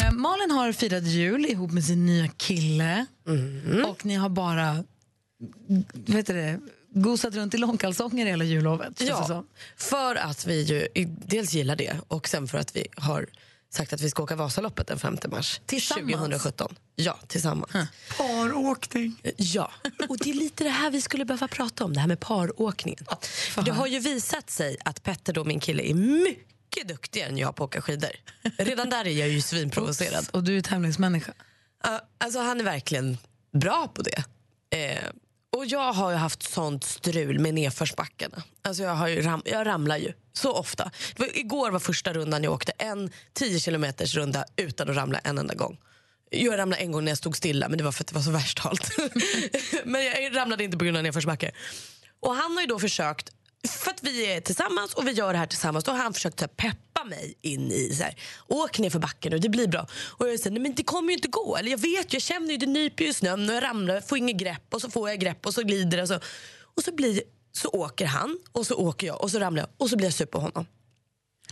Eh, 0.03 0.13
Malin 0.13 0.51
har 0.51 0.73
firat 0.73 1.03
jul 1.05 1.47
ihop 1.47 1.71
med 1.73 1.85
sin 1.85 2.07
nya 2.07 2.29
kille. 2.29 3.07
Och 3.87 4.05
ni 4.05 4.15
har 4.15 4.29
bara 4.29 4.85
vet 5.93 6.27
du 6.27 6.33
det, 6.33 6.61
gosat 6.95 7.35
runt 7.35 7.55
i 7.55 7.59
långkalsonger 7.59 8.27
hela 8.27 8.45
jullovet. 8.45 9.01
Ja, 9.01 9.45
för 9.77 10.15
att 10.15 10.47
vi 10.47 10.63
ju 10.63 10.89
dels 11.07 11.53
gillar 11.53 11.77
det 11.77 11.97
och 12.09 12.29
sen 12.29 12.49
för 12.49 12.59
att 12.59 12.77
vi 12.77 12.87
har 12.97 13.27
sagt 13.71 13.93
att 13.93 14.01
vi 14.01 14.11
ska 14.11 14.23
åka 14.23 14.37
Vasaloppet 14.37 14.87
den 14.87 14.99
5 14.99 15.17
mars 15.29 15.61
Tillsammans? 15.67 16.13
2017. 16.13 16.77
Ja, 16.97 17.19
tillsammans. 17.27 17.73
Paråkning. 18.19 19.21
Ja, 19.37 19.71
och 20.09 20.19
det 20.19 20.31
är 20.31 20.35
lite 20.35 20.65
det 20.65 20.71
här 20.71 20.91
vi 20.91 21.01
skulle 21.01 21.25
behöva 21.25 21.49
prata 21.49 21.85
om, 21.85 21.95
det 21.95 22.01
här 22.01 22.09
med 22.09 22.21
paråkningen. 22.21 23.05
För 23.51 23.63
det 23.63 23.73
har 23.73 23.87
ju 23.87 23.99
visat 23.99 24.51
sig 24.51 24.77
att 24.85 25.03
Petter, 25.03 25.33
då, 25.33 25.45
min 25.45 25.61
kille, 25.61 25.83
är 25.83 25.95
mycket 25.95 26.89
duktigare 26.89 27.29
än 27.29 27.39
jag 27.39 27.57
på 27.57 27.65
att 27.65 27.69
åka 27.71 27.81
skidor. 27.83 28.11
Redan 28.59 28.91
där 28.91 29.07
är 29.07 29.11
jag 29.11 29.29
ju 29.29 29.41
svinprovocerad. 29.41 30.29
Och 30.33 30.45
du 30.45 30.57
är 30.57 30.61
tävlingsmänniska. 30.61 31.33
Ja, 31.83 32.01
alltså 32.19 32.41
han 32.41 32.61
är 32.61 32.65
verkligen 32.65 33.19
bra 33.53 33.89
på 33.95 34.03
det. 34.03 34.25
Eh, 34.77 35.09
och 35.57 35.67
jag 35.67 35.93
har 35.93 36.11
ju 36.11 36.17
haft 36.17 36.43
sånt 36.43 36.85
strul 36.85 37.39
med 37.39 37.55
nedförsbackarna. 37.55 38.43
Alltså 38.63 38.83
jag, 38.83 38.95
har 38.95 39.23
ram, 39.23 39.43
jag 39.45 39.67
ramlar 39.67 39.97
ju 39.97 40.13
så 40.33 40.53
ofta. 40.53 40.91
Var, 41.17 41.39
igår 41.39 41.71
var 41.71 41.79
första 41.79 42.13
rundan 42.13 42.45
jag 42.45 42.53
åkte 42.53 42.73
en 42.79 43.11
10 43.33 43.61
km 43.61 43.85
runda 43.99 44.45
utan 44.57 44.91
att 44.91 44.97
ramla 44.97 45.19
en 45.19 45.39
enda 45.39 45.55
gång. 45.55 45.79
Jag 46.31 46.59
ramlade 46.59 46.83
en 46.83 46.93
gång 46.93 47.05
när 47.05 47.11
jag 47.11 47.19
stod 47.19 47.37
stilla, 47.37 47.69
men 47.69 47.79
det 47.79 47.85
var 47.85 47.93
för 47.93 48.05
att 48.05 48.09
det 48.09 48.15
var 48.15 48.23
så 48.23 48.31
värst 48.31 48.59
halt. 48.59 48.91
men 49.85 50.05
jag 50.05 50.37
ramlade 50.37 50.65
inte 50.65 50.79
på 50.79 50.85
grund 50.85 50.97
av 50.97 51.03
nedförsbacke. 51.03 51.53
Och 52.21 52.35
han 52.35 52.53
har 52.53 52.61
ju 52.61 52.67
då 52.67 52.79
försökt, 52.79 53.31
för 53.69 53.91
att 53.91 54.03
vi 54.03 54.33
är 54.33 54.41
tillsammans 54.41 54.95
och 54.95 55.07
vi 55.07 55.13
gör 55.13 55.33
det 55.33 55.39
här 55.39 55.47
tillsammans, 55.47 55.85
då 55.85 55.93
har 55.93 55.99
han 55.99 56.15
försökt 56.15 56.39
så 56.39 56.45
här, 56.45 56.49
peppa 56.49 57.05
mig 57.05 57.35
in 57.41 57.73
i 57.73 57.95
så 57.95 58.03
här, 58.03 58.17
åk 58.49 58.79
ner 58.79 58.91
för 58.91 58.99
backen 58.99 59.33
och 59.33 59.41
det 59.41 59.49
blir 59.49 59.69
bra. 59.69 59.87
Och 60.19 60.29
jag 60.29 60.41
säger, 60.41 60.51
nej 60.51 60.63
men 60.63 60.75
det 60.75 60.85
kommer 60.85 61.09
ju 61.09 61.15
inte 61.15 61.29
gå. 61.29 61.57
Eller 61.57 61.71
jag 61.71 61.79
vet 61.79 62.13
ju, 62.13 62.17
jag 62.17 62.23
känner 62.23 62.51
ju, 62.51 62.57
det 62.57 62.67
nyper 62.67 63.05
ju 63.05 63.11
i 63.11 63.15
snön 63.15 63.49
och 63.49 63.55
jag 63.55 63.63
ramlar, 63.63 63.95
jag 63.95 64.09
får 64.09 64.19
inget 64.19 64.37
grepp 64.37 64.75
och 64.75 64.81
så 64.81 64.91
får 64.91 65.09
jag 65.09 65.21
grepp 65.21 65.47
och 65.47 65.55
så 65.55 65.63
glider 65.63 65.97
det. 65.97 66.03
Och 66.03 66.09
så, 66.09 66.21
och 66.77 66.83
så, 66.83 66.93
blir, 66.93 67.23
så 67.53 67.69
åker 67.69 68.07
han 68.07 68.39
och 68.53 68.67
så 68.67 68.75
åker 68.75 69.07
jag 69.07 69.23
och 69.23 69.31
så 69.31 69.39
ramlar 69.39 69.63
jag 69.63 69.69
och 69.77 69.91
så 69.91 69.97
blir 69.97 70.07
jag 70.07 70.15
sur 70.15 70.27
på 70.27 70.39
honom. 70.39 70.67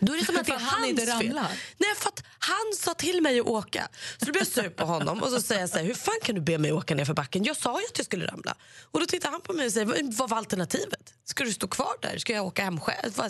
Då 0.01 0.13
är 0.13 0.19
det 0.19 0.25
som 0.25 0.37
att 0.37 0.47
det 0.47 0.53
är 0.53 0.59
han 0.59 0.81
hans 0.81 0.89
inte 0.89 1.07
fel. 1.07 1.13
ramlar? 1.13 1.51
Nej, 1.79 1.95
för 1.97 2.09
att 2.09 2.25
han 2.39 2.73
sa 2.79 2.95
till 2.95 3.23
mig 3.23 3.41
att 3.41 3.47
åka. 3.47 3.89
Så 4.19 4.25
då 4.25 4.33
blev 4.33 4.41
jag 4.41 4.47
sur 4.65 4.71
på 4.71 4.85
honom 4.85 5.23
och 5.23 5.29
så 5.29 5.41
säger 5.41 5.61
jag 5.61 5.71
så 5.71 5.79
här, 5.79 5.85
hur 5.85 5.95
fan 5.95 6.15
kan 6.23 6.35
du 6.35 6.41
be 6.41 6.59
mig 6.59 6.73
åka 6.73 6.95
ner 6.95 7.05
för 7.05 7.15
backen? 7.15 7.45
Jag 7.45 7.57
sa 7.57 7.81
ju 7.81 7.87
att 7.87 7.99
jag 7.99 8.05
skulle 8.05 8.27
ramla. 8.27 8.55
Och 8.91 9.01
då 9.01 9.07
tittar 9.07 9.31
han 9.31 9.41
på 9.41 9.53
mig 9.53 9.67
och 9.67 9.73
säger, 9.73 10.13
vad 10.17 10.29
var 10.29 10.39
alternativet? 10.39 11.15
Ska 11.25 11.45
du 11.45 11.53
stå 11.53 11.69
kvar 11.69 11.95
där? 12.03 12.19
Ska 12.19 12.33
jag 12.33 12.47
åka 12.47 12.65
hem 12.65 12.81
själv? 12.81 13.21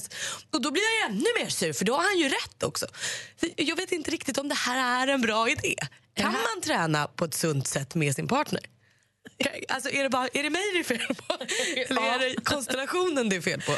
Och 0.52 0.62
då 0.62 0.70
blir 0.70 0.82
jag 1.00 1.10
ännu 1.10 1.26
mer 1.42 1.48
sur 1.48 1.72
för 1.72 1.84
då 1.84 1.94
har 1.94 2.02
han 2.02 2.18
ju 2.18 2.28
rätt 2.28 2.62
också. 2.62 2.86
Jag 3.56 3.76
vet 3.76 3.92
inte 3.92 4.10
riktigt 4.10 4.38
om 4.38 4.48
det 4.48 4.54
här 4.54 5.06
är 5.06 5.12
en 5.12 5.20
bra 5.20 5.48
idé. 5.48 5.74
Kan 6.14 6.32
man 6.32 6.60
träna 6.62 7.06
på 7.06 7.24
ett 7.24 7.34
sunt 7.34 7.66
sätt 7.66 7.94
med 7.94 8.14
sin 8.14 8.28
partner? 8.28 8.60
Alltså, 9.68 9.90
är, 9.90 10.02
det 10.02 10.08
bara, 10.10 10.28
är 10.32 10.42
det 10.42 10.50
mig 10.50 10.62
det 10.72 10.78
är 10.78 10.84
fel 10.84 11.14
på? 11.14 11.36
Eller 11.76 12.02
är 12.02 12.18
det 12.18 12.44
konstellationen 12.44 13.28
det 13.28 13.36
är 13.36 13.40
fel 13.40 13.60
på? 13.60 13.72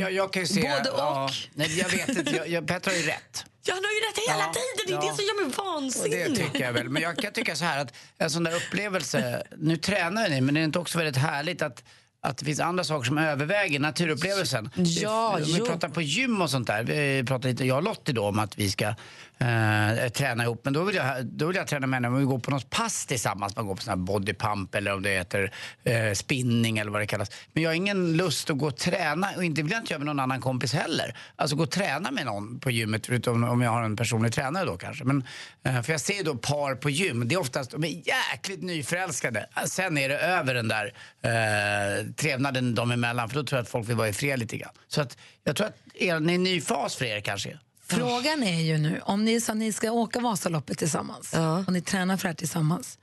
Jag, 0.00 0.12
jag 0.12 0.32
kan 0.32 0.42
ju 0.42 0.46
se, 0.46 0.60
Både 0.60 0.90
och. 0.90 0.98
Ja, 0.98 1.30
nej, 1.54 1.78
jag 1.78 1.88
vet 1.88 2.08
inte. 2.08 2.36
Jag, 2.36 2.48
jag, 2.48 2.66
Petter 2.66 2.90
har 2.90 2.98
ju 2.98 3.06
rätt. 3.06 3.44
Ja, 3.64 3.74
han 3.74 3.84
har 3.84 3.92
ju 3.92 3.98
rätt 4.00 4.28
hela 4.28 4.38
Ja, 4.46 4.52
tiden. 4.54 5.00
Det 5.00 5.04
är 5.04 5.06
ja. 5.06 5.10
det 5.12 5.16
som 5.16 5.24
gör 5.24 5.34
mig 5.34 5.44
Och 5.44 6.08
det 6.10 6.18
vansinnig. 6.20 6.36
tycker 6.36 6.64
jag 6.64 6.72
väl. 6.72 6.88
Men 6.88 7.02
jag 7.02 7.16
kan 7.18 7.32
tycka 7.32 7.56
så 7.56 7.64
här 7.64 7.78
att 7.78 7.94
en 8.18 8.30
sån 8.30 8.44
där 8.44 8.54
upplevelse, 8.56 9.42
nu 9.58 9.76
tränar 9.76 10.28
ni, 10.28 10.40
men 10.40 10.54
det 10.54 10.60
är 10.60 10.64
inte 10.64 10.78
också 10.78 10.98
väldigt 10.98 11.16
härligt 11.16 11.62
att 11.62 11.82
att 12.24 12.38
det 12.38 12.44
finns 12.44 12.60
andra 12.60 12.84
saker 12.84 13.04
som 13.06 13.18
överväger 13.18 13.80
naturupplevelsen. 13.80 14.70
Ja, 14.76 15.38
vi 15.44 15.56
jo. 15.58 15.66
pratar 15.66 15.88
på 15.88 16.02
gym 16.02 16.42
och 16.42 16.50
sånt 16.50 16.66
där. 16.66 16.82
Vi 16.84 17.24
pratar 17.26 17.48
lite, 17.48 17.64
jag 17.64 17.76
och 17.76 17.82
Lottie 17.82 18.14
då 18.14 18.24
om 18.28 18.38
att 18.38 18.58
vi 18.58 18.70
ska 18.70 18.94
eh, 19.38 20.08
träna 20.08 20.42
ihop. 20.42 20.60
Men 20.64 20.72
då 20.72 20.84
vill, 20.84 20.96
jag, 20.96 21.26
då 21.26 21.46
vill 21.46 21.56
jag 21.56 21.66
träna 21.66 21.86
med 21.86 21.96
henne 21.96 22.08
om 22.08 22.18
vi 22.18 22.24
går 22.24 22.38
på 22.38 22.50
något 22.50 22.70
pass 22.70 23.06
tillsammans. 23.06 23.56
Man 23.56 23.66
går 23.66 23.74
på 23.74 23.82
sån 23.82 23.90
här 23.90 23.96
bodypump 23.96 24.74
eller 24.74 24.94
om 24.94 25.02
det 25.02 25.10
heter 25.10 25.52
eh, 25.84 26.12
spinning 26.12 26.78
eller 26.78 26.90
vad 26.90 27.00
det 27.00 27.06
kallas. 27.06 27.30
Men 27.52 27.62
jag 27.62 27.70
har 27.70 27.74
ingen 27.74 28.16
lust 28.16 28.50
att 28.50 28.58
gå 28.58 28.66
och 28.66 28.76
träna 28.76 29.28
och 29.36 29.44
inte 29.44 29.62
vill 29.62 29.72
jag 29.72 29.80
inte 29.80 29.92
göra 29.92 29.98
med 29.98 30.06
någon 30.06 30.20
annan 30.20 30.40
kompis 30.40 30.74
heller. 30.74 31.16
Alltså 31.36 31.56
gå 31.56 31.62
och 31.62 31.70
träna 31.70 32.10
med 32.10 32.26
någon 32.26 32.60
på 32.60 32.70
gymmet 32.70 33.06
förutom 33.06 33.44
om 33.44 33.60
jag 33.60 33.70
har 33.70 33.82
en 33.82 33.96
personlig 33.96 34.32
tränare 34.32 34.64
då 34.64 34.76
kanske. 34.76 35.04
Men, 35.04 35.24
eh, 35.64 35.82
för 35.82 35.92
jag 35.92 36.00
ser 36.00 36.24
då 36.24 36.34
par 36.34 36.74
på 36.74 36.90
gym. 36.90 37.28
Det 37.28 37.34
är 37.34 37.40
oftast, 37.40 37.70
de 37.70 37.84
är 37.84 38.02
jäkligt 38.08 38.62
nyförälskade. 38.62 39.46
Sen 39.66 39.98
är 39.98 40.08
det 40.08 40.18
över 40.18 40.54
den 40.54 40.68
där 40.68 40.94
eh, 41.22 42.06
trevnaden 42.12 42.74
dem 42.74 42.90
emellan 42.90 43.28
för 43.28 43.36
då 43.36 43.44
tror 43.44 43.58
jag 43.58 43.62
att 43.62 43.68
folk 43.68 43.88
vill 43.88 43.96
vara 43.96 44.08
i 44.08 44.12
fred 44.12 44.38
lite 44.38 44.56
grann. 44.56 44.72
Så 44.88 45.00
att 45.00 45.18
jag 45.44 45.56
tror 45.56 45.66
att 45.66 45.76
er, 45.94 46.20
det 46.20 46.30
är 46.30 46.34
en 46.34 46.42
ny 46.42 46.60
fas 46.60 46.96
för 46.96 47.04
er 47.04 47.20
kanske. 47.20 47.58
Frågan 47.96 48.42
är 48.42 48.60
ju 48.60 48.78
nu, 48.78 49.00
om 49.04 49.24
ni, 49.24 49.40
så 49.40 49.54
ni 49.54 49.72
ska 49.72 49.90
åka 49.90 50.20
Vasaloppet 50.20 50.78
tillsammans 50.78 51.34
och 51.66 51.72
ni 51.72 51.80
tränar 51.82 52.16
för 52.16 52.22
det 52.22 52.28
här 52.28 52.34
tillsammans. 52.34 52.98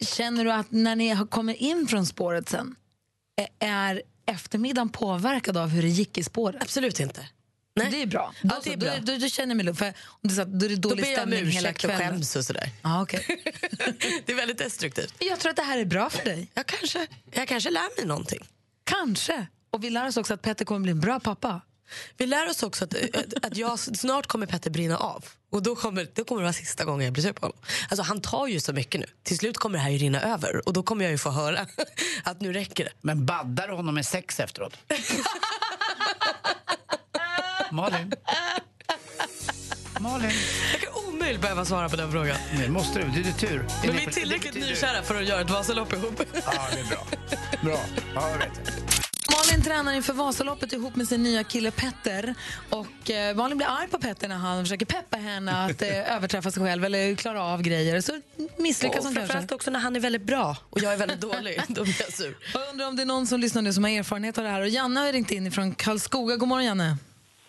Känner 0.00 0.44
du 0.44 0.52
att 0.52 0.70
när 0.70 0.96
ni 0.96 1.26
kommer 1.30 1.54
in 1.54 1.86
från 1.86 2.06
spåret 2.06 2.48
sen, 2.48 2.76
är 3.58 4.02
eftermiddagen 4.26 4.88
påverkad 4.88 5.56
av 5.56 5.68
hur 5.68 5.82
det 5.82 5.88
gick 5.88 6.18
i 6.18 6.22
spåret? 6.24 6.62
Absolut 6.62 7.00
inte. 7.00 7.28
Nej. 7.76 7.88
Det 7.90 8.02
är 8.02 8.06
bra. 8.06 8.32
Då, 8.42 8.48
Ja, 8.54 8.60
det 8.64 8.72
är 8.72 8.76
bra. 8.76 8.90
Då, 9.00 9.12
då, 9.12 9.18
då 9.18 9.28
känner 9.28 9.48
jag 9.48 9.56
mig 9.56 9.66
lugn. 9.66 9.76
För 9.76 9.86
om 9.86 10.18
det 10.22 10.28
är, 10.32 10.34
så 10.34 10.42
att, 10.42 10.48
då 10.60 10.66
är 10.66 10.70
det 10.70 10.76
Då 10.76 10.88
dålig 10.88 11.04
ber 11.04 11.10
jag 11.10 11.22
om 11.22 11.30
stämning 11.30 11.50
hela 11.52 11.68
ursäkt 11.70 11.84
och 11.84 11.90
kvällen. 11.90 12.08
skäms 12.10 12.36
och 12.36 12.44
sådär. 12.44 12.70
Ja, 12.82 13.02
okay. 13.02 13.20
Det 14.26 14.32
är 14.32 14.36
väldigt 14.36 14.58
destruktivt. 14.58 15.14
Jag 15.18 15.40
tror 15.40 15.50
att 15.50 15.56
det 15.56 15.62
här 15.62 15.78
är 15.78 15.84
bra 15.84 16.10
för 16.10 16.24
dig. 16.24 16.50
Jag 16.54 16.66
kanske, 16.66 17.06
jag 17.32 17.48
kanske 17.48 17.70
lär 17.70 17.96
mig 17.98 18.06
någonting. 18.06 18.48
Kanske. 18.84 19.46
Och 19.70 19.84
vi 19.84 19.90
lär 19.90 20.06
oss 20.06 20.16
också 20.16 20.34
att 20.34 20.42
Petter 20.42 20.64
kommer 20.64 20.80
bli 20.80 20.90
en 20.92 21.00
bra 21.00 21.20
pappa. 21.20 21.60
Vi 22.16 22.26
lär 22.26 22.50
oss 22.50 22.62
också 22.62 22.84
att, 22.84 22.94
att, 23.42 23.56
jag, 23.56 23.78
snart 23.78 24.26
kommer 24.26 24.46
Petter 24.46 24.70
brinna 24.70 24.96
av. 24.96 25.24
Och 25.50 25.62
då 25.62 25.76
kommer, 25.76 26.08
då 26.14 26.24
kommer 26.24 26.40
det 26.40 26.44
vara 26.44 26.52
sista 26.52 26.84
gången 26.84 27.04
jag 27.04 27.12
blir 27.12 27.22
sur 27.22 27.32
på 27.32 27.46
honom. 27.46 27.58
Alltså, 27.88 28.02
han 28.02 28.20
tar 28.20 28.46
ju 28.46 28.60
så 28.60 28.72
mycket 28.72 29.00
nu. 29.00 29.06
Till 29.22 29.38
slut 29.38 29.56
kommer 29.56 29.78
det 29.78 29.82
här 29.84 29.90
ju 29.90 29.98
rinna 29.98 30.20
över. 30.20 30.68
Och 30.68 30.72
då 30.72 30.82
kommer 30.82 31.04
jag 31.04 31.12
ju 31.12 31.18
få 31.18 31.30
höra 31.30 31.66
att 32.24 32.40
nu 32.40 32.52
räcker 32.52 32.84
det. 32.84 32.90
Men 33.00 33.26
baddar 33.26 33.68
du 33.68 33.74
honom 33.74 33.94
med 33.94 34.06
sex 34.06 34.40
efteråt? 34.40 34.76
Malin? 37.70 38.12
Malin? 40.00 40.30
Jag 40.72 40.80
kan 40.80 41.04
omöjligt 41.08 41.40
behöva 41.40 41.64
svara 41.64 41.88
på 41.88 41.96
den 41.96 42.12
frågan. 42.12 42.36
Det 42.58 42.68
måste 42.68 42.98
du, 42.98 43.04
det 43.04 43.20
är 43.20 43.24
din 43.24 43.32
tur. 43.34 43.66
Men 43.84 43.96
vi 43.96 44.04
är 44.04 44.10
tillräckligt 44.10 44.54
nykära 44.54 45.02
för 45.02 45.14
att 45.14 45.28
göra 45.28 45.40
ett 45.40 45.50
Vasalopp 45.50 45.92
ihop. 45.92 46.22
Ja, 46.32 46.52
det 46.72 46.80
är 46.80 46.84
bra. 46.84 47.06
Bra. 47.62 47.78
Ja, 48.14 48.30
jag 48.30 48.38
vet. 48.38 49.05
Tränar 49.66 49.92
inför 49.92 50.12
Vasaloppet 50.12 50.72
ihop 50.72 50.96
med 50.96 51.08
sin 51.08 51.22
nya 51.22 51.44
kille 51.44 51.70
Petter. 51.70 52.34
Och 52.70 53.10
eh, 53.10 53.36
Malin 53.36 53.56
blir 53.56 53.66
arg 53.66 53.88
på 53.88 53.98
Petter 53.98 54.28
när 54.28 54.36
han 54.36 54.64
försöker 54.64 54.86
peppa 54.86 55.16
henne 55.16 55.52
att 55.52 55.82
eh, 55.82 56.14
överträffa 56.16 56.50
sig 56.50 56.62
själv 56.62 56.84
eller 56.84 57.14
klara 57.14 57.42
av 57.42 57.62
grejer. 57.62 58.00
Så 58.00 58.12
misslyckas 58.56 58.98
Och 58.98 59.04
han 59.04 59.14
kanske. 59.14 59.20
framförallt 59.20 59.52
också 59.52 59.70
när 59.70 59.80
han 59.80 59.96
är 59.96 60.00
väldigt 60.00 60.22
bra 60.22 60.56
och 60.70 60.80
jag 60.80 60.92
är 60.92 60.96
väldigt 60.96 61.20
dålig. 61.30 61.60
Då 61.68 61.82
blir 61.82 62.02
jag 62.02 62.12
sur. 62.12 62.36
Jag 62.54 62.68
undrar 62.70 62.86
om 62.88 62.96
det 62.96 63.02
är 63.02 63.06
någon 63.06 63.26
som 63.26 63.40
lyssnar 63.40 63.62
nu 63.62 63.72
som 63.72 63.84
har 63.84 63.90
erfarenhet 63.90 64.38
av 64.38 64.44
det 64.44 64.50
här. 64.50 64.60
Och 64.60 64.68
Janne 64.68 65.00
har 65.00 65.12
ringt 65.12 65.30
in 65.30 65.52
från 65.52 65.74
Karlskoga. 65.74 66.36
God 66.36 66.48
morgon 66.48 66.64
Janne. 66.64 66.96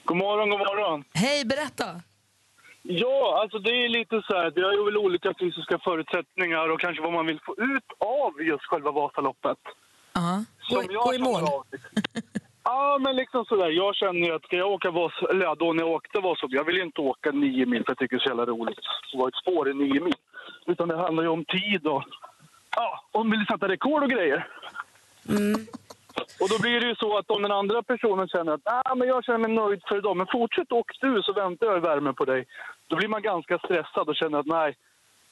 God 0.05 0.17
morgon, 0.17 0.49
god 0.49 0.59
morgon. 0.59 1.03
Hej, 1.13 1.45
berätta. 1.45 2.01
Ja, 2.83 3.39
alltså 3.41 3.59
det 3.59 3.69
är 3.69 3.89
lite 3.89 4.15
så 4.27 4.33
här, 4.33 4.63
har 4.67 4.73
ju 4.79 4.85
väl 4.85 4.97
olika 4.97 5.33
fysiska 5.39 5.79
förutsättningar 5.83 6.69
och 6.73 6.79
kanske 6.79 7.03
vad 7.03 7.13
man 7.13 7.25
vill 7.25 7.39
få 7.45 7.53
ut 7.53 7.89
av 7.99 8.31
just 8.41 8.63
själva 8.63 8.91
Vasaloppet. 8.91 9.57
Ja. 10.13 10.43
Som 10.67 10.85
jag 10.89 11.03
gå 11.03 11.13
i 11.13 11.19
mål. 11.19 11.41
Ja, 12.63 12.97
men 13.01 13.15
liksom 13.15 13.45
sådär. 13.45 13.69
Jag 13.69 13.95
känner 13.95 14.27
ju 14.27 14.35
att 14.35 14.43
ska 14.43 14.55
jag 14.55 14.71
åka 14.71 14.91
Vas, 14.91 15.13
eller 15.29 15.55
då 15.55 15.73
när 15.73 15.83
jag 15.83 15.91
åkte 15.91 16.19
Vasaloppet, 16.19 16.57
jag 16.57 16.63
vill 16.63 16.75
ju 16.75 16.83
inte 16.83 17.01
åka 17.01 17.31
nio 17.31 17.65
mil 17.65 17.83
för 17.83 17.91
jag 17.91 17.97
tycker 17.97 18.15
det 18.15 18.23
är 18.23 18.27
så 18.27 18.29
jävla 18.29 18.45
roligt 18.45 18.77
att 18.77 19.19
vara 19.19 19.27
ett 19.27 19.35
spår 19.35 19.69
i 19.69 19.73
nio 19.73 20.01
mil. 20.01 20.15
Utan 20.65 20.87
det 20.87 20.97
handlar 20.97 21.23
ju 21.23 21.29
om 21.29 21.45
tid 21.45 21.87
och, 21.87 22.03
ja, 22.75 23.03
om 23.11 23.31
vill 23.31 23.45
sätta 23.45 23.67
rekord 23.67 24.03
och 24.03 24.09
grejer. 24.09 24.47
Och 26.41 26.49
då 26.49 26.59
blir 26.61 26.79
det 26.79 26.87
ju 26.87 26.95
så 26.95 27.17
att 27.17 27.31
om 27.31 27.41
den 27.41 27.51
andra 27.51 27.83
personen 27.83 28.27
känner 28.27 28.53
att 28.53 28.61
ah, 28.65 28.95
men 28.95 29.07
jag 29.07 29.23
känner 29.23 29.39
mig 29.39 29.51
nöjd 29.51 29.81
för 29.87 29.97
idag, 29.97 30.17
men 30.17 30.27
fortsätt 30.31 30.71
åk 30.71 30.91
du 31.01 31.21
så 31.23 31.33
väntar 31.33 31.67
jag 31.67 31.77
i 31.77 31.79
värme 31.79 32.13
på 32.13 32.25
dig. 32.25 32.45
Då 32.87 32.95
blir 32.95 33.07
man 33.07 33.21
ganska 33.21 33.57
stressad 33.57 34.09
och 34.09 34.15
känner 34.15 34.39
att 34.39 34.45
nej, 34.45 34.75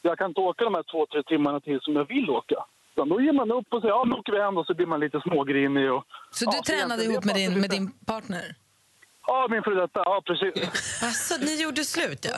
jag 0.02 0.18
kan 0.18 0.32
inte 0.32 0.42
åka 0.42 0.64
de 0.64 0.76
här 0.76 0.84
två, 0.92 1.06
tre 1.06 1.24
timmarna 1.24 1.60
till 1.60 1.80
som 1.82 1.96
jag 1.96 2.06
vill 2.06 2.30
åka. 2.30 2.66
Utan 2.96 3.10
då 3.10 3.22
ger 3.22 3.34
man 3.34 3.52
upp 3.52 3.68
och 3.70 3.82
säger 3.82 3.94
ja, 3.94 4.04
nu 4.06 4.16
åker 4.16 4.34
vi 4.34 4.42
hem 4.42 4.58
och 4.58 4.66
så 4.66 4.74
blir 4.74 4.86
man 4.86 5.00
lite 5.00 5.22
smågrinig. 5.22 5.92
Och, 5.92 6.06
Så 6.32 6.52
du 6.52 6.58
ja, 6.58 6.64
tränade 6.64 7.04
ihop 7.04 7.26
med 7.26 7.36
din, 7.36 7.62
med 7.62 7.70
din 7.70 7.92
partner? 7.92 8.56
Ja, 9.28 9.48
min 9.50 9.64
före 9.64 9.76
detta. 9.76 10.02
Ja, 10.06 10.22
precis. 10.26 10.54
Alltså, 11.04 11.46
ni 11.46 11.62
gjorde 11.62 11.84
slut 11.84 12.26
ja? 12.26 12.38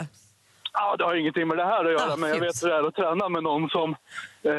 Ja, 0.72 0.96
det 0.96 1.04
har 1.04 1.14
ingenting 1.14 1.48
med 1.48 1.56
det 1.56 1.64
här 1.64 1.84
att 1.84 1.92
göra, 1.92 2.12
Ah, 2.12 2.16
men 2.16 2.30
jag 2.30 2.40
vet 2.40 2.62
hur 2.62 2.68
det 2.68 2.74
är 2.74 2.88
att 2.88 2.94
träna 2.94 3.28
med 3.28 3.42
någon 3.42 3.68
som 3.68 3.96
eh, 4.42 4.52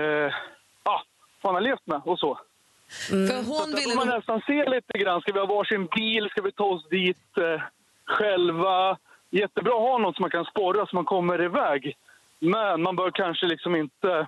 ja, 0.84 1.04
man 1.44 1.54
har 1.54 1.62
levt 1.62 1.88
med 1.88 2.02
och 2.06 2.20
så. 2.20 2.40
För 3.10 3.36
hon 3.36 3.72
så 3.72 3.78
ville 3.78 3.96
man 3.96 4.08
nästan 4.08 4.42
se 4.48 4.70
lite 4.70 4.98
grann. 4.98 5.22
Ska 5.22 5.34
vi 5.34 5.40
ha 5.40 5.46
varsin 5.46 5.86
bil? 5.86 6.30
Ska 6.30 6.42
vi 6.42 6.52
ta 6.52 6.64
oss 6.64 6.90
dit 6.90 7.38
eh, 7.38 7.62
själva? 8.06 8.98
jättebra 9.30 9.74
att 9.74 9.80
ha 9.90 9.98
någon 9.98 10.14
som 10.14 10.22
man 10.22 10.32
kan 10.32 10.46
sporra 10.46 10.86
så 10.86 10.96
man 10.96 11.06
kommer 11.06 11.44
iväg. 11.44 11.98
Men 12.40 12.82
man 12.82 12.96
bör 12.96 13.12
kanske 13.12 13.46
liksom 13.46 13.76
inte 13.76 14.28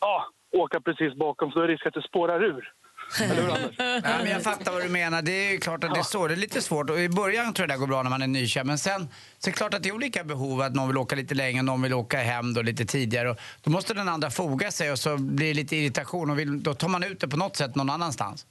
ja, 0.00 0.26
åka 0.52 0.80
precis 0.80 1.14
bakom 1.14 1.50
för 1.50 1.58
då 1.60 1.64
är 1.64 1.68
det 1.68 1.74
risk 1.74 1.86
att 1.86 1.94
det 1.94 2.02
spårar 2.02 2.44
ur. 2.44 2.72
Ja, 3.78 4.18
men 4.22 4.30
jag 4.30 4.42
fattar 4.42 4.72
vad 4.72 4.82
du 4.82 4.88
menar. 4.88 5.22
Det 5.22 5.32
är 5.32 5.52
ju 5.52 5.58
klart 5.58 5.84
att 5.84 5.94
det 5.94 6.00
är 6.00 6.02
så. 6.02 6.26
Det 6.26 6.34
är 6.34 6.36
lite 6.36 6.60
svårt. 6.62 6.90
Och 6.90 6.98
I 6.98 7.08
början 7.08 7.52
tror 7.54 7.68
jag 7.68 7.76
det 7.76 7.80
går 7.80 7.86
bra 7.86 8.02
när 8.02 8.10
man 8.10 8.22
är 8.22 8.26
nykär. 8.26 8.64
Men 8.64 8.78
sen 8.78 9.00
så 9.38 9.50
är 9.50 9.52
det 9.52 9.56
klart 9.56 9.74
att 9.74 9.82
det 9.82 9.88
är 9.88 9.94
olika 9.94 10.24
behov. 10.24 10.60
Att 10.60 10.74
någon 10.74 10.88
vill 10.88 10.96
åka 10.98 11.16
lite 11.16 11.34
längre, 11.34 11.62
någon 11.62 11.82
vill 11.82 11.94
åka 11.94 12.18
hem 12.18 12.54
då 12.54 12.62
lite 12.62 12.84
tidigare. 12.84 13.30
Och 13.30 13.36
då 13.64 13.70
måste 13.70 13.94
den 13.94 14.08
andra 14.08 14.30
foga 14.30 14.70
sig 14.70 14.92
och 14.92 14.98
så 14.98 15.16
blir 15.18 15.48
det 15.48 15.54
lite 15.54 15.76
irritation. 15.76 16.30
Och 16.30 16.38
vill, 16.38 16.62
då 16.62 16.74
tar 16.74 16.88
man 16.88 17.04
ut 17.04 17.20
det 17.20 17.28
på 17.28 17.36
något 17.36 17.56
sätt 17.56 17.74
någon 17.74 17.90
annanstans. 17.90 18.46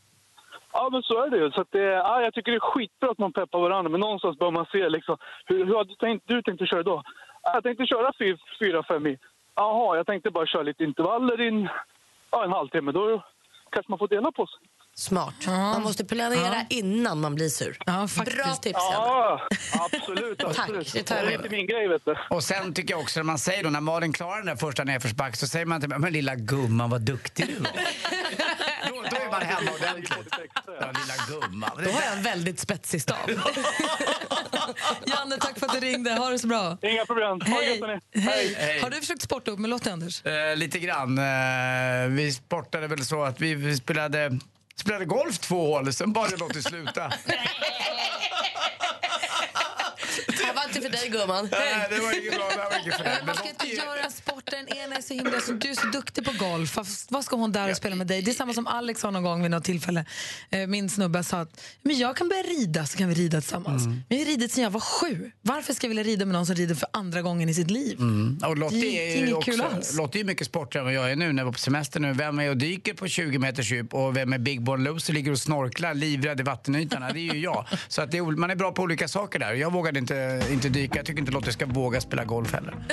Ja, 0.73 0.89
men 0.91 1.01
så 1.03 1.23
är 1.25 1.29
det 1.29 1.37
ju. 1.37 1.51
Så 1.51 1.65
det, 1.71 1.79
ja, 1.79 2.21
jag 2.21 2.33
tycker 2.33 2.51
det 2.51 2.57
är 2.57 2.71
skitbra 2.73 3.11
att 3.11 3.17
man 3.17 3.33
peppar 3.33 3.59
varandra, 3.59 3.89
men 3.91 3.99
någonstans 3.99 4.37
bör 4.39 4.51
man 4.51 4.65
se 4.71 4.89
liksom, 4.89 5.17
hur, 5.45 5.65
hur 5.65 5.77
hade 5.77 5.89
du 5.89 5.95
tänkt, 5.95 6.23
du 6.27 6.41
tänkt 6.41 6.61
att 6.61 6.69
köra 6.69 6.83
då? 6.83 7.03
Ja, 7.43 7.51
Jag 7.53 7.63
tänkte 7.63 7.85
köra 7.85 8.11
4-5 8.61 8.99
mil. 8.99 9.17
Jaha, 9.55 9.95
jag 9.95 10.07
tänkte 10.07 10.31
bara 10.31 10.45
köra 10.45 10.63
lite 10.63 10.83
intervaller 10.83 11.41
i 11.41 11.47
en, 11.47 11.69
ja, 12.31 12.43
en 12.43 12.51
halvtimme. 12.51 12.91
Då 12.91 13.23
kanske 13.69 13.91
man 13.91 13.99
får 13.99 14.07
dela 14.07 14.31
på 14.31 14.47
sig. 14.47 14.59
Smart. 14.97 15.33
Man 15.47 15.81
måste 15.81 16.05
planera 16.05 16.65
innan 16.69 17.21
man 17.21 17.35
blir 17.35 17.49
sur. 17.49 17.77
Bra 18.25 18.55
tips, 18.55 18.73
Ja, 18.73 19.47
absolut. 19.71 20.39
Tack, 20.39 20.59
absolut. 20.59 20.93
det 20.93 21.03
tar 21.03 21.15
jag 21.15 21.25
det 21.25 21.33
är 21.33 21.37
med 21.37 21.45
inte 21.45 21.55
min 21.55 21.67
grej, 21.67 21.87
vet 21.87 22.05
du. 22.05 22.15
Och 22.29 22.43
sen 22.43 22.73
tycker 22.73 22.93
jag 22.93 23.01
också 23.01 23.19
när 23.19 23.23
man 23.23 23.37
säger 23.39 23.63
då, 23.63 23.69
när 23.69 23.81
Malin 23.81 24.13
klarar 24.13 24.37
den 24.37 24.45
där 24.45 24.55
första 24.55 24.83
nedförsbacken 24.83 25.35
så 25.37 25.47
säger 25.47 25.65
man 25.65 25.79
till 25.79 25.89
mig, 25.89 25.99
men 25.99 26.13
lilla 26.13 26.35
gumman 26.35 26.89
vad 26.89 27.01
duktig 27.01 27.47
du 27.47 27.53
var. 27.53 27.71
då, 28.89 29.01
då 29.09 29.15
är 29.15 29.31
man 29.31 29.41
hemma 29.41 29.71
ordentligt. 29.71 30.11
Ja, 30.79 30.91
lilla 30.91 31.41
gumman. 31.41 31.71
Då 31.83 31.89
har 31.91 32.01
jag 32.01 32.13
en 32.17 32.23
väldigt 32.23 32.59
spetsig 32.59 33.01
stav. 33.01 33.17
Janne, 35.05 35.37
tack 35.37 35.59
för 35.59 35.65
att 35.65 35.73
du 35.73 35.79
ringde. 35.79 36.11
Ha 36.13 36.29
det 36.29 36.39
så 36.39 36.47
bra. 36.47 36.77
Inga 36.81 37.05
problem. 37.05 37.27
Ha 37.27 37.37
det 37.37 37.65
Hej. 37.65 37.79
hörni. 37.81 37.99
Hej. 38.13 38.55
Hej. 38.57 38.79
Har 38.81 38.89
du 38.89 38.99
försökt 38.99 39.21
sporta 39.21 39.51
upp 39.51 39.59
med 39.59 39.69
Lottie, 39.69 39.93
Anders? 39.93 40.25
Eh, 40.25 40.55
lite 40.55 40.79
grann. 40.79 41.17
Eh, 41.17 42.07
vi 42.09 42.31
sportade 42.33 42.87
väl 42.87 43.05
så 43.05 43.23
att 43.23 43.41
vi, 43.41 43.55
vi 43.55 43.75
spelade, 43.77 44.39
spelade 44.79 45.05
golf 45.05 45.39
två 45.39 45.67
hål, 45.75 45.93
sen 45.93 46.13
bad 46.13 46.31
jag 46.31 46.39
Lottie 46.39 46.61
sluta. 46.61 47.13
Inte 50.75 50.81
för 50.81 50.97
dig, 50.97 51.09
gumman. 51.09 51.49
Nej, 51.51 51.87
det 51.89 51.99
var 51.99 52.19
inget 52.21 52.35
bra. 52.35 52.49
Det 52.49 52.57
var 52.57 52.79
inget 52.83 52.95
för 52.97 53.03
dig. 53.03 53.17
Man 53.25 53.35
ska 53.35 53.49
inte 53.49 53.67
göra 53.67 54.09
sporten. 54.09 54.67
Ena 54.67 54.95
är 54.95 55.01
så 55.01 55.13
himla... 55.13 55.39
Så 55.39 55.51
du 55.51 55.69
är 55.69 55.75
så 55.75 55.87
duktig 55.87 56.25
på 56.25 56.31
golf. 56.39 56.77
Vad 57.09 57.25
ska 57.25 57.35
hon 57.35 57.51
där 57.51 57.69
och 57.71 57.77
spela 57.77 57.95
med 57.95 58.07
dig? 58.07 58.21
Det 58.21 58.31
är 58.31 58.35
samma 58.35 58.53
som 58.53 58.67
Alex 58.67 59.01
sa 59.01 59.11
någon 59.11 59.23
gång 59.23 59.41
vid 59.41 59.51
något 59.51 59.63
tillfälle. 59.63 60.05
Eh, 60.49 60.67
Min 60.67 60.89
snubbe 60.89 61.23
sa 61.23 61.39
att 61.39 61.61
men 61.81 61.97
jag 61.97 62.17
kan 62.17 62.29
börja 62.29 62.43
rida 62.43 62.85
så 62.85 62.97
kan 62.97 63.09
vi 63.09 63.15
rida 63.15 63.41
tillsammans. 63.41 63.85
Men 63.85 64.03
jag 64.07 64.17
har 64.17 64.25
ridit 64.25 64.51
sedan 64.51 64.63
jag 64.63 64.71
var 64.71 64.79
sju. 64.79 65.31
Varför 65.41 65.73
ska 65.73 65.85
jag 65.85 65.89
vilja 65.89 66.03
rida 66.03 66.25
med 66.25 66.33
någon 66.33 66.45
som 66.45 66.55
rider 66.55 66.75
för 66.75 66.89
andra 66.93 67.21
gången 67.21 67.49
i 67.49 67.53
sitt 67.53 67.71
liv? 67.71 67.97
Mm. 67.99 68.37
Och 68.45 68.57
Lottie 68.57 69.01
är 69.01 69.15
är 69.23 69.27
ju 69.27 69.41
kul 69.41 69.61
också, 69.61 69.75
alls. 69.75 69.93
Lottie 69.97 70.21
är 70.21 70.25
mycket 70.25 70.47
sportigare 70.47 70.81
än 70.81 70.85
vad 70.95 71.03
jag 71.03 71.11
är 71.11 71.15
nu 71.15 71.33
när 71.33 71.41
jag 71.41 71.45
var 71.45 71.53
på 71.53 71.59
semester 71.59 71.99
nu. 71.99 72.13
Vem 72.13 72.39
är 72.39 72.49
och 72.49 72.57
dyker 72.57 72.93
på 72.93 73.07
20 73.07 73.39
meters 73.39 73.71
djup 73.71 73.93
och 73.93 74.17
vem 74.17 74.33
är 74.33 74.37
Big 74.37 74.61
Born 74.61 74.83
Loser 74.83 75.13
ligger 75.13 75.31
och 75.31 75.39
snorklar 75.39 75.93
livrädd 75.93 76.39
i 76.39 76.43
vattenytorna? 76.43 77.09
Det 77.11 77.19
är 77.29 77.33
ju 77.33 77.39
jag. 77.39 77.65
Så 77.87 78.01
att 78.01 78.11
det 78.11 78.17
är, 78.17 78.21
man 78.23 78.49
är 78.51 78.55
bra 78.55 78.71
på 78.71 78.81
olika 78.81 79.07
saker 79.07 79.39
där. 79.39 79.53
Jag 79.53 79.71
vågade 79.73 79.99
inte, 79.99 80.43
inte 80.51 80.64
dyka. 80.69 80.99
Jag 80.99 81.05
tycker 81.05 81.19
inte 81.19 81.31
Lottie 81.31 81.53
ska 81.53 81.65
våga 81.65 82.01
spela 82.01 82.23
golf 82.23 82.53
heller. 82.53 82.75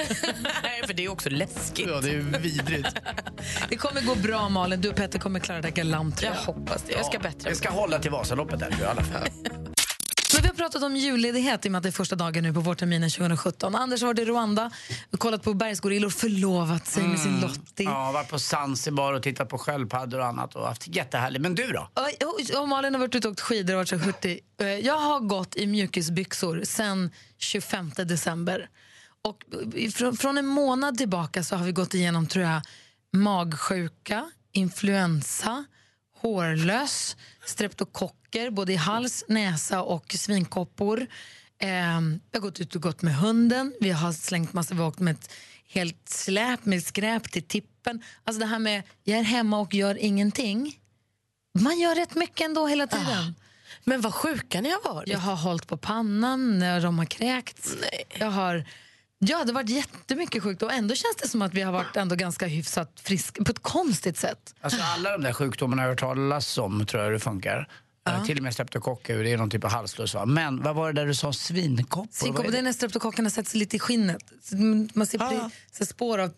Nej, 0.63 0.83
för 0.87 0.95
det 0.95 1.05
är 1.05 1.13
också 1.13 1.31
läskigt. 1.31 1.89
Ja, 1.89 2.01
det 2.01 2.11
är 2.11 2.39
vidrigt. 2.39 2.89
Det 3.69 3.77
kommer 3.77 4.01
gå 4.01 4.15
bra, 4.15 4.49
Malin. 4.49 4.81
Du 4.81 4.89
och 4.89 4.97
Petter 4.97 5.19
kommer 5.19 5.41
klara 5.41 5.61
det 5.61 5.71
galant. 5.71 6.23
Jag 6.23 6.33
hoppas 6.33 6.83
det. 6.83 6.93
Jag 6.93 7.07
ska 7.07 7.19
bättra 7.19 7.51
Jag 7.51 7.57
ska 7.57 7.71
hålla 7.71 7.99
till 7.99 8.11
Vasaloppet 8.11 8.61
där 8.61 8.77
i 8.81 8.85
alla 8.85 9.03
fall. 9.03 9.29
Har 10.53 10.57
pratat 10.57 10.83
om 10.83 10.97
julledighet 10.97 11.67
i 11.67 11.69
och 11.69 11.73
med 11.73 11.79
att 11.79 11.83
det 11.83 11.89
är 11.89 11.91
första 11.91 12.17
dagen 12.17 12.43
nu 12.43 12.53
på 12.53 12.61
vårterminen 12.61 13.11
2017. 13.11 13.75
Anders 13.75 14.01
har 14.01 14.07
varit 14.07 14.19
i 14.19 14.25
Rwanda, 14.25 14.71
kollat 15.19 15.43
på 15.43 15.55
bergsgorillor, 15.55 16.11
förlovat 16.11 16.87
sig 16.87 17.03
med 17.03 17.19
sin 17.19 17.41
Lottie. 17.41 17.87
Mm. 17.87 17.99
Ja, 17.99 18.13
varit 18.13 18.29
på 18.29 18.39
Zanzibar 18.39 19.13
och 19.13 19.23
tittat 19.23 19.49
på 19.49 19.59
sköldpaddor 19.59 20.19
och 20.19 20.27
annat 20.27 20.57
och 20.57 20.67
haft 20.67 20.87
jättehärligt. 20.89 21.43
Men 21.43 21.55
du 21.55 21.67
då? 21.67 21.89
Och, 21.95 22.61
och, 22.63 22.69
Malin 22.69 22.95
har 22.95 23.01
varit 23.01 23.15
ute 23.15 23.29
och 23.29 23.33
åkt 23.33 23.41
skidor 23.41 23.75
och 23.75 23.79
varit 23.79 23.89
så 23.89 23.97
hurtig. 23.97 24.41
Eh, 24.61 24.67
Jag 24.67 24.99
har 24.99 25.21
gått 25.21 25.57
i 25.57 25.67
mjukisbyxor 25.67 26.63
sen 26.65 27.11
25 27.39 27.91
december. 27.97 28.69
Och 29.25 29.43
eh, 29.77 30.13
från, 30.13 30.39
en 30.39 30.47
månad 30.47 30.99
tillbaka 30.99 31.43
så 31.43 31.57
har 31.57 31.65
vi 31.65 31.73
gått 31.73 31.95
igenom 31.95 32.27
tror 32.27 32.45
jag, 32.45 32.63
magsjuka, 33.13 34.31
influensa, 34.53 35.65
hårlöss, 36.21 37.17
streptokocker 37.45 38.51
både 38.51 38.73
i 38.73 38.77
hals, 38.77 39.25
näsa 39.29 39.83
och 39.83 40.13
svinkoppor. 40.19 41.07
Eh, 41.59 42.01
vi 42.01 42.39
har 42.39 42.41
gått 42.41 42.61
ut 42.61 42.75
och 42.77 42.83
gått 42.83 43.03
med 43.03 43.17
hunden, 43.17 43.75
vi 43.81 43.91
har 43.91 44.13
slängt 44.13 44.53
massa, 44.53 44.75
vi 44.75 44.81
har 44.81 44.89
åkt 44.89 45.01
med 45.01 45.15
ett 45.15 45.31
helt 45.69 46.09
släp 46.09 46.65
med 46.65 46.85
skräp 46.85 47.33
till 47.33 47.43
tippen. 47.43 48.03
Alltså 48.25 48.41
det 48.41 48.47
här 48.47 48.59
med 48.59 48.83
jag 49.05 49.19
är 49.19 49.23
hemma 49.23 49.61
och 49.61 49.75
gör 49.75 49.99
ingenting. 49.99 50.79
Man 51.59 51.79
gör 51.79 51.95
rätt 51.95 52.15
mycket 52.15 52.45
ändå 52.45 52.67
hela 52.67 52.87
tiden. 52.87 53.35
Men 53.85 54.01
vad 54.01 54.15
sjuka 54.15 54.61
ni 54.61 54.71
har 54.71 54.95
varit. 54.95 55.09
Jag 55.09 55.19
har 55.19 55.37
hållit 55.37 55.67
på 55.67 55.77
pannan 55.77 56.59
när 56.59 56.81
de 56.81 56.99
har 56.99 57.07
kräkts. 57.07 57.77
Jag 58.19 58.31
har... 58.31 58.65
Ja, 59.25 59.39
det 59.45 59.53
har 59.53 59.55
varit 59.55 59.69
jättemycket 59.71 60.43
sjukt 60.43 60.63
och 60.63 60.73
ändå 60.73 60.95
känns 60.95 61.17
det 61.23 61.29
som 61.29 61.43
att 61.43 61.55
vi 61.55 61.63
har 61.63 61.73
varit 61.73 61.97
ändå 61.97 62.15
ganska 62.15 62.47
hyfsat 62.47 63.01
friska 63.05 63.45
på 63.45 63.51
ett 63.51 63.63
konstigt 63.63 64.17
sätt. 64.19 64.55
Alltså 64.61 64.83
alla 64.83 65.11
de 65.11 65.23
där 65.23 65.33
sjukdomarna 65.33 65.83
har 65.83 65.87
jag 65.87 65.93
hört 65.93 66.01
talas 66.01 66.59
om 66.59 66.87
tror 66.87 67.03
jag 67.03 67.13
det 67.13 67.19
funkar. 67.19 67.69
Eh, 68.09 68.25
Till 68.25 68.37
och 68.37 68.43
med 68.43 68.53
streptokocker, 68.55 69.19
det 69.19 69.33
är 69.33 69.37
någon 69.37 69.51
typ 69.51 69.65
av 69.65 69.71
halsfluss 69.71 70.15
va? 70.15 70.27
Men 70.27 70.63
vad 70.63 70.75
var 70.75 70.93
det 70.93 71.01
där 71.01 71.07
du 71.07 71.15
sa, 71.15 71.33
svinkoppor? 71.33 72.47
Är 72.47 72.51
det 72.51 72.59
är 72.59 72.63
när 72.63 72.73
streptokockerna 72.73 73.31
sätter 73.31 73.51
sig 73.51 73.59
lite 73.61 73.77
i 73.77 73.79
skinnet. 73.79 74.23
Man 74.95 75.07
ser 75.07 75.19
pri, 75.19 75.51
så 75.73 75.87
spår 75.87 76.19
av, 76.19 76.31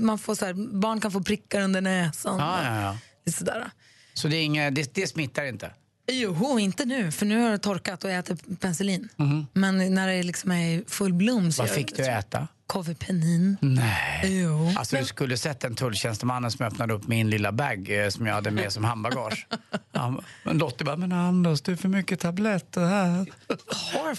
man 0.00 0.18
får 0.18 0.34
så 0.34 0.44
här, 0.46 0.78
barn 0.80 1.00
kan 1.00 1.12
få 1.12 1.22
prickar 1.22 1.60
under 1.60 1.80
näsan. 1.80 2.38
Ja, 2.38 2.64
ja, 2.64 2.98
ja. 3.24 3.32
Sådär. 3.32 3.70
Så 4.14 4.28
det, 4.28 4.36
är 4.36 4.42
inga, 4.42 4.70
det, 4.70 4.94
det 4.94 5.06
smittar 5.06 5.44
inte? 5.44 5.70
Jo, 6.12 6.58
inte 6.58 6.84
nu, 6.84 7.12
för 7.12 7.26
nu 7.26 7.40
har 7.40 7.50
det 7.50 7.58
torkat 7.58 8.04
och 8.04 8.10
jag 8.10 8.18
äter 8.18 8.36
penicillin. 8.60 9.08
Mhm. 9.16 9.46
Men 9.52 9.94
när 9.94 10.08
det 10.08 10.22
liksom 10.22 10.50
är 10.50 10.66
i 10.66 10.84
full 10.86 11.14
blom 11.14 11.52
så 11.52 11.62
Vad 11.62 11.70
fick 11.70 11.96
du 11.96 12.04
äta? 12.04 12.48
Kovepenin. 12.66 13.56
Nej. 13.60 14.20
Jo. 14.42 14.72
Alltså 14.76 14.96
du 14.96 15.04
skulle 15.04 15.36
sett 15.36 15.60
den 15.60 15.74
tulltjänstemannen 15.74 16.50
som 16.50 16.66
öppnade 16.66 16.94
upp 16.94 17.06
min 17.08 17.30
lilla 17.30 17.52
bag 17.52 18.04
eh, 18.04 18.08
som 18.08 18.26
jag 18.26 18.34
hade 18.34 18.50
med 18.50 18.72
som 18.72 18.84
handbagage. 18.84 19.46
Ja, 19.94 20.22
men 20.44 20.58
Lottie 20.58 20.84
bara, 20.84 20.96
men 20.96 21.12
Anders 21.12 21.60
det 21.60 21.72
är 21.72 21.76
för 21.76 21.88
mycket 21.88 22.20
tabletter 22.20 22.80
här. 22.86 23.26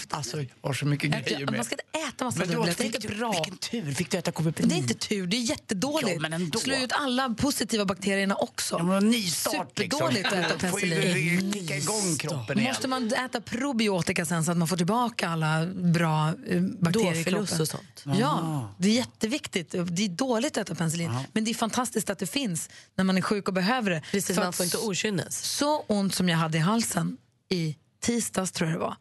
Alltså 0.10 0.38
jag 0.42 0.48
har 0.62 0.74
så 0.74 0.86
mycket 0.86 1.12
grejer 1.26 1.46
med. 1.46 1.56
Man 1.56 1.66
ska 1.66 1.76
inte 1.76 2.08
äta 2.10 2.26
massa 2.26 2.40
Men 2.40 2.48
du, 2.48 2.54
dubblet, 2.54 2.78
det 2.78 2.84
är 2.84 2.86
inte 2.86 3.08
du- 3.08 3.16
bra. 3.16 3.32
vilken 3.32 3.58
tur, 3.58 3.94
fick 3.94 4.12
du 4.12 4.18
äta 4.18 4.32
Kovepenin? 4.32 4.70
Det 4.70 4.76
är 4.76 4.78
inte 4.78 4.94
tur, 4.94 5.28
det 5.28 5.38
är 5.38 5.42
jättedåligt. 5.50 6.12
Ja, 6.14 6.20
men 6.20 6.34
ändå. 6.34 6.60
Slå 6.60 6.76
ut 6.76 6.92
alla 6.92 7.30
positiva 7.30 7.86
bakterierna 7.86 8.36
också. 8.36 8.76
Ja, 8.80 8.84
men 8.84 9.10
nystart 9.10 9.80
liksom. 9.80 10.00
Superdåligt 10.00 10.28
att 10.34 10.52
äta 10.56 10.68
Får 10.70 10.82
ju 10.84 10.90
penicillin. 10.92 11.54
kicka 11.54 11.76
igång 11.78 12.16
kroppen 12.20 12.60
igen. 12.60 12.70
Måste 12.72 12.88
man 12.88 13.14
äta 13.14 13.42
probiotika 13.42 14.26
sen 14.26 14.44
så 14.46 14.52
att 14.52 14.58
man 14.58 14.68
får 14.68 14.78
tillbaka 14.78 15.30
alla 15.30 15.66
bra 15.66 16.28
eh, 16.48 16.62
bakterier 16.62 17.16
i 17.20 17.24
kroppen? 17.24 17.62
och 17.62 17.68
sånt. 17.68 18.04
Ja, 18.20 18.33
det 18.78 18.90
är 18.90 18.94
jätteviktigt. 18.94 19.72
Det 19.72 20.06
är 20.06 20.10
dåligt 20.10 20.58
att 20.58 20.70
äta 20.70 20.76
penicillin, 20.76 21.12
men 21.34 21.44
det 21.44 21.52
är 21.52 21.56
fantastiskt 21.56 22.10
att 22.10 22.20
det 22.20 22.28
finns 22.28 22.70
när 22.96 23.04
man 23.04 23.18
är 23.18 23.22
sjuk 23.22 23.48
och 23.48 23.54
behöver 23.54 23.92
det. 23.92 24.02
Precis, 24.12 24.36
För 24.36 24.42
man 24.42 24.50
att 24.50 24.56
får 24.56 24.64
inte 24.64 24.78
okynnes. 24.78 25.58
Så 25.58 25.80
ont 25.88 26.16
som 26.16 26.30
jag 26.30 26.38
hade 26.38 26.58
i 26.58 26.62
halsen 26.62 27.18
i 27.50 27.76
tisdags, 28.02 28.52
tror 28.52 28.70
jag 28.70 28.80
det 28.80 28.84
var. 28.84 28.96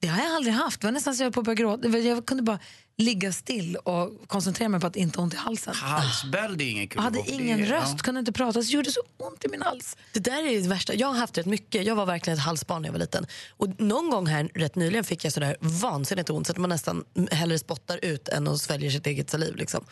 Det 0.00 0.08
har 0.08 0.22
jag 0.24 0.34
aldrig 0.34 0.54
haft. 0.54 0.80
Det 0.80 0.86
var 0.86 0.92
nästan 0.92 1.14
så 1.14 1.22
jag 1.22 1.26
höll 1.26 1.32
på 1.32 1.40
att 1.40 1.46
börja 1.46 1.54
gråta. 1.54 1.88
Jag 1.88 2.26
kunde 2.26 2.42
bara 2.42 2.58
ligga 2.98 3.32
still 3.32 3.76
och 3.76 4.12
koncentrera 4.26 4.68
mig 4.68 4.80
på 4.80 4.86
att 4.86 4.96
inte 4.96 5.18
ha 5.18 5.22
ont 5.22 5.34
i 5.34 5.36
halsen. 5.36 5.74
Halsböld 5.74 6.60
är 6.60 6.64
inget 6.64 6.90
kul. 6.90 6.96
Jag 6.96 7.02
hade 7.02 7.30
ingen 7.30 7.58
Ja. 7.58 7.72
röst, 7.80 8.02
kunde 8.02 8.18
inte 8.18 8.32
prata, 8.32 8.62
så 8.62 8.72
gjorde 8.72 8.88
det 8.88 8.92
så 8.92 9.00
ont 9.16 9.44
i 9.44 9.48
min 9.48 9.62
hals. 9.62 9.96
Det 10.12 10.20
där 10.20 10.46
är 10.46 10.62
det 10.62 10.68
värsta. 10.68 10.94
Jag 10.94 11.08
har 11.08 11.14
haft 11.14 11.38
rätt 11.38 11.46
mycket. 11.46 11.86
Jag 11.86 11.94
var 11.94 12.06
verkligen 12.06 12.38
ett 12.38 12.44
halsbarn 12.44 12.82
när 12.82 12.88
jag 12.88 12.92
var 12.92 12.98
liten. 13.00 13.26
Och 13.50 13.80
någon 13.80 14.10
gång 14.10 14.26
här 14.26 14.50
rätt 14.54 14.76
nyligen 14.76 15.04
fick 15.04 15.24
jag 15.24 15.32
sådär 15.32 15.56
vansinnigt 15.60 16.30
ont 16.30 16.46
så 16.46 16.52
att 16.52 16.56
man 16.58 16.70
nästan 16.70 17.04
hellre 17.30 17.58
spottar 17.58 18.04
ut 18.04 18.28
än 18.28 18.48
att 18.48 18.60
svälja 18.60 18.90
sitt 18.90 19.06
eget 19.06 19.30
saliv. 19.30 19.56
Liksom. 19.56 19.84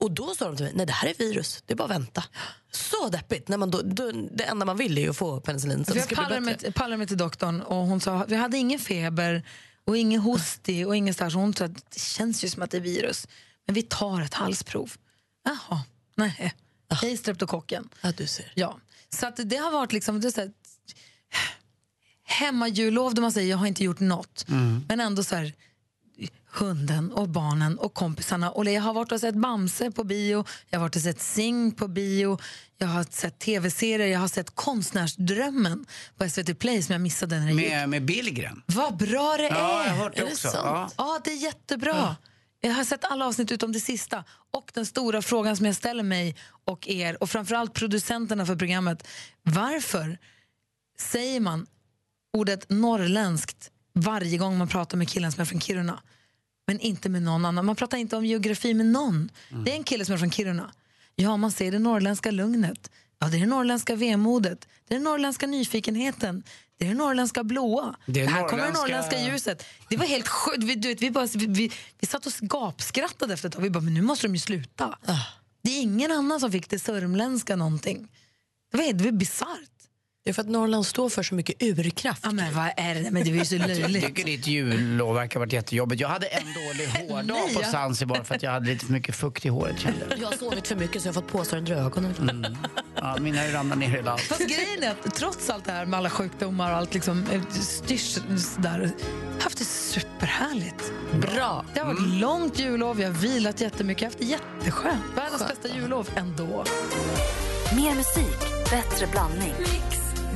Och 0.00 0.10
då 0.12 0.34
sa 0.34 0.44
de 0.44 0.56
till 0.56 0.64
mig, 0.64 0.72
nej 0.76 0.86
det 0.86 0.92
här 0.92 1.08
är 1.08 1.14
virus, 1.14 1.62
det 1.66 1.72
är 1.72 1.76
bara 1.76 1.84
att 1.84 1.90
vänta. 1.90 2.24
Så 2.72 3.08
deppigt. 3.08 3.48
När 3.48 3.56
man 3.56 3.70
då, 3.70 3.80
då, 3.84 4.12
det 4.32 4.44
enda 4.44 4.66
man 4.66 4.76
vill 4.76 4.98
är 4.98 5.02
ju 5.02 5.10
att 5.10 5.16
få 5.16 5.40
penicillin 5.40 5.84
så 5.84 5.92
det 5.94 6.10
jag 6.10 6.28
bli 6.42 6.52
bättre. 6.52 6.72
pallade 6.72 6.96
mig 6.96 7.06
till 7.06 7.16
doktorn 7.16 7.60
och 7.60 7.76
hon 7.76 8.00
sa 8.00 8.24
vi 8.28 8.36
hade 8.36 8.56
ingen 8.58 8.78
feber 8.78 9.42
och 9.84 9.96
ingen 9.96 10.20
hostig 10.20 10.86
och 10.86 10.96
ingen 10.96 11.14
att 11.64 11.90
det 11.90 12.00
känns 12.00 12.44
ju 12.44 12.48
som 12.48 12.62
att 12.62 12.70
det 12.70 12.76
är 12.76 12.80
virus. 12.80 13.28
Men 13.66 13.74
vi 13.74 13.82
tar 13.82 14.20
ett 14.20 14.34
halsprov. 14.34 14.92
Jaha, 15.44 15.82
nej. 16.14 16.54
Hej 16.90 17.16
streptokocken. 17.16 17.88
Ja, 18.00 18.12
du 18.12 18.26
ser. 18.26 18.52
Ja. 18.54 18.78
Så 19.08 19.26
att 19.26 19.40
det 19.44 19.56
har 19.56 19.72
varit 19.72 19.92
liksom, 19.92 20.20
det 20.20 20.32
så 20.32 20.40
här, 20.40 20.52
hemmajulov 22.24 23.14
där 23.14 23.22
man 23.22 23.32
säger 23.32 23.50
jag 23.50 23.58
har 23.58 23.66
inte 23.66 23.84
gjort 23.84 24.00
något. 24.00 24.44
Men 24.88 25.00
ändå 25.00 25.24
så 25.24 25.36
här 25.36 25.52
hunden 26.54 27.12
och 27.12 27.28
barnen 27.28 27.78
och 27.78 27.94
kompisarna. 27.94 28.50
Och 28.50 28.64
jag 28.64 28.82
har 28.82 28.94
varit 28.94 29.12
och 29.12 29.20
sett 29.20 29.34
Bamse 29.34 29.90
på 29.90 30.04
bio, 30.04 30.44
jag 30.70 30.78
har 30.78 30.84
varit 30.84 30.96
och 30.96 31.02
sett 31.02 31.20
Sing 31.20 31.72
på 31.72 31.88
bio, 31.88 32.38
jag 32.78 32.86
har 32.86 33.04
sett 33.10 33.38
tv-serier, 33.38 34.06
jag 34.08 34.20
har 34.20 34.28
sett 34.28 34.54
Konstnärsdrömmen 34.54 35.86
på 36.18 36.28
SVT 36.30 36.58
Play 36.58 36.82
som 36.82 36.92
jag 36.92 37.00
missade 37.00 37.38
när 37.40 37.46
det 37.46 37.52
gick. 37.52 37.70
Med, 37.70 37.88
med 37.88 38.04
Billgren. 38.04 38.62
Vad 38.66 38.96
bra 38.96 39.34
det 39.36 39.42
Ja, 39.48 39.82
är! 39.82 39.86
jag 39.86 39.94
har 39.94 40.02
hört 40.04 40.16
det 40.16 40.22
också. 40.24 40.48
sant? 40.48 40.54
Ja. 40.64 40.90
Ja. 40.96 41.20
det 41.24 41.30
är 41.30 41.36
jättebra. 41.36 42.16
Jag 42.60 42.72
har 42.74 42.84
sett 42.84 43.04
alla 43.04 43.26
avsnitt 43.26 43.52
utom 43.52 43.72
det 43.72 43.80
sista. 43.80 44.24
Och 44.52 44.70
den 44.74 44.86
stora 44.86 45.22
frågan 45.22 45.56
som 45.56 45.66
jag 45.66 45.76
ställer 45.76 46.02
mig 46.02 46.36
och 46.64 46.88
er 46.88 47.22
och 47.22 47.30
framförallt 47.30 47.74
producenterna 47.74 48.46
för 48.46 48.56
programmet. 48.56 49.06
Varför 49.42 50.18
säger 50.98 51.40
man 51.40 51.66
ordet 52.32 52.70
norrländskt 52.70 53.70
varje 53.94 54.38
gång 54.38 54.58
man 54.58 54.68
pratar 54.68 54.96
med 54.98 55.08
killen 55.08 55.32
som 55.32 55.40
är 55.40 55.44
från 55.44 55.60
Kiruna? 55.60 56.00
Men 56.66 56.80
inte 56.80 57.08
med 57.08 57.22
någon 57.22 57.44
annan. 57.44 57.66
Man 57.66 57.76
pratar 57.76 57.98
inte 57.98 58.16
om 58.16 58.24
geografi 58.26 58.74
med 58.74 58.86
någon. 58.86 59.30
Det 59.64 59.70
är 59.72 59.76
en 59.76 59.84
kille 59.84 60.04
som 60.04 60.14
är 60.14 60.18
från 60.18 60.30
Kiruna. 60.30 60.72
Ja, 61.16 61.36
man 61.36 61.52
ser 61.52 61.72
det 61.72 61.78
norrländska 61.78 62.30
lugnet. 62.30 62.90
Ja, 63.18 63.26
det 63.26 63.36
är 63.36 63.40
det 63.40 63.46
norrländska 63.46 63.94
vemodet. 63.96 64.68
Det 64.88 64.94
är 64.94 64.96
den 64.98 65.04
norrländska 65.04 65.46
nyfikenheten. 65.46 66.42
Det 66.78 66.84
är 66.84 66.88
det 66.88 66.94
norrländska 66.94 67.44
blåa. 67.44 67.96
Det 68.06 68.20
är 68.20 68.26
här 68.26 68.48
kommer 68.48 68.62
det 68.64 68.70
norrländska- 68.70 68.80
norrländska 68.80 69.20
ljuset. 69.32 69.64
Det 69.90 69.96
var 69.96 70.06
helt 70.06 70.28
sjukt. 70.28 70.64
Vi, 70.64 70.74
du 70.74 70.88
vet, 70.88 71.02
vi, 71.02 71.10
bara, 71.10 71.26
vi, 71.34 71.46
vi, 71.46 71.72
vi 72.00 72.06
satt 72.06 72.26
och 72.26 72.32
gapskrattade 72.40 73.34
efter 73.34 73.48
ett 73.48 73.54
tag. 73.54 73.62
Vi 73.62 73.70
bara, 73.70 73.80
men 73.80 73.94
nu 73.94 74.02
måste 74.02 74.26
de 74.26 74.34
ju 74.34 74.40
sluta. 74.40 74.98
Det 75.62 75.70
är 75.70 75.80
ingen 75.82 76.12
annan 76.12 76.40
som 76.40 76.52
fick 76.52 76.70
det 76.70 76.78
sörmländska 76.78 77.56
någonting. 77.56 78.08
Det 78.70 78.76
var, 78.76 78.84
helt- 78.84 79.14
bisarrt. 79.14 79.48
Det 80.24 80.30
är 80.30 80.34
för 80.34 80.42
att 80.42 80.48
Norrland 80.48 80.86
står 80.86 81.08
för 81.08 81.22
så 81.22 81.34
mycket 81.34 81.62
urkraft. 81.62 82.20
Ja, 82.24 82.32
men 82.32 82.54
vad 82.54 82.70
är 82.76 82.94
det? 82.94 83.10
Men 83.10 83.24
det 83.24 83.30
ju 83.30 83.44
så 83.44 83.54
Jag 83.56 83.68
löjligt. 83.68 84.04
tycker 84.06 84.24
ditt 84.24 84.46
jullov 84.46 85.14
verkar 85.14 85.34
ha 85.34 85.40
varit 85.44 85.52
jättejobbigt. 85.52 86.00
Jag 86.00 86.08
hade 86.08 86.26
en 86.26 86.42
dålig 86.46 86.88
hårdag 87.08 87.54
på. 87.54 87.62
Zanzibar 87.62 88.24
för 88.24 88.34
att 88.34 88.42
jag 88.42 88.50
hade 88.50 88.66
lite 88.66 88.86
för 88.86 88.92
mycket 88.92 89.14
fukt 89.16 89.46
i 89.46 89.48
håret 89.48 89.78
kände 89.80 89.98
jag. 90.10 90.18
Jag 90.18 90.26
har 90.26 90.36
sovit 90.36 90.68
för 90.68 90.76
mycket 90.76 91.02
så 91.02 91.08
jag 91.08 91.14
har 91.14 91.22
fått 91.22 91.30
påsar 91.32 91.56
under 91.56 91.72
ögonen. 91.76 92.56
Ja, 92.96 93.16
mina 93.20 93.38
har 93.38 93.46
ju 93.46 93.52
ramlat 93.52 93.78
ner 93.78 93.86
hela. 93.88 94.18
Fast 94.18 94.40
grejen 94.40 94.82
är 94.82 94.90
att 94.90 95.14
trots 95.14 95.50
allt 95.50 95.64
det 95.64 95.72
här 95.72 95.86
med 95.86 95.98
alla 95.98 96.10
sjukdomar 96.10 96.70
och 96.70 96.76
allt 96.76 96.94
liksom, 96.94 97.26
eh, 97.32 97.42
styrs 97.60 98.18
där, 98.58 98.90
jag 99.36 99.42
haft 99.44 99.58
det 99.58 99.64
superhärligt. 99.64 100.92
Bra. 101.20 101.64
Det 101.74 101.80
har 101.80 101.86
varit 101.86 102.08
långt 102.20 102.58
jullov, 102.58 103.00
jag 103.00 103.08
har 103.08 103.14
vilat 103.18 103.60
jättemycket, 103.60 104.02
jag 104.02 104.08
har 104.08 104.12
haft 104.12 104.18
det 104.18 104.60
jätteskönt. 104.60 105.02
Världens 105.16 105.48
bästa 105.48 105.76
jullov 105.76 106.08
ändå. 106.16 106.64
Mer 107.76 107.94
musik, 107.94 108.70
bättre 108.70 109.06
blandning. 109.06 109.54